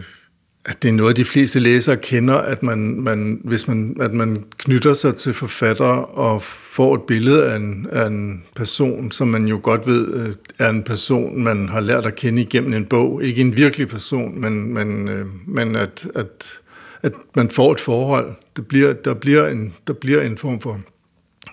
at 0.68 0.82
det 0.82 0.90
er 0.90 0.94
noget, 0.94 1.18
de 1.18 1.26
fleste 1.26 1.60
læsere 1.60 1.98
kender, 1.98 2.36
at 2.36 2.64
man, 2.64 3.02
man, 3.02 3.42
hvis 3.44 3.68
man, 3.68 3.98
at 4.00 4.14
man 4.14 4.44
knytter 4.58 4.94
sig 4.94 5.16
til 5.16 5.34
forfatter 5.34 5.86
og 5.86 6.44
får 6.44 6.96
et 6.96 7.02
billede 7.02 7.52
af 7.52 7.56
en, 7.56 7.88
af 7.92 8.08
en 8.08 8.44
person, 8.56 9.12
som 9.12 9.28
man 9.28 9.46
jo 9.48 9.60
godt 9.64 9.88
ved 9.88 10.14
øh, 10.14 10.34
er 10.60 10.70
en 10.70 10.84
person, 10.84 11.44
man 11.44 11.70
har 11.70 11.80
lært 11.80 12.06
at 12.06 12.16
kende 12.16 12.42
igennem 12.42 12.74
en 12.74 12.86
bog. 12.86 13.24
Ikke 13.24 13.42
en 13.42 13.58
virkelig 13.58 13.88
person, 13.88 14.42
men, 14.42 14.74
men, 14.74 15.08
øh, 15.08 15.26
men 15.48 15.76
at, 15.76 16.08
at, 16.16 16.60
at 17.02 17.12
man 17.36 17.50
får 17.50 17.72
et 17.72 17.80
forhold. 17.80 18.36
Det 18.56 18.68
bliver, 18.68 18.94
der, 18.94 19.14
bliver 19.14 19.48
en, 19.48 19.74
der 19.88 19.94
bliver 19.94 20.22
en 20.22 20.38
form 20.38 20.60
for... 20.60 20.80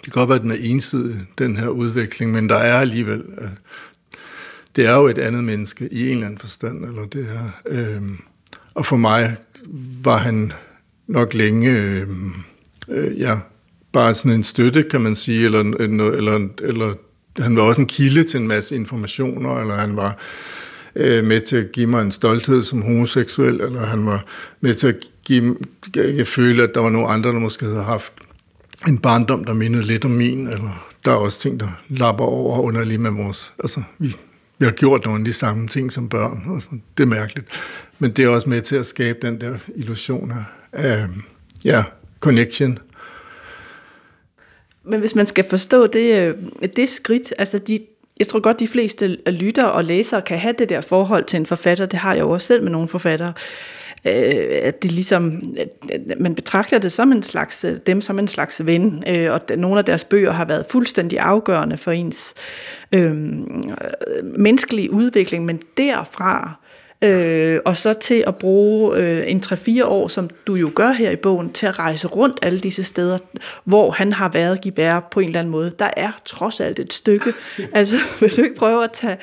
Det 0.04 0.12
kan 0.12 0.20
godt 0.20 0.28
være, 0.28 0.36
at 0.36 0.42
den 0.42 0.50
er 0.50 0.56
ensidig, 0.60 1.16
den 1.38 1.56
her 1.56 1.68
udvikling, 1.68 2.32
men 2.32 2.48
der 2.48 2.56
er 2.56 2.80
alligevel... 2.80 3.22
Øh, 3.40 3.48
det 4.76 4.86
er 4.86 4.94
jo 4.94 5.06
et 5.06 5.18
andet 5.18 5.44
menneske 5.44 5.88
i 5.92 6.02
en 6.02 6.10
eller 6.10 6.26
anden 6.26 6.38
forstand, 6.38 6.84
eller 6.84 7.04
det 7.06 7.26
her... 7.26 7.50
Øh, 7.66 8.02
og 8.74 8.86
for 8.86 8.96
mig 8.96 9.36
var 10.02 10.16
han 10.16 10.52
nok 11.06 11.34
længe, 11.34 11.70
øh, 11.70 12.06
øh, 12.88 13.18
ja, 13.18 13.38
bare 13.92 14.14
sådan 14.14 14.32
en 14.32 14.44
støtte, 14.44 14.82
kan 14.82 15.00
man 15.00 15.14
sige, 15.14 15.44
eller, 15.44 15.60
eller, 15.60 16.48
eller 16.62 16.94
han 17.38 17.56
var 17.56 17.62
også 17.62 17.80
en 17.80 17.86
kilde 17.86 18.24
til 18.24 18.40
en 18.40 18.48
masse 18.48 18.74
informationer, 18.74 19.60
eller 19.60 19.74
han 19.74 19.96
var 19.96 20.18
øh, 20.96 21.24
med 21.24 21.40
til 21.40 21.56
at 21.56 21.72
give 21.72 21.86
mig 21.86 22.02
en 22.02 22.10
stolthed 22.10 22.62
som 22.62 22.82
homoseksuel, 22.82 23.60
eller 23.60 23.86
han 23.86 24.06
var 24.06 24.24
med 24.60 24.74
til 24.74 24.86
at 24.86 24.96
give, 25.24 25.56
jeg 25.96 26.26
føle, 26.26 26.62
at 26.62 26.70
der 26.74 26.80
var 26.80 26.90
nogle 26.90 27.08
andre, 27.08 27.30
der 27.30 27.40
måske 27.40 27.66
havde 27.66 27.82
haft 27.82 28.12
en 28.88 28.98
barndom, 28.98 29.44
der 29.44 29.54
mindede 29.54 29.86
lidt 29.86 30.04
om 30.04 30.10
min, 30.10 30.46
eller 30.46 30.86
der 31.04 31.10
er 31.10 31.16
også 31.16 31.40
ting, 31.40 31.60
der 31.60 31.68
lapper 31.88 32.24
over 32.24 32.60
underligt 32.60 33.00
med 33.00 33.10
vores, 33.10 33.52
altså 33.58 33.82
vi, 33.98 34.16
vi 34.58 34.64
har 34.64 34.72
gjort 34.72 35.04
nogle 35.04 35.20
af 35.20 35.24
de 35.24 35.32
samme 35.32 35.68
ting 35.68 35.92
som 35.92 36.08
børn, 36.08 36.42
og 36.46 36.62
sådan, 36.62 36.82
det 36.96 37.02
er 37.02 37.08
mærkeligt. 37.08 37.46
Men 37.98 38.10
det 38.10 38.24
er 38.24 38.28
også 38.28 38.48
med 38.48 38.60
til 38.60 38.76
at 38.76 38.86
skabe 38.86 39.18
den 39.26 39.40
der 39.40 39.58
illusion 39.76 40.32
af 40.72 41.06
ja, 41.64 41.84
connection. 42.20 42.78
Men 44.84 45.00
hvis 45.00 45.14
man 45.14 45.26
skal 45.26 45.44
forstå 45.50 45.86
det, 45.86 46.18
øh, 46.18 46.34
det 46.76 46.88
skridt, 46.88 47.32
altså 47.38 47.58
de, 47.58 47.80
jeg 48.18 48.28
tror 48.28 48.40
godt, 48.40 48.60
de 48.60 48.68
fleste 48.68 49.18
lytter 49.30 49.64
og 49.64 49.84
læsere 49.84 50.22
kan 50.22 50.38
have 50.38 50.54
det 50.58 50.68
der 50.68 50.80
forhold 50.80 51.24
til 51.24 51.36
en 51.36 51.46
forfatter. 51.46 51.86
Det 51.86 51.98
har 51.98 52.14
jeg 52.14 52.20
jo 52.20 52.30
også 52.30 52.46
selv 52.46 52.62
med 52.62 52.72
nogle 52.72 52.88
forfattere. 52.88 53.32
Øh, 54.06 54.60
at 54.62 54.82
det 54.82 54.92
ligesom, 54.92 55.42
at 55.58 56.20
man 56.20 56.34
betragter 56.34 56.78
det 56.78 56.92
som 56.92 57.12
en 57.12 57.22
slags, 57.22 57.64
øh, 57.64 57.78
dem 57.86 58.00
som 58.00 58.18
en 58.18 58.28
slags 58.28 58.66
ven, 58.66 59.04
øh, 59.06 59.32
og 59.32 59.40
nogle 59.56 59.78
af 59.78 59.84
deres 59.84 60.04
bøger 60.04 60.32
har 60.32 60.44
været 60.44 60.66
fuldstændig 60.70 61.18
afgørende 61.18 61.76
for 61.76 61.90
ens 61.90 62.34
øhm, 62.92 63.70
øh, 63.70 64.24
menneskelige 64.24 64.92
udvikling, 64.92 65.44
men 65.44 65.60
derfra 65.76 66.63
øh, 67.04 67.60
og 67.64 67.76
så 67.76 67.92
til 67.92 68.24
at 68.26 68.36
bruge 68.36 68.96
øh, 68.96 69.30
en 69.30 69.42
3-4 69.46 69.84
år, 69.84 70.08
som 70.08 70.30
du 70.46 70.54
jo 70.54 70.70
gør 70.74 70.92
her 70.92 71.10
i 71.10 71.16
bogen, 71.16 71.52
til 71.52 71.66
at 71.66 71.78
rejse 71.78 72.08
rundt 72.08 72.38
alle 72.42 72.58
disse 72.58 72.84
steder, 72.84 73.18
hvor 73.64 73.90
han 73.90 74.12
har 74.12 74.28
været 74.28 74.60
Gibert 74.60 75.04
på 75.04 75.20
en 75.20 75.26
eller 75.26 75.40
anden 75.40 75.52
måde. 75.52 75.72
Der 75.78 75.90
er 75.96 76.10
trods 76.24 76.60
alt 76.60 76.78
et 76.78 76.92
stykke. 76.92 77.32
Altså, 77.72 77.96
vil 78.20 78.36
du 78.36 78.42
ikke 78.42 78.56
prøve 78.56 78.84
at 78.84 78.90
tage, 78.92 79.16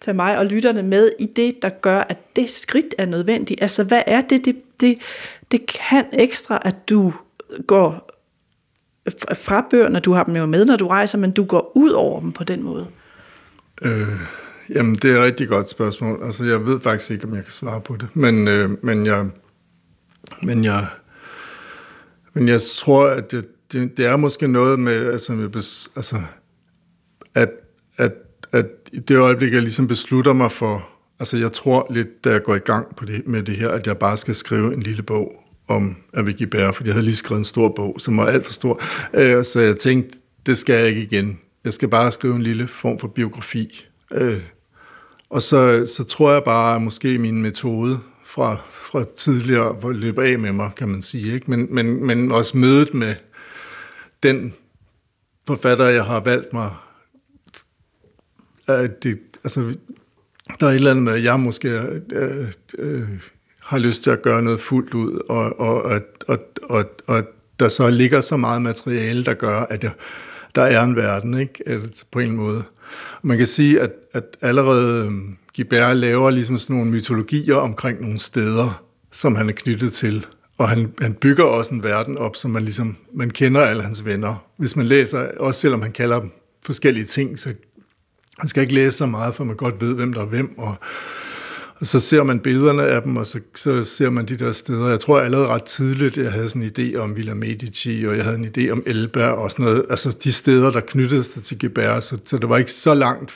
tage 0.00 0.14
mig 0.14 0.38
og 0.38 0.46
lytterne 0.46 0.82
med 0.82 1.10
i 1.18 1.26
det, 1.26 1.62
der 1.62 1.68
gør, 1.68 2.00
at 2.00 2.36
det 2.36 2.50
skridt 2.50 2.94
er 2.98 3.06
nødvendigt? 3.06 3.62
Altså, 3.62 3.84
hvad 3.84 4.02
er 4.06 4.20
det, 4.20 4.44
det, 4.44 4.56
det, 4.80 4.98
det 5.50 5.66
kan 5.66 6.04
ekstra, 6.12 6.62
at 6.64 6.88
du 6.88 7.12
går 7.66 8.10
fra 9.34 9.66
bøgerne, 9.70 10.00
du 10.00 10.12
har 10.12 10.24
dem 10.24 10.36
jo 10.36 10.46
med, 10.46 10.64
når 10.64 10.76
du 10.76 10.88
rejser, 10.88 11.18
men 11.18 11.30
du 11.30 11.44
går 11.44 11.72
ud 11.74 11.90
over 11.90 12.20
dem 12.20 12.32
på 12.32 12.44
den 12.44 12.62
måde? 12.62 12.86
Øh, 13.82 14.20
Jamen, 14.74 14.94
det 14.94 15.10
er 15.10 15.16
et 15.16 15.22
rigtig 15.22 15.48
godt 15.48 15.68
spørgsmål. 15.68 16.20
Altså, 16.24 16.44
jeg 16.44 16.66
ved 16.66 16.80
faktisk 16.80 17.10
ikke, 17.10 17.24
om 17.24 17.34
jeg 17.34 17.42
kan 17.42 17.52
svare 17.52 17.80
på 17.80 17.96
det. 17.96 18.08
Men, 18.14 18.48
øh, 18.48 18.70
men, 18.82 19.06
jeg, 19.06 19.26
men, 20.42 20.64
jeg, 20.64 20.86
men 22.32 22.48
jeg 22.48 22.60
tror, 22.60 23.06
at 23.06 23.30
det, 23.30 23.46
det, 23.72 23.96
det 23.96 24.06
er 24.06 24.16
måske 24.16 24.48
noget 24.48 24.78
med, 24.78 25.12
altså, 25.12 25.32
med 25.32 25.56
altså 25.96 26.22
at, 27.34 27.50
at, 27.96 28.12
at 28.52 28.66
i 28.92 28.98
det 28.98 29.16
øjeblik, 29.16 29.52
jeg 29.52 29.62
ligesom 29.62 29.86
beslutter 29.86 30.32
mig 30.32 30.52
for, 30.52 30.88
altså 31.20 31.36
jeg 31.36 31.52
tror 31.52 31.86
lidt, 31.90 32.24
da 32.24 32.30
jeg 32.30 32.42
går 32.42 32.54
i 32.54 32.58
gang 32.58 32.96
på 32.96 33.04
det, 33.04 33.26
med 33.26 33.42
det 33.42 33.56
her, 33.56 33.68
at 33.68 33.86
jeg 33.86 33.98
bare 33.98 34.16
skal 34.16 34.34
skrive 34.34 34.74
en 34.74 34.82
lille 34.82 35.02
bog 35.02 35.44
om 35.68 35.96
Avicii 36.14 36.46
Bær, 36.46 36.72
fordi 36.72 36.88
jeg 36.88 36.94
havde 36.94 37.04
lige 37.04 37.16
skrevet 37.16 37.38
en 37.38 37.44
stor 37.44 37.68
bog, 37.76 37.96
som 37.98 38.16
var 38.16 38.26
alt 38.26 38.46
for 38.46 38.52
stor. 38.52 38.82
Øh, 39.14 39.44
så 39.44 39.60
jeg 39.60 39.76
tænkte, 39.76 40.18
det 40.46 40.58
skal 40.58 40.74
jeg 40.74 40.88
ikke 40.88 41.02
igen. 41.02 41.40
Jeg 41.64 41.72
skal 41.72 41.88
bare 41.88 42.12
skrive 42.12 42.34
en 42.34 42.42
lille 42.42 42.68
form 42.68 42.98
for 42.98 43.08
biografi. 43.08 43.86
Øh, 44.12 44.40
og 45.30 45.42
så, 45.42 45.86
så 45.96 46.04
tror 46.04 46.32
jeg 46.32 46.44
bare, 46.44 46.74
at 46.74 46.82
måske 46.82 47.18
min 47.18 47.42
metode 47.42 47.98
fra, 48.24 48.56
fra 48.70 49.04
tidligere 49.16 49.72
hvor 49.72 49.92
løb 49.92 50.18
af 50.18 50.38
med 50.38 50.52
mig, 50.52 50.70
kan 50.76 50.88
man 50.88 51.02
sige. 51.02 51.34
Ikke? 51.34 51.50
Men, 51.50 51.74
men, 51.74 52.06
men 52.06 52.32
også 52.32 52.56
mødet 52.56 52.94
med 52.94 53.14
den 54.22 54.54
forfatter, 55.46 55.86
jeg 55.86 56.04
har 56.04 56.20
valgt 56.20 56.52
mig. 56.52 56.70
At 58.66 59.02
det, 59.02 59.18
altså, 59.44 59.74
der 60.60 60.66
er 60.66 60.70
et 60.70 60.74
eller 60.74 60.90
andet 60.90 61.04
med, 61.04 61.12
at 61.12 61.24
jeg 61.24 61.40
måske 61.40 61.68
øh, 62.12 62.46
øh, 62.78 63.08
har 63.60 63.78
lyst 63.78 64.02
til 64.02 64.10
at 64.10 64.22
gøre 64.22 64.42
noget 64.42 64.60
fuldt 64.60 64.94
ud, 64.94 65.20
og, 65.28 65.60
og, 65.60 65.82
og, 65.82 66.00
og, 66.28 66.38
og, 66.62 66.84
og 67.06 67.24
der 67.58 67.68
så 67.68 67.90
ligger 67.90 68.20
så 68.20 68.36
meget 68.36 68.62
materiale, 68.62 69.24
der 69.24 69.34
gør, 69.34 69.60
at 69.60 69.84
jeg, 69.84 69.92
der 70.54 70.62
er 70.62 70.82
en 70.82 70.96
verden, 70.96 71.38
ikke? 71.38 71.62
Altså, 71.66 72.04
på 72.12 72.18
en 72.18 72.36
måde. 72.36 72.62
Man 73.22 73.38
kan 73.38 73.46
sige, 73.46 73.80
at, 73.80 73.90
at 74.12 74.24
allerede 74.40 75.04
øhm, 75.06 75.36
Gibert 75.54 75.96
laver 75.96 76.30
ligesom 76.30 76.58
sådan 76.58 76.76
nogle 76.76 76.90
mytologier 76.90 77.54
omkring 77.54 78.00
nogle 78.00 78.20
steder, 78.20 78.82
som 79.12 79.34
han 79.34 79.48
er 79.48 79.52
knyttet 79.52 79.92
til. 79.92 80.26
Og 80.58 80.68
han, 80.68 80.92
han 81.00 81.14
bygger 81.14 81.44
også 81.44 81.74
en 81.74 81.82
verden 81.82 82.18
op, 82.18 82.36
som 82.36 82.50
man 82.50 82.62
ligesom, 82.62 82.96
man 83.14 83.30
kender 83.30 83.60
alle 83.60 83.82
hans 83.82 84.04
venner. 84.04 84.44
Hvis 84.56 84.76
man 84.76 84.86
læser, 84.86 85.28
også 85.38 85.60
selvom 85.60 85.82
han 85.82 85.92
kalder 85.92 86.20
dem 86.20 86.30
forskellige 86.66 87.06
ting, 87.06 87.38
så 87.38 87.54
man 88.38 88.48
skal 88.48 88.60
ikke 88.60 88.74
læse 88.74 88.96
så 88.96 89.06
meget, 89.06 89.34
for 89.34 89.44
man 89.44 89.56
godt 89.56 89.80
ved, 89.80 89.94
hvem 89.94 90.12
der 90.12 90.20
er 90.20 90.26
hvem, 90.26 90.58
og, 90.58 90.74
og 91.80 91.86
så 91.86 92.00
ser 92.00 92.22
man 92.22 92.40
billederne 92.40 92.82
af 92.82 93.02
dem, 93.02 93.16
og 93.16 93.26
så, 93.26 93.40
så 93.54 93.84
ser 93.84 94.10
man 94.10 94.26
de 94.26 94.36
der 94.36 94.52
steder. 94.52 94.88
Jeg 94.88 95.00
tror 95.00 95.20
allerede 95.20 95.46
ret 95.46 95.62
tidligt, 95.62 96.16
jeg 96.16 96.32
havde 96.32 96.48
sådan 96.48 96.62
en 96.62 96.70
idé 96.78 96.96
om 96.96 97.16
Villa 97.16 97.34
Medici, 97.34 98.04
og 98.08 98.16
jeg 98.16 98.24
havde 98.24 98.36
en 98.36 98.52
idé 98.56 98.70
om 98.70 98.82
Elba 98.86 99.26
og 99.30 99.50
sådan 99.50 99.64
noget. 99.64 99.84
Altså 99.90 100.16
de 100.24 100.32
steder, 100.32 100.70
der 100.70 100.80
knyttede 100.80 101.22
sig 101.22 101.42
til 101.42 101.58
Gebert, 101.58 102.04
så, 102.04 102.18
så 102.24 102.38
det 102.38 102.48
var 102.48 102.56
ikke 102.56 102.72
så 102.72 102.94
langt. 102.94 103.32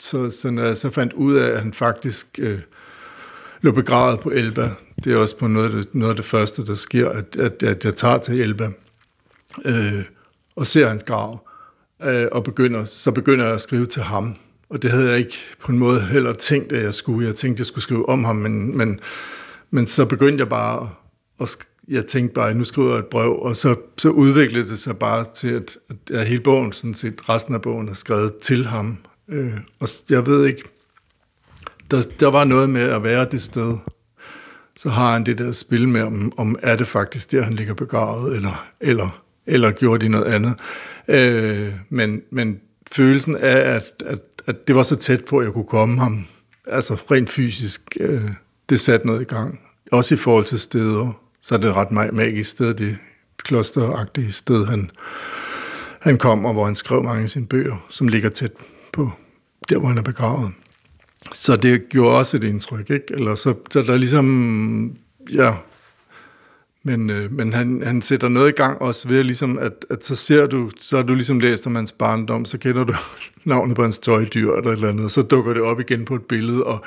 Så, 0.00 0.30
så 0.30 0.50
når 0.50 0.62
jeg 0.62 0.76
så 0.76 0.90
fandt 0.90 1.12
ud 1.12 1.34
af, 1.34 1.50
at 1.50 1.58
han 1.58 1.72
faktisk 1.72 2.26
øh, 2.38 2.58
lå 3.60 3.72
begravet 3.72 4.20
på 4.20 4.30
Elba, 4.30 4.70
det 5.04 5.12
er 5.12 5.16
også 5.16 5.36
på 5.36 5.46
noget 5.46 5.66
af 5.66 5.70
det, 5.70 5.94
noget 5.94 6.10
af 6.10 6.16
det 6.16 6.24
første, 6.24 6.66
der 6.66 6.74
sker, 6.74 7.08
at, 7.08 7.36
at, 7.36 7.62
at 7.62 7.84
jeg 7.84 7.96
tager 7.96 8.18
til 8.18 8.40
Elba 8.40 8.68
øh, 9.64 10.02
og 10.56 10.66
ser 10.66 10.88
hans 10.88 11.02
grav, 11.02 11.46
øh, 12.02 12.26
og 12.32 12.44
begynder, 12.44 12.84
så 12.84 13.12
begynder 13.12 13.44
jeg 13.44 13.54
at 13.54 13.60
skrive 13.60 13.86
til 13.86 14.02
ham 14.02 14.36
og 14.70 14.82
det 14.82 14.90
havde 14.90 15.10
jeg 15.10 15.18
ikke 15.18 15.38
på 15.60 15.72
en 15.72 15.78
måde 15.78 16.00
heller 16.00 16.32
tænkt, 16.32 16.72
at 16.72 16.82
jeg 16.84 16.94
skulle. 16.94 17.26
Jeg 17.26 17.34
tænkte, 17.34 17.56
at 17.56 17.58
jeg 17.58 17.66
skulle 17.66 17.82
skrive 17.82 18.08
om 18.08 18.24
ham, 18.24 18.36
men, 18.36 18.76
men, 18.76 19.00
men 19.70 19.86
så 19.86 20.04
begyndte 20.04 20.42
jeg 20.42 20.48
bare 20.48 20.88
at 21.40 21.56
jeg 21.88 22.06
tænkte 22.06 22.34
bare, 22.34 22.50
at 22.50 22.56
nu 22.56 22.64
skriver 22.64 22.90
jeg 22.90 22.98
et 22.98 23.06
brev, 23.06 23.38
og 23.42 23.56
så, 23.56 23.76
så 23.98 24.08
udviklede 24.08 24.68
det 24.68 24.78
sig 24.78 24.98
bare 24.98 25.24
til, 25.34 25.48
at, 25.48 25.78
at 26.10 26.28
hele 26.28 26.40
bogen, 26.40 26.72
sådan 26.72 26.94
set 26.94 27.28
resten 27.28 27.54
af 27.54 27.62
bogen, 27.62 27.88
er 27.88 27.94
skrevet 27.94 28.36
til 28.36 28.66
ham. 28.66 28.98
Øh, 29.28 29.58
og 29.80 29.88
jeg 30.10 30.26
ved 30.26 30.46
ikke, 30.46 30.62
der, 31.90 32.02
der 32.20 32.30
var 32.30 32.44
noget 32.44 32.70
med 32.70 32.82
at 32.82 33.02
være 33.02 33.28
det 33.30 33.42
sted. 33.42 33.76
Så 34.76 34.88
har 34.88 35.12
han 35.12 35.26
det 35.26 35.38
der 35.38 35.52
spil 35.52 35.88
med, 35.88 36.02
om, 36.02 36.32
om 36.36 36.58
er 36.62 36.76
det 36.76 36.86
faktisk 36.86 37.32
der, 37.32 37.42
han 37.42 37.52
ligger 37.52 37.74
begravet, 37.74 38.36
eller, 38.36 38.70
eller, 38.80 39.22
eller 39.46 39.70
gjorde 39.70 40.04
de 40.04 40.10
noget 40.10 40.24
andet. 40.24 40.54
Øh, 41.08 41.72
men, 41.88 42.22
men 42.30 42.60
følelsen 42.92 43.36
af, 43.36 43.74
at, 43.74 44.02
at 44.06 44.20
at 44.50 44.68
det 44.68 44.76
var 44.76 44.82
så 44.82 44.96
tæt 44.96 45.24
på, 45.24 45.38
at 45.38 45.44
jeg 45.44 45.52
kunne 45.52 45.64
komme 45.64 46.00
ham. 46.00 46.26
Altså 46.66 46.94
rent 46.94 47.30
fysisk, 47.30 47.96
øh, 48.00 48.30
det 48.68 48.80
satte 48.80 49.06
noget 49.06 49.20
i 49.20 49.24
gang. 49.24 49.60
Også 49.92 50.14
i 50.14 50.18
forhold 50.18 50.44
til 50.44 50.58
steder, 50.58 51.20
så 51.42 51.54
er 51.54 51.58
det 51.58 51.68
et 51.68 51.74
ret 51.74 51.92
magisk 52.12 52.50
sted, 52.50 52.74
det 52.74 52.96
klosteragtige 53.38 54.32
sted, 54.32 54.66
han, 54.66 54.90
han 56.00 56.18
kom, 56.18 56.44
og 56.44 56.52
hvor 56.52 56.64
han 56.64 56.74
skrev 56.74 57.02
mange 57.02 57.22
af 57.22 57.30
sine 57.30 57.46
bøger, 57.46 57.86
som 57.88 58.08
ligger 58.08 58.28
tæt 58.28 58.52
på 58.92 59.10
der, 59.68 59.78
hvor 59.78 59.88
han 59.88 59.98
er 59.98 60.02
begravet. 60.02 60.52
Så 61.32 61.56
det 61.56 61.88
gjorde 61.88 62.16
også 62.18 62.36
et 62.36 62.44
indtryk, 62.44 62.90
ikke? 62.90 63.06
Eller 63.10 63.34
så, 63.34 63.54
så 63.70 63.82
der 63.82 63.96
ligesom, 63.96 64.96
ja, 65.34 65.54
men, 66.82 67.10
øh, 67.10 67.32
men 67.32 67.52
han, 67.52 67.82
han 67.82 68.02
sætter 68.02 68.28
noget 68.28 68.48
i 68.48 68.52
gang 68.52 68.82
også 68.82 69.08
ved, 69.08 69.24
ligesom, 69.24 69.58
at, 69.58 69.86
at 69.90 70.06
så 70.06 70.14
ser 70.14 70.46
du, 70.46 70.70
så 70.80 70.96
har 70.96 71.02
du 71.02 71.14
ligesom 71.14 71.40
læst 71.40 71.66
om 71.66 71.74
hans 71.74 71.92
barndom, 71.92 72.44
så 72.44 72.58
kender 72.58 72.84
du 72.84 72.94
navnet 73.44 73.76
på 73.76 73.82
hans 73.82 73.98
tøjdyr 73.98 74.52
eller 74.52 74.70
et 74.70 74.74
eller 74.74 74.88
andet, 74.88 75.10
så 75.10 75.22
dukker 75.22 75.54
det 75.54 75.62
op 75.62 75.80
igen 75.80 76.04
på 76.04 76.14
et 76.14 76.24
billede, 76.24 76.64
og 76.64 76.84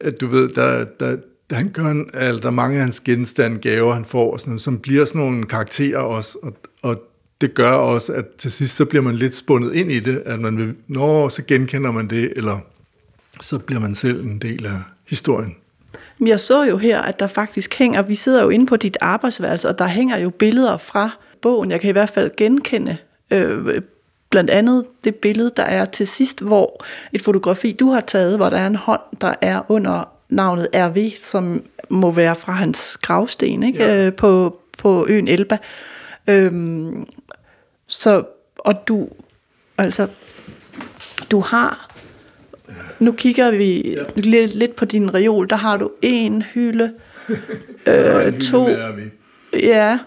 at 0.00 0.20
du 0.20 0.26
ved, 0.26 0.48
der, 0.48 0.84
der, 1.00 1.16
han 1.52 1.68
gør 1.68 1.84
en, 1.84 2.10
altså, 2.14 2.40
der 2.40 2.46
er 2.46 2.50
mange 2.50 2.76
af 2.76 2.82
hans 2.82 3.00
genstande, 3.00 3.58
gaver, 3.58 3.94
han 3.94 4.04
får, 4.04 4.36
sådan, 4.36 4.58
som 4.58 4.78
bliver 4.78 5.04
sådan 5.04 5.20
nogle 5.20 5.44
karakterer 5.44 5.98
også, 5.98 6.38
og, 6.42 6.56
og 6.82 7.02
det 7.40 7.54
gør 7.54 7.70
også, 7.70 8.12
at 8.12 8.24
til 8.38 8.52
sidst 8.52 8.76
så 8.76 8.84
bliver 8.84 9.02
man 9.02 9.16
lidt 9.16 9.34
spundet 9.34 9.74
ind 9.74 9.92
i 9.92 10.00
det, 10.00 10.22
at 10.26 10.40
man 10.40 10.56
vil, 10.56 10.74
nå, 10.88 11.28
så 11.28 11.42
genkender 11.42 11.90
man 11.90 12.10
det, 12.10 12.32
eller 12.36 12.58
så 13.40 13.58
bliver 13.58 13.80
man 13.80 13.94
selv 13.94 14.24
en 14.24 14.38
del 14.38 14.66
af 14.66 14.78
historien. 15.08 15.56
Jeg 16.20 16.40
så 16.40 16.64
jo 16.64 16.76
her, 16.76 17.00
at 17.00 17.20
der 17.20 17.26
faktisk 17.26 17.74
hænger, 17.74 18.02
vi 18.02 18.14
sidder 18.14 18.42
jo 18.42 18.48
inde 18.48 18.66
på 18.66 18.76
dit 18.76 18.96
arbejdsværelse, 19.00 19.68
og 19.68 19.78
der 19.78 19.86
hænger 19.86 20.18
jo 20.18 20.30
billeder 20.30 20.76
fra 20.76 21.10
bogen. 21.42 21.70
Jeg 21.70 21.80
kan 21.80 21.88
i 21.88 21.92
hvert 21.92 22.10
fald 22.10 22.30
genkende 22.36 22.96
øh, 23.30 23.82
blandt 24.30 24.50
andet 24.50 24.84
det 25.04 25.14
billede, 25.14 25.50
der 25.56 25.62
er 25.62 25.84
til 25.84 26.06
sidst, 26.06 26.40
hvor 26.40 26.84
et 27.12 27.22
fotografi, 27.22 27.72
du 27.72 27.90
har 27.90 28.00
taget, 28.00 28.36
hvor 28.36 28.50
der 28.50 28.56
er 28.56 28.66
en 28.66 28.76
hånd, 28.76 29.00
der 29.20 29.34
er 29.40 29.62
under 29.68 30.08
navnet 30.28 30.68
RV, 30.74 31.10
som 31.22 31.62
må 31.88 32.10
være 32.10 32.34
fra 32.34 32.52
hans 32.52 32.98
gravsten 33.02 33.62
ikke? 33.62 33.84
Ja. 33.84 34.06
Øh, 34.06 34.12
på, 34.12 34.58
på 34.78 35.06
øen 35.08 35.28
Elba. 35.28 35.58
Øhm, 36.26 37.06
så, 37.86 38.24
og 38.58 38.88
du, 38.88 39.08
altså, 39.78 40.08
du 41.30 41.40
har 41.40 41.85
nu 42.98 43.12
kigger 43.12 43.50
vi 43.50 43.94
ja. 43.96 44.20
lidt, 44.20 44.54
lidt 44.54 44.76
på 44.76 44.84
din 44.84 45.14
reol. 45.14 45.50
Der 45.50 45.56
har 45.56 45.76
du 45.76 45.90
en 46.02 46.42
hylde, 46.42 46.92
øh, 47.86 48.26
en 48.26 48.40
to... 48.40 48.66
Hylde 48.66 49.10
ja, 49.52 49.98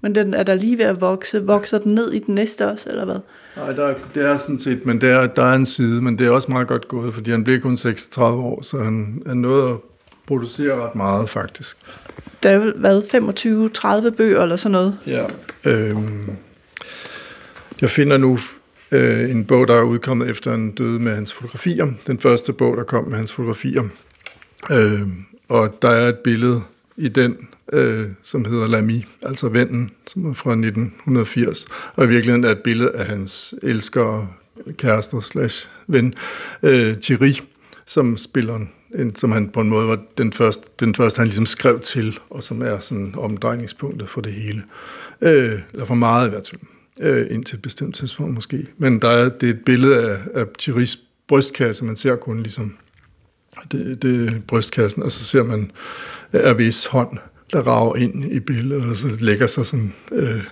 men 0.00 0.14
den 0.14 0.34
er 0.34 0.42
der 0.42 0.54
lige 0.54 0.78
ved 0.78 0.84
at 0.84 1.00
vokse. 1.00 1.42
Vokser 1.42 1.78
den 1.78 1.94
ned 1.94 2.12
i 2.12 2.18
den 2.18 2.34
næste 2.34 2.68
også, 2.68 2.90
eller 2.90 3.04
hvad? 3.04 3.18
Nej, 3.56 3.72
der, 3.72 3.94
det 4.14 4.24
er 4.24 4.38
sådan 4.38 4.58
set, 4.58 4.86
men 4.86 5.00
der, 5.00 5.26
der 5.26 5.42
er 5.42 5.54
en 5.54 5.66
side, 5.66 6.02
men 6.02 6.18
det 6.18 6.26
er 6.26 6.30
også 6.30 6.50
meget 6.50 6.66
godt 6.66 6.88
gået, 6.88 7.14
fordi 7.14 7.30
han 7.30 7.44
bliver 7.44 7.60
kun 7.60 7.76
36 7.76 8.42
år, 8.42 8.62
så 8.62 8.78
han 8.78 9.22
er 9.26 9.34
nået 9.34 9.70
at 9.70 9.76
producere 10.26 10.86
ret 10.86 10.94
meget, 10.94 11.28
faktisk. 11.28 11.76
Der 12.42 12.50
er 12.50 12.58
vel, 12.58 12.74
hvad, 12.76 13.02
25-30 14.10 14.16
bøger 14.16 14.42
eller 14.42 14.56
sådan 14.56 14.72
noget? 14.72 14.98
Ja. 15.06 15.24
Øhm, 15.64 16.36
jeg 17.80 17.90
finder 17.90 18.16
nu 18.16 18.38
øh, 18.92 19.30
en 19.30 19.44
bog, 19.44 19.68
der 19.68 19.74
er 19.74 19.82
udkommet 19.82 20.30
efter 20.30 20.54
en 20.54 20.70
døde 20.70 21.00
med 21.00 21.14
hans 21.14 21.32
fotografier. 21.32 21.92
Den 22.06 22.18
første 22.18 22.52
bog, 22.52 22.76
der 22.76 22.82
kom 22.82 23.04
med 23.04 23.16
hans 23.16 23.32
fotografier. 23.32 23.82
Øh, 24.72 25.00
og 25.48 25.78
der 25.82 25.88
er 25.88 26.08
et 26.08 26.18
billede 26.18 26.62
i 26.96 27.08
den, 27.08 27.48
øh, 27.72 28.06
som 28.22 28.44
hedder 28.44 28.66
Lamy, 28.66 29.00
altså 29.22 29.48
Vennen, 29.48 29.90
som 30.06 30.30
er 30.30 30.34
fra 30.34 30.50
1980. 30.50 31.66
Og 31.94 32.04
i 32.04 32.08
virkeligheden 32.08 32.44
er 32.44 32.50
et 32.50 32.62
billede 32.64 32.90
af 32.90 33.06
hans 33.06 33.54
elsker, 33.62 34.34
kærester 34.78 35.20
slash 35.20 35.68
ven, 35.86 36.14
øh, 36.62 36.96
Thierry, 36.96 37.32
som 37.86 38.16
spiller 38.16 38.60
en, 38.94 39.16
som 39.16 39.32
han 39.32 39.48
på 39.48 39.60
en 39.60 39.68
måde 39.68 39.88
var 39.88 39.98
den 40.18 40.32
første, 40.32 40.68
den 40.80 40.94
første 40.94 41.18
han 41.18 41.26
ligesom 41.26 41.46
skrev 41.46 41.80
til, 41.80 42.18
og 42.30 42.42
som 42.42 42.62
er 42.62 42.80
sådan 42.80 43.14
omdrejningspunktet 43.16 44.08
for 44.08 44.20
det 44.20 44.32
hele. 44.32 44.62
Øh, 45.20 45.60
eller 45.72 45.86
for 45.86 45.94
meget 45.94 46.26
i 46.26 46.30
hvert 46.30 46.48
fald 46.50 46.60
øh, 47.02 47.26
indtil 47.30 47.56
et 47.56 47.62
bestemt 47.62 47.94
tidspunkt 47.94 48.34
måske. 48.34 48.66
Men 48.78 48.98
der 49.02 49.08
er, 49.08 49.28
det 49.28 49.48
er 49.48 49.52
et 49.52 49.64
billede 49.64 50.10
af, 50.10 50.18
af 50.34 50.44
Thierry's 50.62 50.98
brystkasse, 51.28 51.84
man 51.84 51.96
ser 51.96 52.16
kun 52.16 52.42
ligesom 52.42 52.76
det, 53.72 54.02
det 54.02 54.42
brystkassen, 54.46 55.02
og 55.02 55.12
så 55.12 55.24
ser 55.24 55.42
man 55.42 55.70
øh, 56.32 56.40
Ervis 56.40 56.86
hånd, 56.86 57.18
der 57.52 57.62
rager 57.62 57.96
ind 57.96 58.32
i 58.32 58.40
billedet, 58.40 58.88
og 58.88 58.96
så 58.96 59.08
lægger 59.20 59.46
sig 59.46 59.66
sådan 59.66 59.92
øh, 60.12 60.42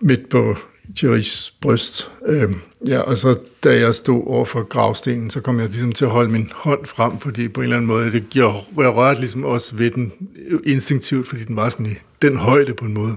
midt 0.00 0.28
på 0.28 0.56
Thierry's 1.00 1.52
bryst. 1.60 2.10
Øh, 2.26 2.50
ja, 2.86 3.00
og 3.00 3.16
så 3.16 3.38
da 3.64 3.78
jeg 3.78 3.94
stod 3.94 4.22
over 4.26 4.44
for 4.44 4.62
gravstenen, 4.62 5.30
så 5.30 5.40
kom 5.40 5.60
jeg 5.60 5.68
ligesom 5.68 5.92
til 5.92 6.04
at 6.04 6.10
holde 6.10 6.30
min 6.30 6.52
hånd 6.54 6.86
frem, 6.86 7.18
fordi 7.18 7.48
på 7.48 7.60
en 7.60 7.64
eller 7.64 7.76
anden 7.76 7.88
måde, 7.88 8.12
det 8.12 8.30
gjorde, 8.30 8.58
jeg 8.78 8.94
rørte 8.94 9.20
ligesom 9.20 9.44
også 9.44 9.76
ved 9.76 9.90
den 9.90 10.12
øh, 10.46 10.60
instinktivt, 10.66 11.28
fordi 11.28 11.44
den 11.44 11.56
var 11.56 11.68
sådan 11.68 11.86
i 11.86 11.94
den 12.22 12.36
højde 12.36 12.74
på 12.74 12.84
en 12.84 12.94
måde. 12.94 13.16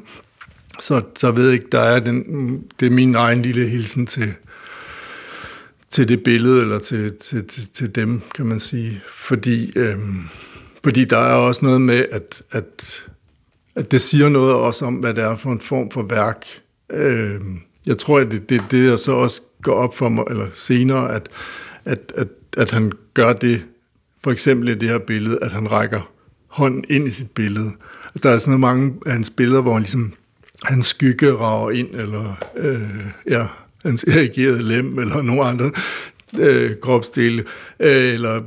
Så, 0.80 1.02
så 1.18 1.32
ved 1.32 1.46
jeg 1.46 1.54
ikke, 1.54 1.68
der 1.72 1.80
er 1.80 2.00
den, 2.00 2.64
det 2.80 2.86
er 2.86 2.92
min 2.92 3.16
egen 3.16 3.42
lille 3.42 3.68
hilsen 3.68 4.06
til, 4.06 4.34
til 5.90 6.08
det 6.08 6.24
billede, 6.24 6.62
eller 6.62 6.80
til, 6.80 7.18
til, 7.18 7.48
til, 7.48 7.70
til 7.70 7.96
dem, 7.96 8.22
kan 8.36 8.46
man 8.46 8.60
sige. 8.60 9.02
Fordi, 9.14 9.72
øhm, 9.76 10.20
fordi 10.84 11.06
der 11.06 11.18
er 11.18 11.34
også 11.34 11.66
noget 11.66 11.82
med, 11.82 12.06
at, 12.12 12.42
at, 12.52 13.04
at 13.76 13.92
det 13.92 14.02
siger 14.02 14.30
noget 14.30 14.54
også 14.54 14.86
om, 14.86 14.94
hvad 14.94 15.14
det 15.14 15.24
er 15.24 15.38
for 15.38 15.52
en 15.52 15.60
form 15.60 15.92
for 15.92 16.04
værk. 16.04 16.46
Øhm, 16.90 17.60
jeg 17.86 17.98
tror, 17.98 18.20
at 18.20 18.32
det, 18.32 18.50
det, 18.50 18.62
det 18.72 18.90
jeg 18.90 19.00
så 19.00 19.12
også 19.12 19.42
går 19.62 19.74
op 19.74 19.96
for 19.96 20.10
mig, 20.10 20.24
eller 20.30 20.48
senere, 20.54 21.16
at, 21.16 21.30
at, 21.86 22.14
at, 22.16 22.28
at 22.58 22.72
han 22.72 22.92
gør 23.14 23.34
det, 23.34 23.66
for 24.24 24.32
eksempel 24.32 24.70
i 24.70 24.76
det 24.76 24.90
her 24.90 25.00
billede, 25.00 25.40
at 25.42 25.52
han 25.52 25.72
rækker 25.72 26.12
hånden 26.48 26.86
ind 26.90 27.08
i 27.08 27.12
sit 27.12 27.32
billede. 27.32 27.72
Der 28.24 28.30
er 28.30 28.38
sådan 28.38 28.60
mange 28.60 28.94
af 29.06 29.12
hans 29.12 29.30
billeder, 29.30 29.62
hvor 29.62 29.74
han 29.74 29.82
ligesom, 29.82 30.14
hans 30.64 30.86
skygge 30.86 31.34
rager 31.34 31.72
ind, 31.72 31.96
eller 31.96 32.46
øh, 32.58 32.82
ja, 33.30 33.46
hans 33.86 34.04
erigerede 34.04 34.64
lem, 34.64 35.00
eller 35.00 35.22
nogle 35.22 35.44
andre 35.44 35.72
øh, 36.40 36.72
kropsdele, 36.82 37.44
øh, 37.80 38.14
eller 38.14 38.42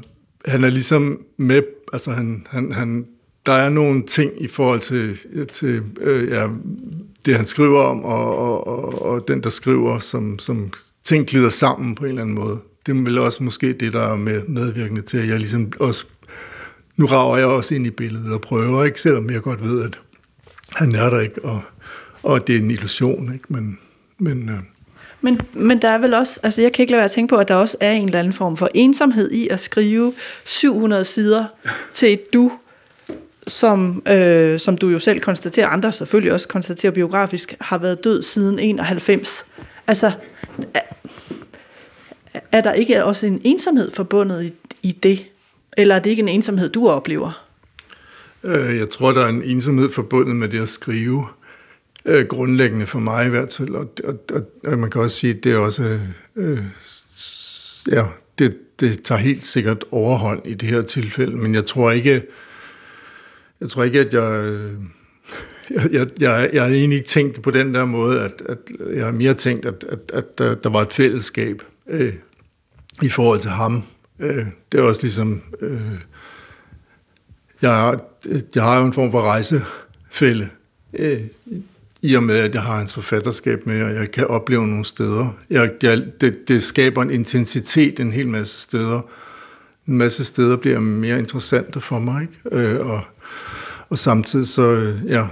han 0.45 0.65
er 0.65 0.71
ligesom 0.71 1.21
med, 1.37 1.63
altså 1.93 2.11
han, 2.11 2.47
han, 2.51 2.73
han, 2.73 3.07
der 3.47 3.53
er 3.53 3.69
nogle 3.69 4.03
ting 4.03 4.43
i 4.43 4.49
forhold 4.49 4.81
til, 4.81 5.19
til 5.53 5.83
øh, 6.01 6.29
ja, 6.29 6.49
det, 7.27 7.37
han 7.37 7.47
skriver 7.47 7.83
om, 7.83 8.05
og, 8.05 8.39
og, 8.39 8.67
og, 8.67 9.03
og 9.03 9.29
den, 9.29 9.43
der 9.43 9.51
skriver, 9.51 9.99
som, 9.99 10.39
som 10.39 10.73
ting 11.05 11.27
glider 11.27 11.49
sammen 11.49 11.95
på 11.95 12.05
en 12.05 12.09
eller 12.09 12.23
anden 12.23 12.35
måde. 12.35 12.61
Det 12.87 12.97
er 12.97 13.03
vel 13.03 13.19
også 13.19 13.43
måske 13.43 13.73
det, 13.73 13.93
der 13.93 14.03
er 14.03 14.17
med, 14.17 14.43
medvirkende 14.49 15.03
til, 15.03 15.19
at 15.19 15.29
jeg 15.29 15.39
ligesom 15.39 15.73
også... 15.81 16.05
Nu 16.97 17.07
rager 17.07 17.37
jeg 17.37 17.47
også 17.47 17.75
ind 17.75 17.87
i 17.87 17.91
billedet 17.91 18.33
og 18.33 18.41
prøver, 18.41 18.85
ikke? 18.85 19.01
selvom 19.01 19.31
jeg 19.31 19.43
godt 19.43 19.63
ved, 19.63 19.83
at 19.83 19.99
han 20.75 20.95
er 20.95 21.11
der 21.11 21.21
ikke, 21.21 21.45
og, 21.45 21.63
og 22.23 22.47
det 22.47 22.57
er 22.57 22.61
en 22.61 22.71
illusion, 22.71 23.33
ikke? 23.33 23.45
men... 23.49 23.79
men 24.19 24.49
øh, 24.49 24.57
men, 25.23 25.41
men 25.53 25.83
der 25.83 25.89
er 25.89 25.99
vel 25.99 26.15
også, 26.15 26.41
altså 26.43 26.63
jeg 26.63 26.73
kan 26.73 26.83
ikke 26.83 26.91
lade 26.91 26.99
være 26.99 27.05
at 27.05 27.11
tænke 27.11 27.31
på, 27.31 27.37
at 27.37 27.49
der 27.49 27.55
også 27.55 27.77
er 27.81 27.93
en 27.93 28.05
eller 28.05 28.19
anden 28.19 28.33
form 28.33 28.57
for 28.57 28.69
ensomhed 28.75 29.31
i 29.31 29.49
at 29.49 29.61
skrive 29.61 30.13
700 30.45 31.05
sider 31.05 31.45
til 31.93 32.13
et 32.13 32.33
du, 32.33 32.53
som, 33.47 34.03
øh, 34.09 34.59
som 34.59 34.79
du 34.79 34.89
jo 34.89 34.99
selv 34.99 35.21
konstaterer, 35.21 35.67
andre 35.67 35.93
selvfølgelig 35.93 36.33
også 36.33 36.49
konstaterer 36.49 36.93
biografisk, 36.93 37.55
har 37.61 37.79
været 37.79 38.05
død 38.05 38.23
siden 38.23 38.59
91. 38.59 39.47
Altså, 39.87 40.13
er, 40.75 40.81
er 42.53 42.61
der 42.61 42.73
ikke 42.73 43.05
også 43.05 43.27
en 43.27 43.41
ensomhed 43.45 43.91
forbundet 43.91 44.45
i, 44.45 44.53
i 44.83 44.93
det? 44.93 45.27
Eller 45.77 45.95
er 45.95 45.99
det 45.99 46.11
ikke 46.11 46.21
en 46.21 46.29
ensomhed, 46.29 46.69
du 46.69 46.89
oplever? 46.89 47.45
Øh, 48.45 48.77
jeg 48.77 48.91
tror, 48.91 49.13
der 49.13 49.25
er 49.25 49.29
en 49.29 49.43
ensomhed 49.43 49.93
forbundet 49.93 50.37
med 50.37 50.49
det 50.49 50.63
at 50.63 50.69
skrive. 50.69 51.25
Øh, 52.05 52.27
grundlæggende 52.27 52.87
for 52.87 52.99
mig 52.99 53.27
i 53.27 53.31
hvert 53.31 53.55
fald. 53.57 53.71
Og, 53.71 53.93
og, 54.05 54.19
og, 54.33 54.43
og 54.65 54.79
man 54.79 54.91
kan 54.91 55.01
også 55.01 55.17
sige, 55.17 55.35
at 55.35 55.45
det 55.45 55.53
er 55.53 55.57
også... 55.57 56.01
Øh, 56.37 56.65
ja, 57.91 58.05
det, 58.39 58.57
det 58.81 59.03
tager 59.03 59.19
helt 59.21 59.45
sikkert 59.45 59.85
overhånd 59.91 60.47
i 60.47 60.55
det 60.55 60.69
her 60.69 60.83
tilfælde, 60.83 61.37
men 61.37 61.55
jeg 61.55 61.67
tror 61.67 61.91
ikke, 61.91 62.23
jeg 63.61 63.69
tror 63.69 63.83
ikke, 63.83 64.01
at 64.01 64.15
jeg... 64.15 64.45
Øh, 64.45 64.73
jeg, 65.71 65.93
jeg, 65.93 66.07
jeg, 66.21 66.51
jeg 66.53 66.63
har 66.63 66.71
egentlig 66.71 66.97
ikke 66.97 67.09
tænkt 67.09 67.43
på 67.43 67.51
den 67.51 67.75
der 67.75 67.85
måde, 67.85 68.21
at, 68.21 68.43
at 68.47 68.59
jeg 68.95 69.05
har 69.05 69.13
mere 69.13 69.35
tænkt, 69.35 69.67
at, 69.67 69.85
at, 69.89 69.99
at 70.13 70.39
der, 70.39 70.55
der 70.55 70.71
var 70.71 70.83
et 70.83 70.93
fællesskab 70.93 71.63
øh, 71.89 72.13
i 73.03 73.09
forhold 73.09 73.41
til 73.41 73.51
ham. 73.51 73.83
Øh, 74.19 74.47
det 74.73 74.81
er 74.81 74.83
også 74.83 75.03
ligesom... 75.03 75.43
Øh, 75.61 75.81
jeg, 77.63 77.99
jeg 78.55 78.63
har 78.63 78.79
jo 78.81 78.87
en 78.87 78.93
form 78.93 79.11
for 79.11 79.23
rejsefælde, 79.23 80.49
øh, 80.99 81.21
i 82.03 82.15
og 82.15 82.23
med, 82.23 82.37
at 82.37 82.55
jeg 82.55 82.63
har 82.63 82.77
hans 82.77 82.95
forfatterskab 82.95 83.67
med, 83.67 83.83
og 83.83 83.95
jeg 83.95 84.11
kan 84.11 84.27
opleve 84.27 84.67
nogle 84.67 84.85
steder. 84.85 85.37
Jeg, 85.51 85.71
jeg, 85.83 86.03
det, 86.21 86.49
det 86.49 86.63
skaber 86.63 87.03
en 87.03 87.11
intensitet 87.11 88.01
en 88.01 88.13
hel 88.13 88.29
masse 88.29 88.61
steder. 88.61 89.01
En 89.89 89.99
masse 89.99 90.25
steder 90.25 90.57
bliver 90.57 90.81
mere 90.81 91.19
interessante 91.19 91.81
for 91.81 91.99
mig, 91.99 92.23
ikke? 92.23 92.57
Øh, 92.57 92.87
og 92.87 93.01
og 93.91 93.99
samtidig 93.99 94.49
så, 94.49 94.63
øh, 94.63 95.07
ja, 95.07 95.27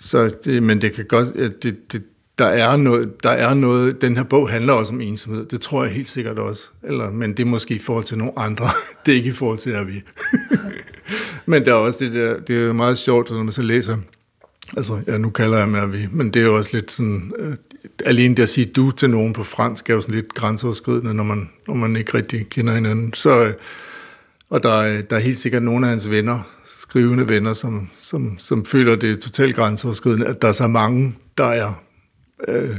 så 0.00 0.34
det, 0.44 0.62
men 0.62 0.80
det 0.80 0.92
kan 0.92 1.04
godt, 1.04 1.28
øh, 1.34 1.50
det, 1.62 1.92
det, 1.92 2.02
der 2.38 2.44
er 2.44 2.76
noget, 2.76 3.22
der 3.22 3.30
er 3.30 3.54
noget, 3.54 4.00
den 4.00 4.16
her 4.16 4.24
bog 4.24 4.50
handler 4.50 4.72
også 4.72 4.92
om 4.92 5.00
ensomhed, 5.00 5.46
det 5.46 5.60
tror 5.60 5.84
jeg 5.84 5.92
helt 5.92 6.08
sikkert 6.08 6.38
også, 6.38 6.62
eller, 6.82 7.10
men 7.10 7.30
det 7.30 7.40
er 7.40 7.46
måske 7.46 7.74
i 7.74 7.78
forhold 7.78 8.04
til 8.04 8.18
nogle 8.18 8.38
andre, 8.38 8.68
det 9.06 9.12
er 9.12 9.16
ikke 9.16 9.30
i 9.30 9.32
forhold 9.32 9.58
til, 9.58 9.70
at 9.70 9.86
vi. 9.86 10.02
men 11.46 11.64
der 11.64 11.70
er 11.70 11.76
også 11.76 12.04
det 12.04 12.12
der, 12.12 12.40
det 12.40 12.56
er 12.56 12.72
meget 12.72 12.98
sjovt, 12.98 13.30
når 13.30 13.42
man 13.42 13.52
så 13.52 13.62
læser, 13.62 13.96
altså, 14.76 15.02
ja, 15.06 15.18
nu 15.18 15.30
kalder 15.30 15.58
jeg 15.58 15.68
mig 15.68 15.92
vi, 15.92 16.08
men 16.12 16.30
det 16.30 16.42
er 16.42 16.46
jo 16.46 16.56
også 16.56 16.70
lidt 16.72 16.90
sådan, 16.90 17.32
øh, 17.38 17.56
alene 18.04 18.34
det 18.34 18.42
at 18.42 18.48
sige 18.48 18.64
du 18.64 18.90
til 18.90 19.10
nogen 19.10 19.32
på 19.32 19.44
fransk 19.44 19.90
er 19.90 19.94
jo 19.94 20.00
sådan 20.00 20.14
lidt 20.14 20.34
grænseoverskridende, 20.34 21.14
når 21.14 21.24
man, 21.24 21.50
når 21.68 21.74
man 21.74 21.96
ikke 21.96 22.14
rigtig 22.14 22.48
kender 22.48 22.74
hinanden, 22.74 23.12
så, 23.12 23.44
øh, 23.44 23.54
og 24.50 24.62
der, 24.62 24.78
øh, 24.78 25.02
der 25.10 25.16
er 25.16 25.20
helt 25.20 25.38
sikkert 25.38 25.62
nogle 25.62 25.86
af 25.86 25.90
hans 25.90 26.10
venner, 26.10 26.40
skrivende 26.64 27.28
venner, 27.28 27.52
som, 27.52 27.90
som, 27.98 28.38
som 28.38 28.64
føler 28.64 28.96
det 28.96 29.20
totalt 29.20 29.56
grænseoverskridende, 29.56 30.26
at 30.26 30.42
der 30.42 30.48
er 30.48 30.52
så 30.52 30.66
mange, 30.66 31.14
der 31.38 31.44
er... 31.46 31.82
Øh, 32.48 32.76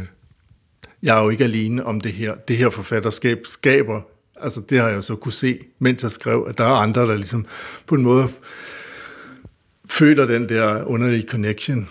jeg 1.03 1.17
er 1.17 1.23
jo 1.23 1.29
ikke 1.29 1.43
alene 1.43 1.85
om 1.85 2.01
det 2.01 2.11
her. 2.11 2.35
Det 2.47 2.57
her 2.57 2.69
forfatterskab 2.69 3.39
skaber, 3.43 4.01
altså 4.41 4.61
det 4.69 4.79
har 4.79 4.89
jeg 4.89 5.03
så 5.03 5.15
kunne 5.15 5.31
se, 5.31 5.59
mens 5.79 6.03
jeg 6.03 6.11
skrev, 6.11 6.45
at 6.49 6.57
der 6.57 6.63
er 6.63 6.73
andre, 6.73 7.01
der 7.01 7.15
ligesom 7.15 7.45
på 7.87 7.95
en 7.95 8.03
måde 8.03 8.27
føler 9.89 10.25
den 10.25 10.49
der 10.49 10.83
underlige 10.83 11.27
connection. 11.27 11.89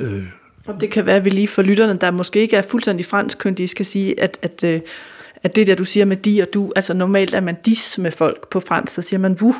Øh. 0.00 0.22
Og 0.66 0.80
det 0.80 0.90
kan 0.90 1.06
være, 1.06 1.16
at 1.16 1.24
vi 1.24 1.30
lige 1.30 1.48
for 1.48 1.62
lytterne, 1.62 1.98
der 2.00 2.10
måske 2.10 2.40
ikke 2.40 2.56
er 2.56 2.62
fuldstændig 2.62 3.06
fransk, 3.06 3.44
de 3.58 3.68
skal 3.68 3.86
sige, 3.86 4.20
at, 4.20 4.38
at 4.42 4.64
øh, 4.64 4.80
at 5.42 5.56
det 5.56 5.66
der, 5.66 5.74
du 5.74 5.84
siger 5.84 6.04
med 6.04 6.16
de 6.16 6.42
og 6.42 6.48
du, 6.54 6.72
altså 6.76 6.94
normalt 6.94 7.34
er 7.34 7.40
man 7.40 7.56
dis 7.66 7.98
med 7.98 8.10
folk 8.10 8.48
på 8.48 8.60
fransk, 8.60 8.94
så 8.94 9.02
siger 9.02 9.20
man 9.20 9.40
vu, 9.40 9.54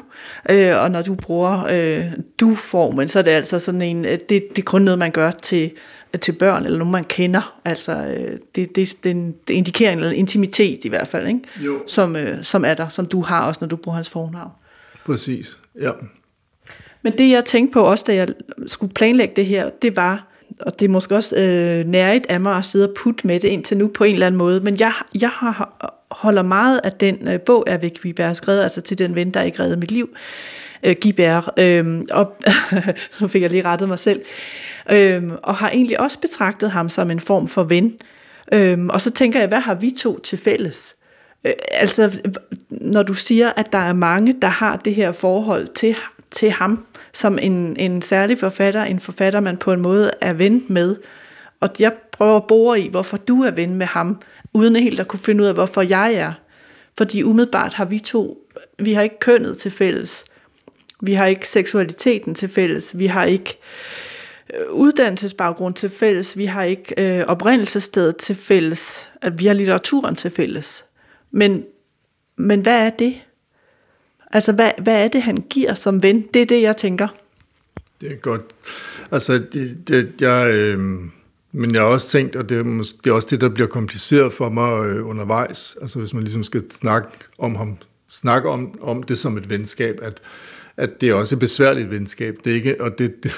øh, 0.51 0.77
og 0.77 0.91
når 0.91 1.03
du 1.03 1.15
bruger 1.15 1.67
øh, 1.71 2.05
du-formen, 2.41 3.09
så 3.09 3.19
er 3.19 3.23
det 3.23 3.31
altså 3.31 3.59
sådan 3.59 3.83
en, 3.83 4.05
øh, 4.05 4.19
det, 4.29 4.29
det 4.29 4.59
er 4.59 4.63
kun 4.63 4.83
noget, 4.83 4.99
man 4.99 5.11
gør 5.11 5.31
til, 5.31 5.71
til 6.21 6.33
børn, 6.33 6.65
eller 6.65 6.79
nogen, 6.79 6.93
man 6.93 7.05
kender. 7.05 7.61
Altså, 7.65 7.93
øh, 7.93 8.39
det, 8.55 8.77
det, 8.77 9.05
det, 9.05 9.35
det 9.49 9.55
indikerer 9.55 9.93
en 9.93 10.13
intimitet 10.13 10.85
i 10.85 10.89
hvert 10.89 11.09
fald, 11.09 11.27
ikke? 11.29 11.41
Jo. 11.61 11.83
Som, 11.87 12.17
øh, 12.17 12.45
som 12.45 12.65
er 12.65 12.75
der, 12.75 12.89
som 12.89 13.07
du 13.07 13.23
har 13.23 13.47
også, 13.47 13.59
når 13.61 13.69
du 13.69 13.77
bruger 13.77 13.97
hans 13.97 14.11
fornavn. 14.11 14.51
Præcis, 15.05 15.59
ja. 15.81 15.91
Men 17.07 17.19
det, 17.19 17.31
jeg 17.31 17.45
tænkte 17.45 17.73
på 17.73 17.81
også, 17.81 18.05
da 18.07 18.15
jeg 18.15 18.29
skulle 18.67 18.95
planlægge 18.95 19.37
det 19.37 19.47
her, 19.47 19.71
det 19.83 19.97
var, 19.97 20.27
og 20.61 20.81
det 20.81 20.85
er 20.85 20.89
måske 20.89 21.15
også 21.15 21.37
øh, 21.37 21.87
nærigt 21.87 22.27
af 22.29 22.41
mig 22.41 22.57
at 22.57 22.65
sidde 22.65 22.89
og 22.89 22.95
putte 23.03 23.27
med 23.27 23.41
det 23.41 23.49
indtil 23.49 23.77
nu 23.77 23.89
på 23.89 24.05
en 24.05 24.13
eller 24.13 24.27
anden 24.27 24.39
måde, 24.39 24.61
men 24.61 24.81
jeg, 24.81 24.93
jeg 25.21 25.29
har, 25.29 25.95
holder 26.11 26.43
meget 26.43 26.81
af 26.85 26.93
den 26.93 27.29
øh, 27.29 27.41
bog, 27.41 27.65
er 27.67 27.79
Væk 27.79 28.19
har 28.19 28.33
skrevet, 28.33 28.63
altså 28.63 28.81
til 28.81 28.99
den 28.99 29.15
ven, 29.15 29.31
der 29.31 29.43
ikke 29.43 29.63
redde 29.63 29.77
mit 29.77 29.91
liv, 29.91 30.17
øh, 30.83 30.97
Gibær, 31.01 31.53
øh, 31.57 32.03
og 32.11 32.37
nu 33.21 33.29
fik 33.29 33.43
jeg 33.43 33.51
lige 33.51 33.65
rettet 33.65 33.89
mig 33.89 33.99
selv, 33.99 34.21
øh, 34.91 35.23
og 35.43 35.55
har 35.55 35.71
egentlig 35.71 36.01
også 36.01 36.21
betragtet 36.21 36.71
ham 36.71 36.89
som 36.89 37.11
en 37.11 37.21
form 37.21 37.49
for 37.49 37.63
ven. 37.63 37.95
Øh, 38.53 38.87
og 38.89 39.01
så 39.01 39.11
tænker 39.11 39.39
jeg, 39.39 39.49
hvad 39.49 39.61
har 39.61 39.75
vi 39.75 39.91
to 39.91 40.19
til 40.19 40.39
fælles? 40.39 40.97
Øh, 41.45 41.53
altså, 41.71 42.19
når 42.71 43.03
du 43.03 43.15
siger, 43.15 43.53
at 43.57 43.73
der 43.73 43.79
er 43.79 43.93
mange, 43.93 44.35
der 44.43 44.49
har 44.49 44.77
det 44.77 44.95
her 44.95 45.13
forhold 45.13 45.67
til, 45.67 45.97
til 46.31 46.51
ham, 46.51 46.87
som 47.17 47.39
en, 47.39 47.77
en 47.77 48.03
særlig 48.03 48.39
forfatter, 48.39 48.83
en 48.83 49.01
forfatter, 49.01 49.41
man 49.41 49.57
på 49.57 49.73
en 49.73 49.81
måde 49.81 50.11
er 50.21 50.33
ven 50.33 50.64
med. 50.69 50.97
Og 51.61 51.69
jeg 51.79 51.93
prøver 52.12 52.37
at 52.37 52.47
bore 52.47 52.81
i, 52.81 52.89
hvorfor 52.89 53.17
du 53.17 53.43
er 53.43 53.51
ven 53.51 53.75
med 53.75 53.87
ham, 53.87 54.21
uden 54.53 54.77
helt 54.77 55.01
at 55.01 55.09
kunne 55.09 55.21
finde 55.21 55.43
ud 55.43 55.49
af, 55.49 55.55
hvorfor 55.55 55.83
jeg 55.83 56.14
er. 56.14 56.33
Fordi 56.99 57.23
umiddelbart 57.23 57.73
har 57.73 57.85
vi 57.85 57.99
to, 57.99 58.49
vi 58.79 58.93
har 58.93 59.03
ikke 59.03 59.19
kønnet 59.19 59.59
til 59.59 59.71
fælles. 59.71 60.25
Vi 61.03 61.12
har 61.12 61.27
ikke 61.27 61.49
seksualiteten 61.49 62.35
til 62.35 62.49
fælles. 62.49 62.99
Vi 62.99 63.07
har 63.07 63.25
ikke 63.25 63.59
øh, 64.55 64.71
uddannelsesbaggrund 64.71 65.75
til 65.75 65.89
fælles. 65.89 66.37
Vi 66.37 66.47
har 66.47 66.62
ikke 66.62 67.19
øh, 67.19 67.25
oprindelsesstedet 67.27 68.17
til 68.17 68.37
fælles. 68.37 69.09
At 69.23 69.39
vi 69.39 69.47
har 69.47 69.55
litteraturen 69.55 70.17
til 70.17 70.31
fælles. 70.31 70.85
Men, 71.31 71.64
men 72.37 72.61
hvad 72.61 72.87
er 72.87 72.91
det? 72.91 73.14
Altså, 74.33 74.53
hvad, 74.53 74.70
hvad 74.83 75.05
er 75.05 75.09
det, 75.09 75.22
han 75.22 75.37
giver 75.51 75.74
som 75.74 76.03
ven? 76.03 76.24
Det 76.35 76.43
er 76.43 76.47
det, 76.47 76.62
jeg 76.62 76.77
tænker. 76.77 77.09
Det 78.01 78.12
er 78.12 78.16
godt. 78.16 78.43
Altså, 79.11 79.43
det, 79.53 79.89
det, 79.89 80.12
jeg, 80.20 80.55
øh, 80.55 80.79
men 81.53 81.74
jeg 81.74 81.81
har 81.81 81.89
også 81.89 82.09
tænkt, 82.09 82.37
og 82.37 82.49
det 82.49 82.59
er, 82.59 82.62
det 83.05 83.11
er 83.11 83.12
også 83.12 83.29
det, 83.31 83.41
der 83.41 83.49
bliver 83.49 83.68
kompliceret 83.68 84.33
for 84.33 84.49
mig 84.49 84.87
øh, 84.87 85.09
undervejs, 85.09 85.77
altså 85.83 85.99
hvis 85.99 86.14
man 86.14 86.22
ligesom 86.22 86.45
skal 86.45 86.62
snakke 86.70 87.09
om 87.39 87.55
ham, 87.55 87.77
snakke 88.09 88.49
om, 88.49 88.79
om 88.83 89.03
det 89.03 89.18
som 89.18 89.37
et 89.37 89.51
venskab, 89.51 89.99
at, 90.03 90.20
at 90.77 91.01
det 91.01 91.09
er 91.09 91.14
også 91.14 91.35
et 91.35 91.39
besværligt 91.39 91.91
venskab, 91.91 92.37
det 92.45 92.51
er 92.51 92.55
ikke, 92.55 92.81
og 92.81 92.99
det, 92.99 93.14
det, 93.22 93.33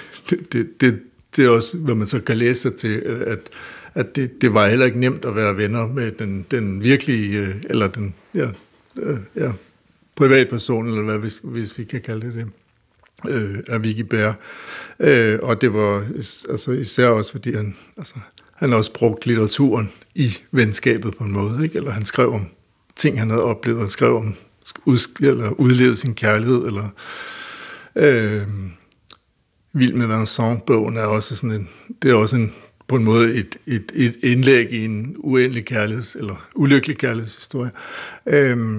det, 0.53 0.81
det, 0.81 1.01
det 1.37 1.45
er 1.45 1.49
også, 1.49 1.77
hvad 1.77 1.95
man 1.95 2.07
så 2.07 2.21
kan 2.21 2.39
læse 2.39 2.61
sig 2.61 2.75
til, 2.75 2.91
øh, 2.91 3.33
at, 3.33 3.39
at 3.95 4.17
det, 4.17 4.41
det 4.41 4.55
var 4.55 4.69
heller 4.69 4.87
ikke 4.87 5.01
nemt 5.01 5.25
at 5.25 5.37
være 5.37 5.57
venner 5.57 5.87
med 5.87 6.13
den, 6.13 6.47
den 6.51 6.83
virkelige, 6.83 7.39
øh, 7.39 7.55
eller 7.71 7.87
den, 7.87 8.15
ja, 8.35 8.49
øh, 8.97 9.19
ja, 9.37 9.53
privatperson, 10.19 10.89
eller 10.89 11.03
hvad, 11.03 11.19
hvis, 11.19 11.41
hvis 11.45 11.79
vi 11.79 11.85
kan 11.85 12.01
kalde 12.01 12.27
det 12.27 12.35
det, 12.35 12.47
øh, 13.29 13.59
af 13.69 13.83
Vicky 13.83 14.01
Bær. 14.01 14.33
Øh, 15.01 15.39
og 15.43 15.61
det 15.61 15.73
var 15.73 16.05
altså, 16.51 16.71
især 16.71 17.09
også, 17.09 17.33
fordi 17.33 17.55
han, 17.55 17.77
altså, 17.97 18.15
han 18.55 18.73
også 18.73 18.93
brugte 18.93 19.27
litteraturen 19.27 19.93
i 20.15 20.37
venskabet 20.53 21.17
på 21.17 21.25
en 21.25 21.33
måde, 21.33 21.65
ikke? 21.65 21.77
eller 21.77 21.91
han 21.91 22.05
skrev 22.05 22.33
om 22.33 22.47
ting, 22.97 23.19
han 23.19 23.31
havde 23.31 23.45
oplevet, 23.45 23.81
han 23.81 23.89
skrev 23.89 24.17
om 24.17 24.35
eller 25.21 25.51
udlevet 25.51 25.99
sin 25.99 26.15
kærlighed, 26.15 26.67
eller 26.67 26.89
øh, 27.97 28.43
Vild 29.73 29.95
med 29.95 30.07
Vincent-bogen 30.07 30.97
er 30.97 31.05
også 31.05 31.37
sådan 31.37 31.53
en, 31.53 31.69
det 32.03 32.11
er 32.11 32.15
også 32.15 32.37
en, 32.37 32.53
på 32.89 32.97
en 32.97 33.05
måde 33.05 33.35
et, 33.35 33.57
et, 33.67 33.93
et 33.95 34.17
indlæg 34.23 34.73
i 34.73 34.85
en 34.85 35.17
uendelig 35.19 35.65
kærligheds, 35.65 36.15
eller 36.15 36.49
ulykkelig 36.55 36.99
kærlighedshistorie. 36.99 37.71
Øh, 38.27 38.79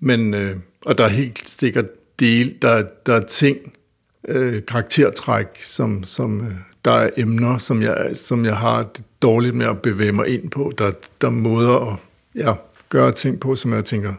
men, 0.00 0.34
øh, 0.34 0.56
og 0.86 0.98
der 0.98 1.04
er 1.04 1.08
helt 1.08 1.48
sikkert 1.48 1.86
del, 2.18 2.54
der, 2.62 2.84
der 3.06 3.14
er 3.14 3.20
ting, 3.20 3.58
øh, 4.28 4.62
karaktertræk, 4.68 5.46
som, 5.62 6.04
som 6.04 6.40
øh, 6.40 6.52
der 6.84 6.90
er 6.90 7.10
emner, 7.16 7.58
som 7.58 7.82
jeg, 7.82 8.10
som 8.14 8.44
jeg 8.44 8.56
har 8.56 8.82
det 8.82 9.04
dårligt 9.22 9.54
med 9.54 9.66
at 9.66 9.82
bevæge 9.82 10.12
mig 10.12 10.28
ind 10.28 10.50
på. 10.50 10.72
Der, 10.78 10.90
der 11.20 11.26
er 11.26 11.30
måder 11.30 11.92
at 11.92 11.96
ja, 12.34 12.54
gøre 12.88 13.12
ting 13.12 13.40
på, 13.40 13.56
som 13.56 13.72
jeg 13.72 13.84
tænker, 13.84 14.14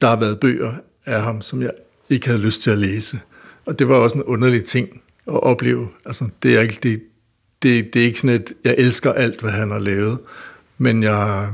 der 0.00 0.08
har 0.08 0.20
været 0.20 0.40
bøger 0.40 0.72
af 1.06 1.22
ham, 1.22 1.42
som 1.42 1.62
jeg 1.62 1.70
ikke 2.10 2.26
havde 2.26 2.40
lyst 2.40 2.62
til 2.62 2.70
at 2.70 2.78
læse. 2.78 3.20
Og 3.66 3.78
det 3.78 3.88
var 3.88 3.94
også 3.94 4.16
en 4.16 4.22
underlig 4.22 4.64
ting 4.64 5.02
at 5.26 5.42
opleve. 5.42 5.88
Altså, 6.06 6.28
det, 6.42 6.56
er 6.56 6.60
ikke, 6.60 6.78
det, 6.82 7.02
det, 7.62 7.94
det 7.94 8.02
er 8.02 8.06
ikke 8.06 8.20
sådan, 8.20 8.40
at 8.40 8.52
jeg 8.64 8.74
elsker 8.78 9.12
alt, 9.12 9.40
hvad 9.40 9.50
han 9.50 9.70
har 9.70 9.78
lavet, 9.78 10.18
men 10.78 11.02
jeg, 11.02 11.48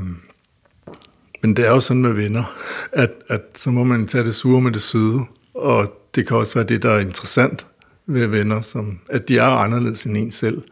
men 1.46 1.56
det 1.56 1.66
er 1.66 1.70
jo 1.70 1.80
sådan 1.80 2.02
med 2.02 2.12
venner, 2.12 2.56
at, 2.92 3.10
at 3.28 3.40
så 3.54 3.70
må 3.70 3.84
man 3.84 4.06
tage 4.06 4.24
det 4.24 4.34
sure 4.34 4.60
med 4.60 4.72
det 4.72 4.82
søde, 4.82 5.20
og 5.54 5.92
det 6.14 6.28
kan 6.28 6.36
også 6.36 6.54
være 6.54 6.64
det, 6.64 6.82
der 6.82 6.90
er 6.90 7.00
interessant 7.00 7.66
ved 8.06 8.26
venner, 8.26 8.60
som, 8.60 8.98
at 9.08 9.28
de 9.28 9.38
er 9.38 9.44
anderledes 9.44 10.04
end 10.04 10.16
en 10.16 10.30
selv. 10.30 10.62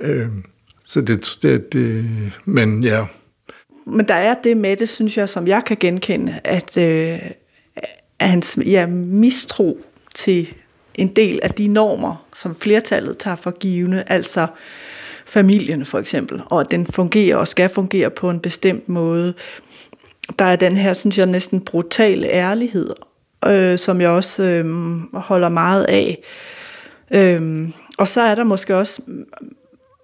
Øh, 0.00 0.28
så 0.84 1.00
det, 1.00 1.38
det, 1.42 1.72
det, 1.72 2.06
men 2.44 2.84
ja. 2.84 3.06
Men 3.86 4.08
der 4.08 4.14
er 4.14 4.34
det 4.44 4.56
med 4.56 4.76
det, 4.76 4.88
synes 4.88 5.16
jeg, 5.16 5.28
som 5.28 5.46
jeg 5.46 5.62
kan 5.66 5.76
genkende, 5.80 6.40
at, 6.44 6.76
øh, 6.76 7.18
at 8.18 8.28
hans 8.28 8.58
ja, 8.66 8.86
mistro 8.86 9.78
til 10.14 10.54
en 10.94 11.08
del 11.08 11.40
af 11.42 11.50
de 11.50 11.68
normer, 11.68 12.26
som 12.34 12.54
flertallet 12.54 13.18
tager 13.18 13.36
for 13.36 13.50
givende, 13.50 14.04
altså 14.06 14.46
familien 15.30 15.84
for 15.84 15.98
eksempel, 15.98 16.42
og 16.46 16.60
at 16.60 16.70
den 16.70 16.86
fungerer 16.86 17.36
og 17.36 17.48
skal 17.48 17.68
fungere 17.68 18.10
på 18.10 18.30
en 18.30 18.40
bestemt 18.40 18.88
måde. 18.88 19.34
Der 20.38 20.44
er 20.44 20.56
den 20.56 20.76
her, 20.76 20.92
synes 20.92 21.18
jeg, 21.18 21.26
næsten 21.26 21.60
brutale 21.60 22.28
ærlighed, 22.28 22.90
øh, 23.46 23.78
som 23.78 24.00
jeg 24.00 24.10
også 24.10 24.42
øh, 24.42 24.66
holder 25.14 25.48
meget 25.48 25.84
af. 25.84 26.18
Øh, 27.10 27.68
og 27.98 28.08
så 28.08 28.20
er 28.20 28.34
der 28.34 28.44
måske 28.44 28.76
også 28.76 29.02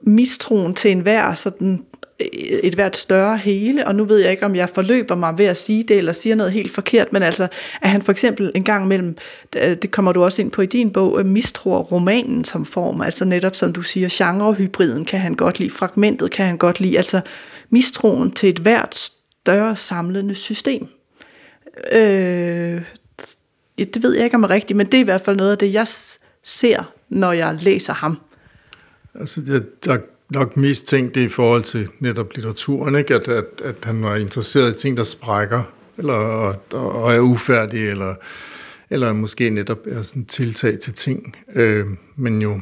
mistroen 0.02 0.74
til 0.74 0.90
enhver 0.90 1.34
sådan 1.34 1.84
øh, 2.20 2.26
et 2.62 2.74
hvert 2.74 2.96
større 2.96 3.36
hele, 3.36 3.86
og 3.86 3.94
nu 3.94 4.04
ved 4.04 4.18
jeg 4.18 4.30
ikke, 4.30 4.46
om 4.46 4.56
jeg 4.56 4.68
forløber 4.68 5.14
mig 5.14 5.38
ved 5.38 5.46
at 5.46 5.56
sige 5.56 5.82
det, 5.82 5.98
eller 5.98 6.12
siger 6.12 6.36
noget 6.36 6.52
helt 6.52 6.72
forkert, 6.72 7.12
men 7.12 7.22
altså, 7.22 7.48
at 7.82 7.90
han 7.90 8.02
for 8.02 8.12
eksempel 8.12 8.52
en 8.54 8.64
gang 8.64 8.86
mellem, 8.86 9.16
øh, 9.56 9.76
det 9.82 9.90
kommer 9.90 10.12
du 10.12 10.24
også 10.24 10.42
ind 10.42 10.50
på 10.50 10.62
i 10.62 10.66
din 10.66 10.90
bog, 10.90 11.20
øh, 11.20 11.26
mistror 11.26 11.78
romanen 11.78 12.44
som 12.44 12.64
form, 12.64 13.00
altså 13.00 13.24
netop 13.24 13.56
som 13.56 13.72
du 13.72 13.82
siger, 13.82 14.08
genrehybriden 14.12 15.04
kan 15.04 15.20
han 15.20 15.34
godt 15.34 15.58
lide, 15.58 15.70
fragmentet 15.70 16.30
kan 16.30 16.46
han 16.46 16.56
godt 16.56 16.80
lide, 16.80 16.96
altså 16.96 17.20
mistroen 17.70 18.30
til 18.30 18.48
et 18.48 18.58
hvert 18.58 19.10
større 19.47 19.76
samlende 19.76 20.34
system. 20.34 20.86
Øh, 21.92 22.82
det 23.78 24.03
ved 24.03 24.14
jeg 24.14 24.24
ikke 24.24 24.36
om 24.36 24.42
er 24.42 24.51
rigtigt, 24.51 24.76
men 24.76 24.86
det 24.86 24.94
er 24.94 25.01
i 25.01 25.05
hvert 25.05 25.20
fald 25.20 25.36
noget 25.36 25.51
af 25.51 25.59
det, 25.59 25.72
jeg 25.72 25.86
ser, 26.42 26.92
når 27.09 27.32
jeg 27.32 27.59
læser 27.62 27.92
ham. 27.92 28.18
Altså, 29.14 29.40
der, 29.40 29.61
der 29.84 29.99
nok 30.30 30.57
mest 30.57 30.86
tænkt 30.86 31.14
det 31.14 31.20
i 31.20 31.28
forhold 31.28 31.62
til 31.62 31.88
netop 32.01 32.32
litteraturen, 32.34 32.94
ikke? 32.94 33.14
At, 33.14 33.28
at, 33.28 33.44
at 33.64 33.74
han 33.84 34.03
var 34.03 34.16
interesseret 34.16 34.76
i 34.76 34.78
ting, 34.78 34.97
der 34.97 35.05
sprækker, 35.05 35.62
eller, 35.99 36.14
og, 36.14 36.57
og 36.72 37.14
er 37.14 37.20
ufærdige, 37.20 37.90
eller, 37.90 38.14
eller 38.90 39.12
måske 39.12 39.51
netop 39.51 39.78
er 39.86 40.03
sådan 40.03 40.24
tiltag 40.24 40.78
til 40.78 40.94
ting. 40.94 41.36
Øh, 41.55 41.86
men 42.16 42.42
jo 42.42 42.61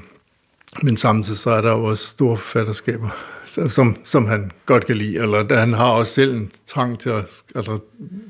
men 0.82 0.96
samtidig 0.96 1.38
så 1.38 1.50
er 1.50 1.60
der 1.60 1.70
jo 1.70 1.84
også 1.84 2.06
store 2.06 2.36
forfatterskaber, 2.36 3.08
som, 3.44 3.96
som 4.04 4.26
han 4.26 4.50
godt 4.66 4.86
kan 4.86 4.96
lide, 4.96 5.18
eller 5.18 5.58
han 5.58 5.72
har 5.72 5.86
også 5.86 6.12
selv 6.12 6.34
en 6.34 6.50
trang 6.66 6.98
til 6.98 7.10
at, 7.10 7.42
eller 7.56 7.78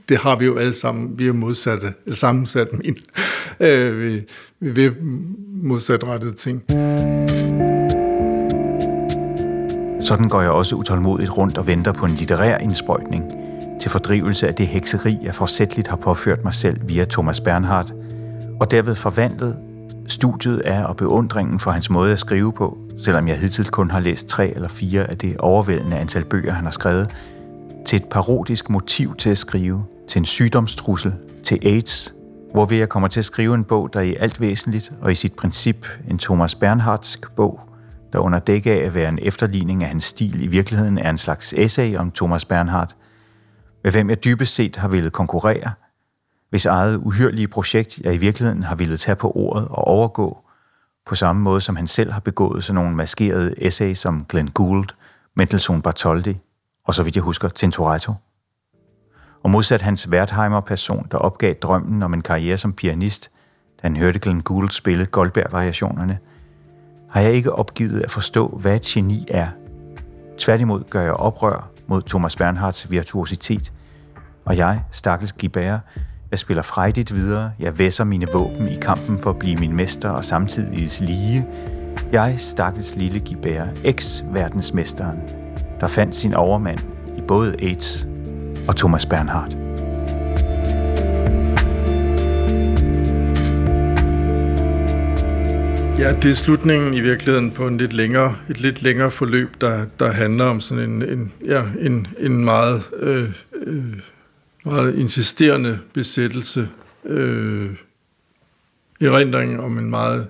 det 0.09 0.17
har 0.17 0.37
vi 0.37 0.45
jo 0.45 0.57
alle 0.57 0.75
sammen, 0.75 1.19
vi 1.19 1.27
er 1.27 1.33
modsatte, 1.33 1.95
eller 2.05 2.17
sammensat 2.17 2.69
min, 2.85 2.97
øh, 3.61 3.99
vi, 3.99 4.23
vi 4.61 4.71
vil 4.71 4.93
modsatrettede 5.63 6.33
ting. 6.33 6.63
Sådan 10.01 10.29
går 10.29 10.41
jeg 10.41 10.51
også 10.51 10.77
utålmodigt 10.77 11.39
rundt 11.39 11.59
og 11.59 11.67
venter 11.67 11.93
på 11.93 12.07
en 12.07 12.15
litterær 12.15 12.59
indsprøjtning 12.59 13.25
til 13.81 13.91
fordrivelse 13.91 14.49
af 14.49 14.55
det 14.55 14.67
hekseri, 14.67 15.19
jeg 15.23 15.35
forsætteligt 15.35 15.89
har 15.89 15.97
påført 15.97 16.45
mig 16.45 16.55
selv 16.55 16.81
via 16.89 17.05
Thomas 17.05 17.41
Bernhardt, 17.41 17.93
og 18.61 18.71
derved 18.71 18.95
forvandlet 18.95 19.57
studiet 20.07 20.63
er 20.65 20.85
og 20.85 20.97
beundringen 20.97 21.61
for 21.61 21.71
hans 21.71 21.91
måde 21.91 22.13
at 22.13 22.19
skrive 22.19 22.53
på, 22.53 22.79
selvom 22.99 23.29
jeg 23.29 23.39
hidtil 23.39 23.69
kun 23.69 23.91
har 23.91 24.01
læst 24.01 24.29
tre 24.29 24.55
eller 24.55 24.69
fire 24.69 25.11
af 25.11 25.19
det 25.19 25.37
overvældende 25.37 25.99
antal 25.99 26.25
bøger, 26.25 26.53
han 26.53 26.65
har 26.65 26.71
skrevet, 26.71 27.11
til 27.87 27.97
et 27.97 28.05
parodisk 28.05 28.71
motiv 28.71 29.15
til 29.17 29.31
at 29.31 29.39
skrive, 29.39 29.85
til 30.09 30.19
en 30.19 30.25
sygdomstrussel, 30.25 31.15
til 31.45 31.59
AIDS, 31.63 32.15
hvorved 32.53 32.77
jeg 32.77 32.89
kommer 32.89 33.09
til 33.09 33.21
at 33.21 33.25
skrive 33.25 33.55
en 33.55 33.65
bog, 33.65 33.93
der 33.93 34.01
i 34.01 34.15
alt 34.21 34.41
væsentligt 34.41 34.93
og 35.01 35.13
i 35.13 35.15
sit 35.15 35.33
princip 35.33 35.87
en 36.11 36.19
Thomas 36.19 36.55
Bernhardsk 36.55 37.33
bog, 37.37 37.61
der 38.13 38.19
under 38.19 38.39
dække 38.39 38.73
af 38.73 38.87
at 38.87 38.95
være 38.95 39.09
en 39.09 39.19
efterligning 39.23 39.83
af 39.83 39.89
hans 39.89 40.05
stil 40.05 40.43
i 40.43 40.47
virkeligheden 40.47 40.99
er 40.99 41.11
en 41.11 41.19
slags 41.19 41.55
essay 41.57 41.97
om 41.97 42.11
Thomas 42.11 42.45
Bernhardt, 42.45 42.97
med 43.85 43.93
hvem 43.93 44.11
jeg 44.11 44.25
dybest 44.25 44.55
set 44.55 44.77
har 44.77 44.89
ville 44.89 45.11
konkurrere, 45.11 45.71
hvis 46.55 46.67
eget 46.67 46.97
uhyrlige 46.97 47.49
projekt 47.49 47.99
jeg 47.99 48.15
i 48.15 48.17
virkeligheden 48.17 48.63
har 48.63 48.75
ville 48.75 48.97
tage 48.97 49.17
på 49.17 49.33
ordet 49.35 49.69
og 49.69 49.79
overgå, 49.89 50.45
på 51.07 51.15
samme 51.15 51.43
måde 51.43 51.61
som 51.61 51.77
han 51.77 51.87
selv 51.87 52.13
har 52.13 52.21
begået 52.21 52.65
sådan 52.65 52.75
nogle 52.75 52.97
maskerede 52.97 53.55
essays 53.59 53.99
som 53.99 54.25
Glenn 54.29 54.49
Gould, 54.49 54.89
Mendelssohn 55.37 55.83
Bartholdi 55.83 56.39
og 56.85 56.95
så 56.95 57.03
vidt 57.03 57.17
jeg 57.17 57.23
husker 57.23 57.49
Tintoretto. 57.49 58.13
Og 59.43 59.51
modsat 59.51 59.83
hans 59.83 60.09
Wertheimer-person, 60.09 61.07
der 61.11 61.19
opgav 61.19 61.55
drømmen 61.55 62.03
om 62.03 62.15
en 62.15 62.23
karriere 62.23 62.57
som 62.57 62.73
pianist, 62.73 63.31
da 63.83 63.87
han 63.87 63.97
hørte 63.97 64.19
Glenn 64.19 64.43
Gould 64.43 64.71
spille 64.71 65.07
Goldberg-variationerne– 65.07 66.19
har 67.11 67.21
jeg 67.21 67.33
ikke 67.33 67.53
opgivet 67.53 68.01
at 68.01 68.11
forstå, 68.11 68.49
hvad 68.49 68.77
et 68.77 68.83
geni 68.83 69.27
er. 69.31 69.49
Tværtimod 70.39 70.83
gør 70.91 71.01
jeg 71.01 71.15
oprør 71.15 71.71
mod 71.87 72.03
Thomas 72.03 72.37
Bernhards 72.37 72.91
virtuositet, 72.91 73.73
og 74.45 74.57
jeg, 74.57 74.85
stakkels 74.93 75.33
Gibert, 75.33 75.81
jeg 76.35 76.39
spiller 76.39 76.63
frejdigt 76.63 77.15
videre, 77.15 77.53
jeg 77.61 77.79
væsser 77.79 78.05
mine 78.05 78.27
våben 78.33 78.69
i 78.69 78.77
kampen 78.83 79.19
for 79.19 79.31
at 79.31 79.39
blive 79.39 79.57
min 79.57 79.77
mester 79.77 80.11
og 80.11 80.25
samtidig 80.25 80.91
lige. 81.01 81.47
Jeg, 82.13 82.35
stakkels 82.39 82.97
lille 82.97 83.19
Gibert, 83.19 83.69
eks-verdensmesteren, 83.85 85.19
der 85.81 85.87
fandt 85.87 86.17
sin 86.17 86.35
overmand 86.35 86.79
i 87.19 87.21
både 87.29 87.55
AIDS 87.63 88.07
og 88.69 88.77
Thomas 88.77 89.07
Bernhardt. 89.07 89.53
Ja, 95.99 96.13
det 96.13 96.31
er 96.31 96.35
slutningen 96.35 96.95
i 96.95 97.01
virkeligheden 97.01 97.51
på 97.51 97.67
en 97.67 97.77
lidt 97.77 97.93
længere, 97.93 98.37
et 98.51 98.61
lidt 98.61 98.83
længere 98.83 99.11
forløb, 99.11 99.61
der, 99.61 99.87
der 99.99 100.13
handler 100.13 100.45
om 100.45 100.61
sådan 100.61 100.91
en, 100.91 101.03
en, 101.03 101.33
ja, 101.47 101.63
en, 101.81 102.07
en 102.19 102.45
meget, 102.45 102.83
øh, 103.01 103.31
øh, 103.67 103.85
meget 104.65 104.95
insisterende 104.99 105.79
besættelse. 105.93 106.69
Øh, 107.05 107.71
erindring 109.01 109.61
om 109.61 109.79
en 109.79 109.91
meget 109.91 110.29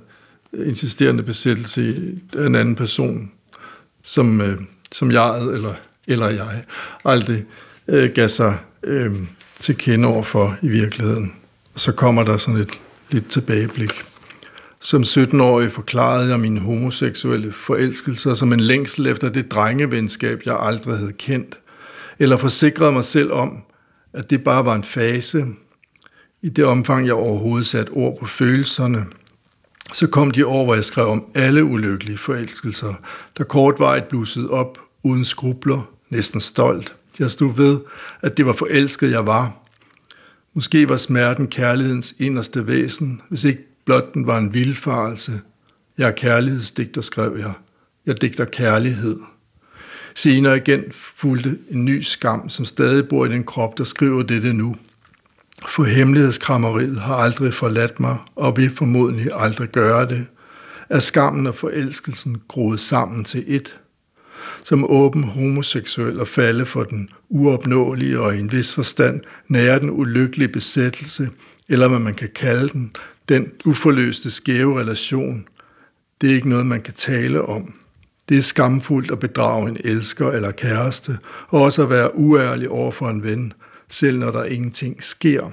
insisterende 0.53 1.23
besættelse 1.23 1.97
af 2.37 2.47
en 2.47 2.55
anden 2.55 2.75
person, 2.75 3.31
som, 4.03 4.41
øh, 4.41 4.61
som 4.93 5.11
jeg 5.11 5.39
eller, 5.41 5.75
eller 6.07 6.29
jeg 6.29 6.65
aldrig 7.05 7.45
øh, 7.89 8.11
gav 8.15 8.29
sig 8.29 8.59
øh, 8.83 9.13
til 9.61 9.77
kende 9.77 10.09
over 10.09 10.23
for 10.23 10.57
i 10.63 10.69
virkeligheden. 10.69 11.35
Og 11.75 11.81
så 11.81 11.93
kommer 11.93 12.23
der 12.23 12.37
sådan 12.37 12.61
et 12.61 12.71
lidt 13.11 13.31
tilbageblik. 13.31 13.91
Som 14.81 15.03
17-årig 15.03 15.73
forklarede 15.73 16.31
jeg 16.31 16.41
mine 16.41 16.61
homoseksuelle 16.61 17.53
forelskelser 17.53 18.35
som 18.35 18.53
en 18.53 18.61
længsel 18.61 19.07
efter 19.07 19.29
det 19.29 19.51
drengevenskab, 19.51 20.41
jeg 20.47 20.57
aldrig 20.61 20.99
havde 20.99 21.13
kendt, 21.13 21.59
eller 22.19 22.37
forsikrede 22.37 22.93
mig 22.93 23.05
selv 23.05 23.33
om, 23.33 23.65
at 24.15 24.31
det 24.31 24.45
bare 24.45 24.65
var 24.65 24.75
en 24.75 24.85
fase. 24.85 25.47
I 26.43 26.49
det 26.49 26.65
omfang, 26.65 27.07
jeg 27.07 27.15
overhovedet 27.15 27.67
satte 27.67 27.91
ord 27.91 28.19
på 28.19 28.27
følelserne, 28.27 29.07
så 29.93 30.07
kom 30.07 30.31
de 30.31 30.47
år, 30.47 30.65
hvor 30.65 30.75
jeg 30.75 30.85
skrev 30.85 31.07
om 31.07 31.25
alle 31.35 31.65
ulykkelige 31.65 32.19
forelskelser, 32.19 32.95
der 33.39 33.45
kortvarigt 33.45 34.09
blussede 34.09 34.51
op, 34.51 34.79
uden 35.03 35.25
skrubler, 35.25 35.91
næsten 36.11 36.41
stolt. 36.41 36.95
Jeg 37.19 37.31
stod 37.31 37.57
ved, 37.57 37.81
at 38.23 38.37
det 38.37 38.47
var 38.47 38.53
forelsket, 38.53 39.11
jeg 39.11 39.27
var. 39.27 39.57
Måske 40.55 40.89
var 40.89 40.97
smerten 40.97 41.47
kærlighedens 41.47 42.15
inderste 42.19 42.67
væsen, 42.67 43.23
hvis 43.29 43.45
ikke 43.45 43.63
Blot 43.85 44.15
den 44.15 44.27
var 44.27 44.39
en 44.39 44.55
vildfarelse. 44.55 45.41
Jeg 45.99 46.09
er 46.09 46.13
kærlighedsdigter, 46.13 47.01
skrev 47.01 47.37
jeg. 47.39 47.53
Jeg 48.07 48.21
digter 48.21 48.45
kærlighed. 48.45 49.17
Senere 50.15 50.57
igen 50.57 50.85
fulgte 50.93 51.59
en 51.71 51.85
ny 51.85 52.03
skam, 52.03 52.49
som 52.49 52.65
stadig 52.65 53.09
bor 53.09 53.27
i 53.27 53.29
den 53.29 53.45
krop, 53.45 53.79
der 53.79 53.85
skriver 53.85 54.23
dette 54.23 54.53
nu. 54.53 54.77
For 55.69 55.85
hemmelighedskrammeriet 55.85 57.01
har 57.01 57.15
aldrig 57.15 57.55
forladt 57.55 58.01
mig, 58.01 58.17
og 58.37 58.57
vil 58.57 58.71
formodentlig 58.77 59.31
aldrig 59.35 59.69
gøre 59.69 60.09
det. 60.09 60.27
Er 60.89 60.99
skammen 60.99 61.47
og 61.47 61.55
forelskelsen 61.55 62.43
groet 62.49 62.81
sammen 62.81 63.25
til 63.25 63.45
et? 63.47 63.77
Som 64.65 64.91
åben 64.91 65.25
homoseksuel 65.25 66.21
og 66.21 66.29
falde 66.29 66.67
for 66.67 66.85
den 66.85 67.09
uopnåelige 67.29 68.21
og 68.21 68.37
i 68.37 68.39
en 68.39 68.53
vis 68.53 68.75
forstand 68.75 69.21
nærer 69.49 69.79
den 69.79 69.91
ulykkelige 69.91 70.49
besættelse, 70.49 71.31
eller 71.69 71.89
hvad 71.89 71.99
man 71.99 72.15
kan 72.15 72.29
kalde 72.35 72.69
den, 72.69 72.97
den 73.29 73.53
uforløste 73.65 74.31
skæve 74.31 74.81
relation. 74.81 75.47
Det 76.21 76.31
er 76.31 76.35
ikke 76.35 76.49
noget, 76.49 76.67
man 76.67 76.83
kan 76.83 76.95
tale 76.95 77.43
om. 77.43 77.75
Det 78.29 78.39
er 78.39 78.43
skamfuldt 78.43 79.11
at 79.11 79.19
bedrage 79.19 79.69
en 79.69 79.77
elsker 79.85 80.31
eller 80.31 80.51
kæreste, 80.51 81.19
og 81.49 81.63
også 81.63 81.83
at 81.83 81.91
være 81.91 82.17
uærlig 82.17 82.69
over 82.69 82.91
for 82.91 83.09
en 83.09 83.23
ven, 83.23 83.53
selv 83.89 84.19
når 84.19 84.31
der 84.31 84.45
ingenting 84.45 85.03
sker. 85.03 85.51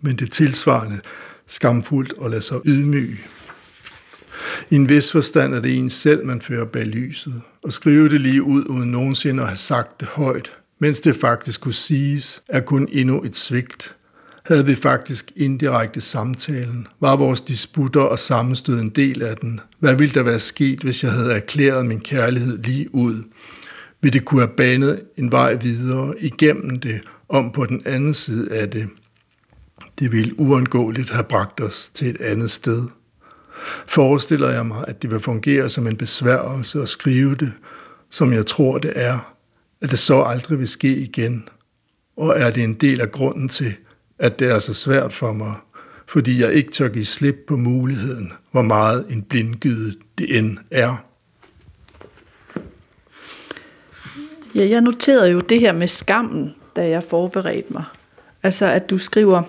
Men 0.00 0.16
det 0.16 0.26
er 0.26 0.30
tilsvarende 0.30 1.00
skamfuldt 1.46 2.14
at 2.24 2.30
lade 2.30 2.42
sig 2.42 2.60
ydmyge. 2.64 3.18
I 4.70 4.74
en 4.74 4.88
vis 4.88 5.12
forstand 5.12 5.54
er 5.54 5.60
det 5.60 5.78
en 5.78 5.90
selv, 5.90 6.26
man 6.26 6.40
fører 6.40 6.64
bag 6.64 6.84
lyset, 6.86 7.42
og 7.64 7.72
skrive 7.72 8.08
det 8.08 8.20
lige 8.20 8.42
ud, 8.42 8.64
uden 8.68 8.90
nogensinde 8.90 9.42
at 9.42 9.48
have 9.48 9.56
sagt 9.56 10.00
det 10.00 10.08
højt, 10.08 10.52
mens 10.78 11.00
det 11.00 11.16
faktisk 11.16 11.60
kunne 11.60 11.74
siges, 11.74 12.42
er 12.48 12.60
kun 12.60 12.88
endnu 12.92 13.22
et 13.22 13.36
svigt. 13.36 13.96
Havde 14.42 14.66
vi 14.66 14.74
faktisk 14.74 15.32
indirekte 15.36 16.00
samtalen? 16.00 16.86
Var 17.00 17.16
vores 17.16 17.40
disputter 17.40 18.00
og 18.00 18.18
sammenstød 18.18 18.80
en 18.80 18.88
del 18.90 19.22
af 19.22 19.36
den? 19.36 19.60
Hvad 19.78 19.94
ville 19.94 20.14
der 20.14 20.22
være 20.22 20.40
sket, 20.40 20.80
hvis 20.80 21.04
jeg 21.04 21.12
havde 21.12 21.32
erklæret 21.32 21.86
min 21.86 22.00
kærlighed 22.00 22.58
lige 22.58 22.94
ud? 22.94 23.24
Vil 24.00 24.12
det 24.12 24.24
kunne 24.24 24.40
have 24.40 24.56
banet 24.56 25.02
en 25.16 25.32
vej 25.32 25.54
videre 25.54 26.14
igennem 26.20 26.80
det, 26.80 27.00
om 27.28 27.52
på 27.52 27.66
den 27.66 27.82
anden 27.86 28.14
side 28.14 28.52
af 28.52 28.70
det? 28.70 28.88
Det 29.98 30.12
ville 30.12 30.40
uundgåeligt 30.40 31.10
have 31.10 31.24
bragt 31.24 31.60
os 31.60 31.90
til 31.94 32.08
et 32.08 32.20
andet 32.20 32.50
sted. 32.50 32.82
Forestiller 33.86 34.50
jeg 34.50 34.66
mig, 34.66 34.84
at 34.88 35.02
det 35.02 35.10
vil 35.10 35.20
fungere 35.20 35.68
som 35.68 35.86
en 35.86 35.96
besværgelse 35.96 36.82
at 36.82 36.88
skrive 36.88 37.34
det, 37.34 37.52
som 38.10 38.32
jeg 38.32 38.46
tror 38.46 38.78
det 38.78 38.92
er, 38.94 39.34
at 39.80 39.90
det 39.90 39.98
så 39.98 40.22
aldrig 40.22 40.58
vil 40.58 40.68
ske 40.68 40.96
igen? 40.96 41.48
Og 42.16 42.34
er 42.36 42.50
det 42.50 42.64
en 42.64 42.74
del 42.74 43.00
af 43.00 43.12
grunden 43.12 43.48
til, 43.48 43.74
at 44.22 44.38
det 44.38 44.50
er 44.50 44.58
så 44.58 44.74
svært 44.74 45.12
for 45.12 45.32
mig, 45.32 45.54
fordi 46.06 46.40
jeg 46.40 46.52
ikke 46.52 46.72
tør 46.72 46.88
give 46.88 47.04
slip 47.04 47.36
på 47.46 47.56
muligheden, 47.56 48.32
hvor 48.50 48.62
meget 48.62 49.06
en 49.10 49.22
blindgyde 49.22 49.94
det 50.18 50.38
end 50.38 50.58
er? 50.70 51.04
Ja, 54.54 54.68
jeg 54.68 54.80
noterede 54.80 55.30
jo 55.30 55.40
det 55.40 55.60
her 55.60 55.72
med 55.72 55.86
skammen, 55.86 56.54
da 56.76 56.88
jeg 56.88 57.04
forberedte 57.04 57.72
mig. 57.72 57.84
Altså, 58.42 58.66
at 58.66 58.90
du 58.90 58.98
skriver, 58.98 59.42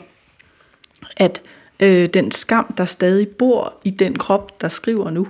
at 1.17 1.41
øh, 1.80 2.09
den 2.13 2.32
skam, 2.32 2.74
der 2.78 2.86
stadig 2.86 3.28
bor 3.28 3.74
i 3.84 3.89
den 3.89 4.17
krop, 4.17 4.61
der 4.61 4.69
skriver 4.69 5.09
nu. 5.09 5.28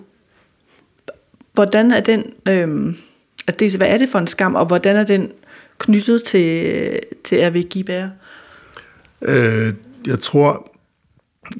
Hvordan 1.54 1.92
er 1.92 2.00
den, 2.00 2.34
øh, 2.48 2.96
at 3.48 3.60
det, 3.60 3.76
hvad 3.76 3.88
er 3.88 3.98
det 3.98 4.10
for 4.10 4.20
en 4.20 4.28
skam, 4.28 4.56
og 4.56 4.66
hvordan 4.66 4.96
er 4.96 5.04
den 5.04 5.32
knyttet 5.78 6.24
til, 6.24 7.00
til 7.24 7.38
R.V. 7.38 7.64
Gibær? 7.64 8.08
Øh, 9.26 9.74
jeg 10.08 10.20
tror, 10.20 10.74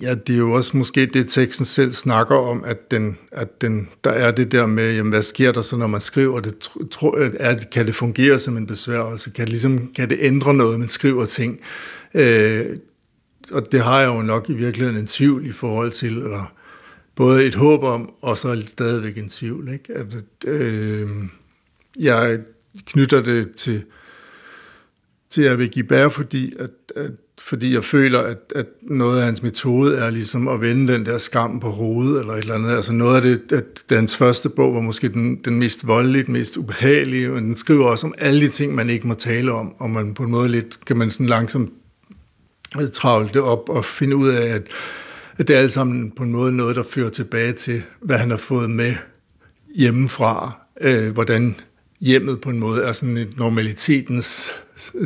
ja, 0.02 0.16
det 0.16 0.34
er 0.34 0.38
jo 0.38 0.52
også 0.52 0.78
måske 0.78 1.06
det, 1.06 1.30
teksten 1.30 1.66
selv 1.66 1.92
snakker 1.92 2.36
om, 2.36 2.64
at, 2.66 2.92
den, 2.92 3.18
at 3.32 3.62
den, 3.62 3.90
der 4.04 4.10
er 4.10 4.32
det 4.32 4.52
der 4.52 4.66
med, 4.66 4.96
jamen, 4.96 5.12
hvad 5.12 5.22
sker 5.22 5.52
der 5.52 5.62
så, 5.62 5.76
når 5.76 5.88
man 5.88 6.02
skriver 6.02 6.40
det? 6.40 6.70
Tro, 6.92 7.10
er, 7.40 7.56
kan 7.72 7.86
det 7.86 7.96
fungere 7.96 8.40
som 8.40 8.58
en 8.58 8.68
besværgelse? 8.68 9.30
Kan 9.30 9.46
det, 9.46 9.50
ligesom, 9.50 9.92
kan 9.96 10.10
det 10.10 10.18
ændre 10.22 10.54
noget, 10.54 10.80
man 10.80 10.88
skriver 10.88 11.26
ting? 11.26 11.60
Øh, 12.14 12.66
og 13.52 13.72
det 13.72 13.82
har 13.82 14.00
jeg 14.00 14.08
jo 14.08 14.22
nok 14.22 14.50
i 14.50 14.54
virkeligheden 14.54 15.00
en 15.00 15.08
tvivl 15.08 15.46
i 15.46 15.52
forhold 15.52 15.92
til, 15.92 16.18
eller 16.18 16.54
både 17.16 17.46
et 17.46 17.56
håb 17.56 17.84
om, 17.84 18.14
og 18.22 18.38
så 18.38 18.64
stadigvæk 18.68 19.18
en 19.18 19.30
tvivl. 19.30 19.74
Ikke? 19.74 19.94
At, 19.94 20.06
øh, 20.48 21.10
jeg 22.00 22.40
knytter 22.86 23.22
det 23.22 23.56
til, 23.56 23.84
til 25.34 25.42
at 25.42 25.60
vil 25.60 25.70
give 25.70 25.86
bær, 25.86 26.10
fordi, 26.10 26.54
at, 26.60 26.70
at, 26.96 27.12
fordi 27.42 27.74
jeg 27.74 27.84
føler, 27.84 28.20
at, 28.20 28.38
at 28.56 28.66
noget 28.82 29.20
af 29.20 29.26
hans 29.26 29.44
metode 29.44 29.98
er 29.98 30.10
ligesom 30.10 30.48
at 30.48 30.62
vende 30.62 30.94
den 30.94 31.06
der 31.06 31.18
skam 31.18 31.60
på 31.60 31.70
hovedet, 31.70 32.20
eller 32.20 32.34
et 32.34 32.40
eller 32.40 32.56
andet. 32.56 32.72
Altså 32.72 32.94
noget 32.94 33.16
af 33.16 33.22
det, 33.22 33.52
at 33.52 33.98
hans 33.98 34.18
første 34.18 34.50
bog 34.50 34.76
var 34.76 34.82
måske 34.82 35.10
den, 35.10 35.36
den 35.36 35.60
mest 35.60 35.88
voldelige, 35.88 36.24
den 36.24 36.34
mest 36.34 36.58
ubehagelige, 36.58 37.32
og 37.32 37.42
den 37.42 37.56
skriver 37.56 37.86
også 37.86 38.08
om 38.08 38.14
alle 38.18 38.42
de 38.42 38.50
ting, 38.50 38.76
man 38.76 38.90
ikke 38.90 39.08
må 39.08 39.14
tale 39.14 39.52
om, 39.52 39.74
og 39.80 39.90
man 39.90 40.14
på 40.14 40.24
en 40.24 40.32
måde 40.32 40.50
lidt, 40.50 40.86
kan 40.86 40.98
man 40.98 41.12
sådan 41.12 41.26
langsomt 41.26 41.70
travle 42.94 43.30
det 43.34 43.42
op 43.42 43.70
og 43.70 43.86
finde 43.86 44.16
ud 44.16 44.30
af, 44.30 44.48
at, 44.48 44.68
at 45.38 45.48
det 45.48 45.56
er 45.56 45.60
alt 45.60 45.72
sammen 45.72 46.12
på 46.12 46.24
en 46.24 46.32
måde 46.32 46.56
noget, 46.56 46.76
der 46.76 46.84
fører 46.84 47.10
tilbage 47.10 47.52
til, 47.52 47.84
hvad 48.02 48.18
han 48.18 48.30
har 48.30 48.38
fået 48.38 48.70
med 48.70 48.96
hjemmefra, 49.76 50.60
øh, 50.82 51.12
hvordan 51.12 51.56
hjemmet 52.04 52.42
på 52.42 52.50
en 52.50 52.60
måde 52.60 52.84
er 52.84 52.94
sådan 52.94 53.18
et 53.18 53.38
normalitetens 53.38 54.52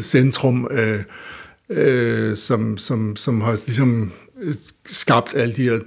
centrum, 0.01 0.67
øh, 0.71 1.03
øh, 1.69 2.37
som, 2.37 2.77
som, 2.77 3.15
som 3.15 3.41
har 3.41 3.51
ligesom 3.51 4.11
øh, 4.41 4.53
skabt 4.85 5.35
alle 5.35 5.55
de 5.55 5.63
her 5.63 5.79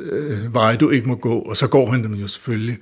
øh, 0.00 0.54
veje, 0.54 0.76
du 0.76 0.90
ikke 0.90 1.08
må 1.08 1.14
gå, 1.14 1.38
og 1.38 1.56
så 1.56 1.68
går 1.68 1.90
han 1.90 2.04
dem 2.04 2.14
jo 2.14 2.26
selvfølgelig, 2.26 2.78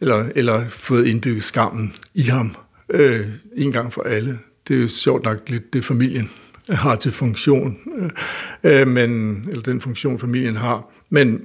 eller, 0.00 0.30
eller 0.34 0.68
fået 0.68 1.06
indbygget 1.06 1.42
skammen 1.42 1.94
i 2.14 2.22
ham 2.22 2.56
øh, 2.90 3.26
en 3.56 3.72
gang 3.72 3.92
for 3.92 4.02
alle. 4.02 4.38
Det 4.68 4.76
er 4.76 4.80
jo 4.80 4.88
sjovt 4.88 5.24
nok 5.24 5.48
lidt 5.48 5.72
det 5.72 5.84
familien 5.84 6.30
har 6.68 6.96
til 6.96 7.12
funktion, 7.12 7.78
øh, 7.98 8.80
øh 8.80 8.88
men, 8.88 9.42
eller 9.48 9.62
den 9.62 9.80
funktion 9.80 10.18
familien 10.18 10.56
har. 10.56 10.90
Men, 11.10 11.42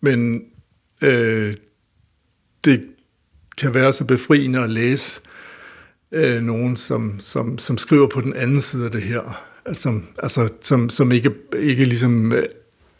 men 0.00 0.42
øh, 1.02 1.54
det 2.64 2.84
kan 3.58 3.74
være 3.74 3.92
så 3.92 4.04
befriende 4.04 4.62
at 4.62 4.70
læse 4.70 5.20
øh, 6.12 6.42
nogen, 6.42 6.76
som, 6.76 7.20
som, 7.20 7.58
som 7.58 7.78
skriver 7.78 8.08
på 8.08 8.20
den 8.20 8.34
anden 8.34 8.60
side 8.60 8.84
af 8.84 8.90
det 8.90 9.02
her, 9.02 9.42
som, 9.72 10.04
altså, 10.18 10.48
som, 10.62 10.88
som 10.88 11.12
ikke, 11.12 11.30
ikke 11.58 11.84
ligesom 11.84 12.32
øh, 12.32 12.42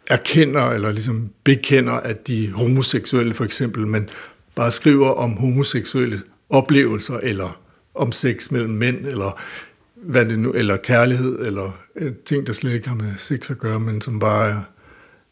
erkender 0.06 0.70
eller 0.70 0.92
ligesom 0.92 1.30
bekender, 1.44 1.92
at 1.92 2.28
de 2.28 2.46
er 2.46 2.52
homoseksuelle 2.52 3.34
for 3.34 3.44
eksempel, 3.44 3.86
men 3.86 4.08
bare 4.54 4.70
skriver 4.70 5.08
om 5.08 5.36
homoseksuelle 5.36 6.22
oplevelser, 6.50 7.20
eller 7.22 7.60
om 7.94 8.12
sex 8.12 8.50
mellem 8.50 8.74
mænd, 8.74 9.06
eller 9.06 9.40
hvad 9.94 10.24
det 10.24 10.38
nu, 10.38 10.52
eller 10.52 10.76
kærlighed, 10.76 11.46
eller 11.46 11.78
øh, 11.96 12.12
ting, 12.24 12.46
der 12.46 12.52
slet 12.52 12.72
ikke 12.72 12.88
har 12.88 12.96
med 12.96 13.12
sex 13.18 13.50
at 13.50 13.58
gøre, 13.58 13.80
men 13.80 14.00
som 14.00 14.18
bare 14.18 14.48
er, 14.50 14.60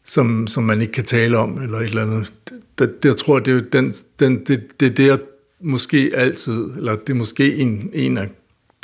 som, 0.05 0.47
som 0.47 0.63
man 0.63 0.81
ikke 0.81 0.93
kan 0.93 1.05
tale 1.05 1.37
om, 1.37 1.61
eller 1.61 1.77
et 1.77 1.85
eller 1.85 2.01
andet. 2.01 2.33
Det, 2.79 3.03
det, 3.03 3.09
jeg 3.09 3.17
tror, 3.17 3.39
det 3.39 3.53
er 3.53 3.61
den, 3.71 3.93
den, 4.19 4.45
det, 4.45 4.79
det, 4.79 4.97
det 4.97 5.07
jeg 5.07 5.19
måske 5.59 6.11
altid, 6.15 6.71
eller 6.77 6.95
det 6.95 7.09
er 7.09 7.17
måske 7.17 7.55
en, 7.55 7.89
en 7.93 8.17
af 8.17 8.29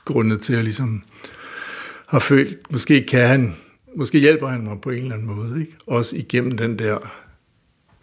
grundene 0.05 0.37
til, 0.37 0.53
at 0.53 0.57
jeg 0.57 0.63
ligesom 0.63 1.03
har 2.07 2.19
følt, 2.19 2.71
måske 2.71 3.01
kan 3.01 3.27
han, 3.27 3.55
måske 3.95 4.19
hjælper 4.19 4.47
han 4.47 4.63
mig 4.63 4.81
på 4.81 4.89
en 4.89 4.97
eller 4.97 5.13
anden 5.13 5.27
måde, 5.35 5.61
ikke? 5.61 5.73
også 5.87 6.15
igennem 6.15 6.57
den 6.57 6.79
der 6.79 7.11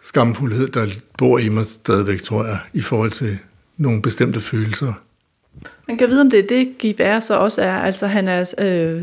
skamfuldhed, 0.02 0.68
der 0.68 0.86
bor 1.18 1.38
i 1.38 1.48
mig 1.48 1.66
stadigvæk, 1.66 2.22
tror 2.22 2.44
jeg, 2.44 2.58
i 2.74 2.80
forhold 2.80 3.10
til 3.10 3.38
nogle 3.76 4.02
bestemte 4.02 4.40
følelser. 4.40 4.92
Man 5.88 5.98
kan 5.98 6.08
vide, 6.08 6.20
om 6.20 6.30
det 6.30 6.38
er 6.38 6.46
det, 6.46 6.78
Gib 6.78 7.00
så 7.20 7.36
også 7.36 7.62
er. 7.62 7.74
Altså, 7.74 8.06
han 8.06 8.28
er 8.28 8.54
øh, 8.58 9.02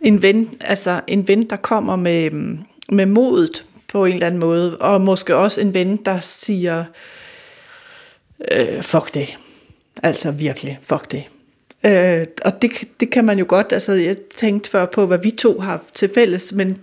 en, 0.00 0.22
ven, 0.22 0.48
altså, 0.60 1.00
en 1.06 1.28
ven, 1.28 1.50
der 1.50 1.56
kommer 1.56 1.96
med, 1.96 2.24
øhm, 2.24 2.58
med 2.92 3.06
modet 3.06 3.64
på 3.88 4.04
en 4.04 4.12
eller 4.14 4.26
anden 4.26 4.40
måde, 4.40 4.78
og 4.78 5.00
måske 5.00 5.36
også 5.36 5.60
en 5.60 5.74
ven, 5.74 5.96
der 5.96 6.20
siger, 6.20 6.84
øh, 8.52 8.82
fuck 8.82 9.14
det. 9.14 9.36
Altså 10.02 10.30
virkelig, 10.30 10.78
fuck 10.82 11.10
det. 11.10 11.24
Øh, 11.84 12.26
og 12.44 12.62
det, 12.62 12.70
det 13.00 13.10
kan 13.10 13.24
man 13.24 13.38
jo 13.38 13.44
godt, 13.48 13.72
altså 13.72 13.92
jeg 13.92 14.16
tænkte 14.36 14.70
før 14.70 14.86
på, 14.86 15.06
hvad 15.06 15.18
vi 15.18 15.30
to 15.30 15.58
har 15.58 15.82
til 15.94 16.10
fælles, 16.14 16.52
men 16.52 16.78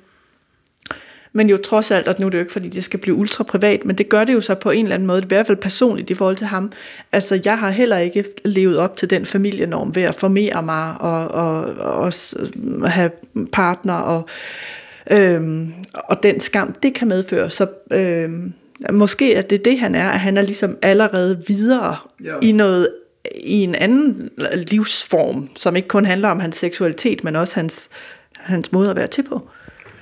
men 1.35 1.49
jo 1.49 1.57
trods 1.57 1.91
alt, 1.91 2.07
og 2.07 2.15
nu 2.19 2.25
er 2.25 2.29
det 2.29 2.37
jo 2.37 2.43
ikke, 2.43 2.53
fordi 2.53 2.69
det 2.69 2.83
skal 2.83 2.99
blive 2.99 3.15
ultra 3.15 3.43
privat, 3.43 3.85
men 3.85 3.97
det 3.97 4.09
gør 4.09 4.23
det 4.23 4.33
jo 4.33 4.41
så 4.41 4.55
på 4.55 4.71
en 4.71 4.85
eller 4.85 4.95
anden 4.95 5.07
måde, 5.07 5.21
i 5.21 5.25
hvert 5.27 5.47
fald 5.47 5.57
personligt 5.57 6.09
i 6.09 6.13
forhold 6.13 6.35
til 6.35 6.47
ham. 6.47 6.71
Altså, 7.11 7.41
jeg 7.45 7.57
har 7.57 7.69
heller 7.69 7.97
ikke 7.97 8.25
levet 8.45 8.77
op 8.77 8.95
til 8.95 9.09
den 9.09 9.25
familienorm 9.25 9.95
ved 9.95 10.03
at 10.03 10.15
formere 10.15 10.63
mig 10.63 10.95
og, 10.99 11.27
og, 11.27 11.63
og 11.63 11.93
også 11.93 12.49
have 12.85 13.11
partner 13.51 13.93
og, 13.93 14.27
øhm, 15.11 15.73
og 15.93 16.23
den 16.23 16.39
skam, 16.39 16.75
det 16.83 16.93
kan 16.93 17.07
medføre. 17.07 17.49
Så 17.49 17.67
øhm, 17.91 18.53
måske 18.91 19.33
er 19.33 19.41
det 19.41 19.65
det, 19.65 19.79
han 19.79 19.95
er, 19.95 20.09
at 20.09 20.19
han 20.19 20.37
er 20.37 20.41
ligesom 20.41 20.77
allerede 20.81 21.43
videre 21.47 21.97
ja. 22.23 22.35
i 22.41 22.51
noget 22.51 22.89
i 23.43 23.63
en 23.63 23.75
anden 23.75 24.29
livsform, 24.71 25.49
som 25.55 25.75
ikke 25.75 25.87
kun 25.87 26.05
handler 26.05 26.29
om 26.29 26.39
hans 26.39 26.55
seksualitet, 26.55 27.23
men 27.23 27.35
også 27.35 27.55
hans, 27.55 27.89
hans 28.33 28.71
måde 28.71 28.89
at 28.89 28.95
være 28.95 29.07
til 29.07 29.23
på. 29.23 29.49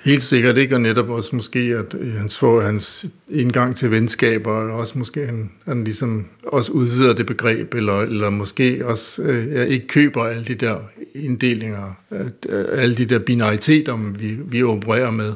Helt 0.04 0.24
sikkert 0.24 0.58
ikke, 0.58 0.76
og 0.76 0.82
netop 0.82 1.10
også 1.10 1.36
måske, 1.36 1.60
at 1.60 1.96
hans, 2.18 2.40
får 2.40 2.62
hans 2.62 3.06
indgang 3.30 3.76
til 3.76 3.92
venskaber, 3.92 4.52
og 4.52 4.78
også 4.78 4.98
måske 4.98 5.26
han, 5.26 5.52
han 5.66 5.84
ligesom 5.84 6.26
også 6.44 6.72
udvider 6.72 7.14
det 7.14 7.26
begreb, 7.26 7.74
eller, 7.74 8.00
eller 8.00 8.30
måske 8.30 8.82
også 8.86 9.22
øh, 9.22 9.68
ikke 9.68 9.88
køber 9.88 10.24
alle 10.24 10.44
de 10.44 10.56
der 10.56 10.78
inddelinger, 11.16 11.94
at, 12.10 12.34
øh, 12.50 12.66
alle 12.72 12.96
de 12.96 13.06
der 13.06 13.20
binariteter, 13.20 14.14
vi, 14.20 14.38
vi 14.46 14.64
opererer 14.64 15.12
med. 15.12 15.34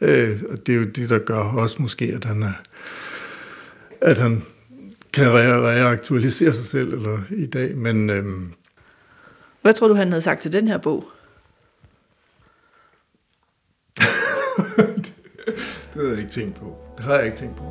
Øh, 0.00 0.42
og 0.50 0.66
det 0.66 0.74
er 0.74 0.76
jo 0.78 0.84
det, 0.84 1.10
der 1.10 1.18
gør 1.18 1.38
også 1.38 1.76
måske, 1.78 2.04
at 2.04 2.24
han, 2.24 2.42
er, 2.42 2.52
at 4.00 4.18
han 4.18 4.42
kan 5.12 5.26
re- 5.26 5.60
reaktualisere 5.60 6.52
sig 6.52 6.64
selv 6.64 6.92
eller 6.92 7.18
i 7.30 7.46
dag. 7.46 7.76
Men, 7.76 8.10
øh, 8.10 8.24
Hvad 9.62 9.72
tror 9.72 9.88
du, 9.88 9.94
han 9.94 10.08
havde 10.08 10.22
sagt 10.22 10.42
til 10.42 10.52
den 10.52 10.68
her 10.68 10.78
bog? 10.78 11.04
det 15.94 15.94
havde 15.94 16.10
jeg 16.10 16.18
ikke 16.18 16.30
tænkt 16.30 16.54
på. 16.54 16.76
Det 16.96 17.04
har 17.04 17.14
jeg 17.14 17.24
ikke 17.24 17.36
tænkt 17.36 17.56
på. 17.56 17.64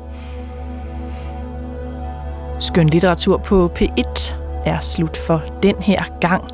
Skøn 2.60 2.88
litteratur 2.88 3.36
på 3.36 3.70
P1 3.78 4.34
er 4.66 4.80
slut 4.80 5.16
for 5.16 5.42
den 5.62 5.76
her 5.76 6.04
gang. 6.20 6.44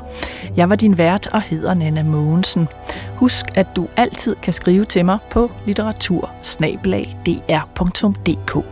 Jeg 0.55 0.69
var 0.69 0.75
din 0.75 0.97
vært 0.97 1.27
og 1.27 1.41
hedder 1.41 1.73
Nana 1.73 2.03
Mogensen. 2.03 2.67
Husk, 3.15 3.45
at 3.55 3.67
du 3.75 3.87
altid 3.97 4.35
kan 4.35 4.53
skrive 4.53 4.85
til 4.85 5.05
mig 5.05 5.17
på 5.31 5.51
litteratursnabelag.dr.dk. 5.65 8.65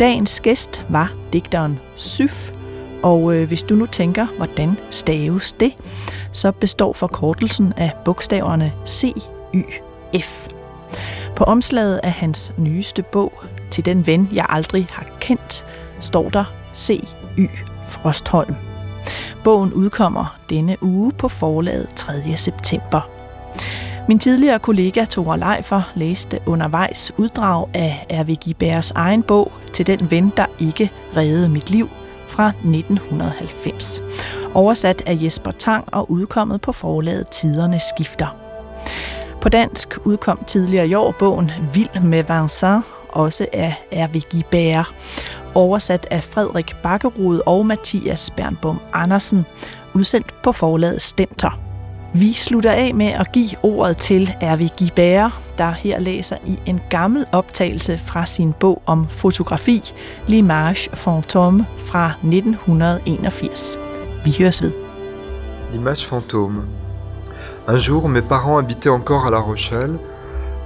Dagens 0.00 0.40
gæst 0.40 0.86
var 0.88 1.12
digteren 1.32 1.80
Syf, 1.96 2.50
og 3.02 3.34
øh, 3.34 3.48
hvis 3.48 3.62
du 3.62 3.74
nu 3.74 3.86
tænker, 3.86 4.26
hvordan 4.36 4.76
staves 4.90 5.52
det, 5.52 5.72
så 6.32 6.52
består 6.52 6.92
forkortelsen 6.92 7.72
af 7.76 7.92
bogstaverne 8.04 8.72
C, 8.86 9.12
Y, 9.54 9.85
F. 10.20 10.46
På 11.36 11.44
omslaget 11.44 12.00
af 12.02 12.12
hans 12.12 12.52
nyeste 12.58 13.02
bog, 13.02 13.32
Til 13.70 13.84
den 13.84 14.06
ven, 14.06 14.28
jeg 14.32 14.46
aldrig 14.48 14.86
har 14.90 15.06
kendt, 15.20 15.64
står 16.00 16.28
der 16.28 16.44
C, 16.74 17.08
Y, 17.38 17.48
Frostholm. 17.84 18.54
Bogen 19.44 19.72
udkommer 19.72 20.38
denne 20.50 20.76
uge 20.82 21.12
på 21.12 21.28
forlaget 21.28 21.88
3. 21.96 22.12
september. 22.36 23.00
Min 24.08 24.18
tidligere 24.18 24.58
kollega 24.58 25.04
Tore 25.04 25.38
Leifer 25.38 25.92
læste 25.94 26.40
undervejs 26.46 27.12
uddrag 27.16 27.68
af 27.74 28.06
R.V. 28.10 28.34
Gibærs 28.34 28.90
egen 28.90 29.22
bog 29.22 29.52
Til 29.72 29.86
den 29.86 30.10
ven, 30.10 30.32
der 30.36 30.46
ikke 30.58 30.90
reddede 31.16 31.48
mit 31.48 31.70
liv 31.70 31.90
fra 32.28 32.48
1990. 32.48 34.02
Oversat 34.54 35.02
af 35.06 35.18
Jesper 35.20 35.50
Tang 35.50 35.84
og 35.92 36.10
udkommet 36.10 36.60
på 36.60 36.72
forlaget 36.72 37.28
Tiderne 37.28 37.80
Skifter. 37.94 38.36
På 39.46 39.50
dansk 39.50 39.98
udkom 40.04 40.44
tidligere 40.46 40.88
i 40.88 40.94
år 40.94 41.14
bogen 41.18 41.50
Vild 41.74 42.00
med 42.00 42.24
Vincent, 42.24 42.84
også 43.08 43.46
af 43.52 43.74
R.V. 43.92 44.20
Gibert, 44.30 44.94
oversat 45.54 46.06
af 46.10 46.22
Frederik 46.22 46.76
Bakkerud 46.82 47.40
og 47.46 47.66
Mathias 47.66 48.30
Bernbom 48.30 48.80
Andersen, 48.92 49.46
udsendt 49.94 50.42
på 50.42 50.52
forlaget 50.52 51.02
Stenter. 51.02 51.60
Vi 52.14 52.32
slutter 52.32 52.72
af 52.72 52.94
med 52.94 53.06
at 53.06 53.32
give 53.32 53.50
ordet 53.62 53.96
til 53.96 54.34
R.V. 54.42 54.68
Gibert, 54.76 55.32
der 55.58 55.70
her 55.70 55.98
læser 55.98 56.36
i 56.46 56.58
en 56.66 56.80
gammel 56.90 57.26
optagelse 57.32 57.98
fra 57.98 58.26
sin 58.26 58.52
bog 58.52 58.82
om 58.86 59.08
fotografi, 59.08 59.92
L'image 60.28 60.88
fantôme 60.94 61.62
fra 61.78 62.10
1981. 62.10 63.78
Vi 64.24 64.34
høres 64.38 64.62
ved. 64.62 64.72
L'image 65.72 66.14
fantôme. 66.14 66.85
Un 67.68 67.80
jour, 67.80 68.08
mes 68.08 68.22
parents 68.22 68.58
habitaient 68.58 68.90
encore 68.90 69.26
à 69.26 69.30
La 69.30 69.40
Rochelle, 69.40 69.98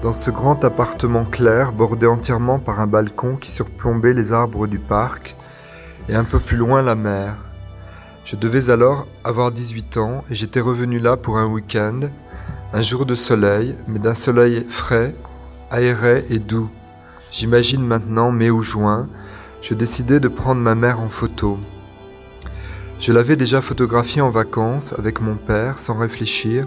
dans 0.03 0.13
ce 0.13 0.31
grand 0.31 0.63
appartement 0.67 1.25
clair 1.25 1.73
bordé 1.73 2.07
entièrement 2.07 2.59
par 2.59 2.79
un 2.79 2.87
balcon 2.87 3.37
qui 3.37 3.51
surplombait 3.51 4.13
les 4.13 4.35
arbres 4.35 4.67
du 4.67 4.79
parc 4.79 5.35
et 6.11 6.15
un 6.15 6.25
peu 6.25 6.39
plus 6.39 6.59
loin 6.59 6.83
la 6.83 6.95
mer. 6.95 7.39
Je 8.27 8.37
devais 8.37 8.69
alors 8.69 9.07
avoir 9.25 9.51
18 9.51 9.97
ans 9.97 10.25
et 10.31 10.35
j'étais 10.35 10.61
revenu 10.61 10.99
là 10.99 11.17
pour 11.17 11.39
un 11.39 11.47
week-end, 11.47 12.01
un 12.75 12.81
jour 12.83 13.07
de 13.07 13.15
soleil, 13.15 13.77
mais 13.89 13.99
d'un 13.99 14.15
soleil 14.15 14.67
frais, 14.69 15.15
aéré 15.71 16.27
et 16.29 16.39
doux. 16.39 16.69
J'imagine 17.33 17.83
maintenant 17.83 18.31
mai 18.31 18.51
ou 18.51 18.63
juin, 18.63 19.09
je 19.63 19.73
décidai 19.73 20.21
de 20.21 20.29
prendre 20.29 20.61
ma 20.61 20.75
mère 20.75 21.01
en 21.01 21.09
photo. 21.09 21.59
Je 23.01 23.13
l'avais 23.13 23.37
déjà 23.37 23.63
photographiée 23.63 24.21
en 24.21 24.31
vacances 24.31 24.93
avec 24.99 25.23
mon 25.23 25.35
père 25.35 25.79
sans 25.79 25.99
réfléchir, 25.99 26.67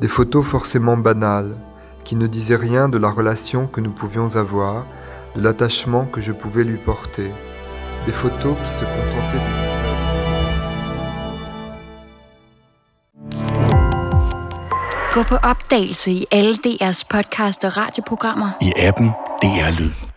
des 0.00 0.06
photos 0.06 0.46
forcément 0.46 0.96
banales, 0.96 1.56
qui 2.04 2.14
ne 2.14 2.28
disaient 2.28 2.56
rien 2.56 2.88
de 2.88 2.98
la 2.98 3.10
relation 3.10 3.66
que 3.66 3.80
nous 3.80 3.90
pouvions 3.90 4.36
avoir, 4.36 4.86
de 5.34 5.40
l'attachement 5.40 6.04
que 6.04 6.20
je 6.20 6.30
pouvais 6.30 6.62
lui 6.62 6.76
porter, 6.76 7.30
des 8.06 8.12
photos 8.12 8.56
qui 8.64 8.72
se 8.72 8.84
contentaient 8.84 9.38
du 9.38 9.72
Gå 15.14 15.22
på 15.22 15.34
opdagelse 15.34 16.10
i 16.10 16.26
alle 16.30 16.54
DR's 16.54 17.02
podcast 17.04 17.64
og 17.64 17.76
radioprogrammer. 17.76 18.50
I 18.60 18.72
appen 18.76 19.12
DR 19.42 19.70
Lyd. 19.80 20.11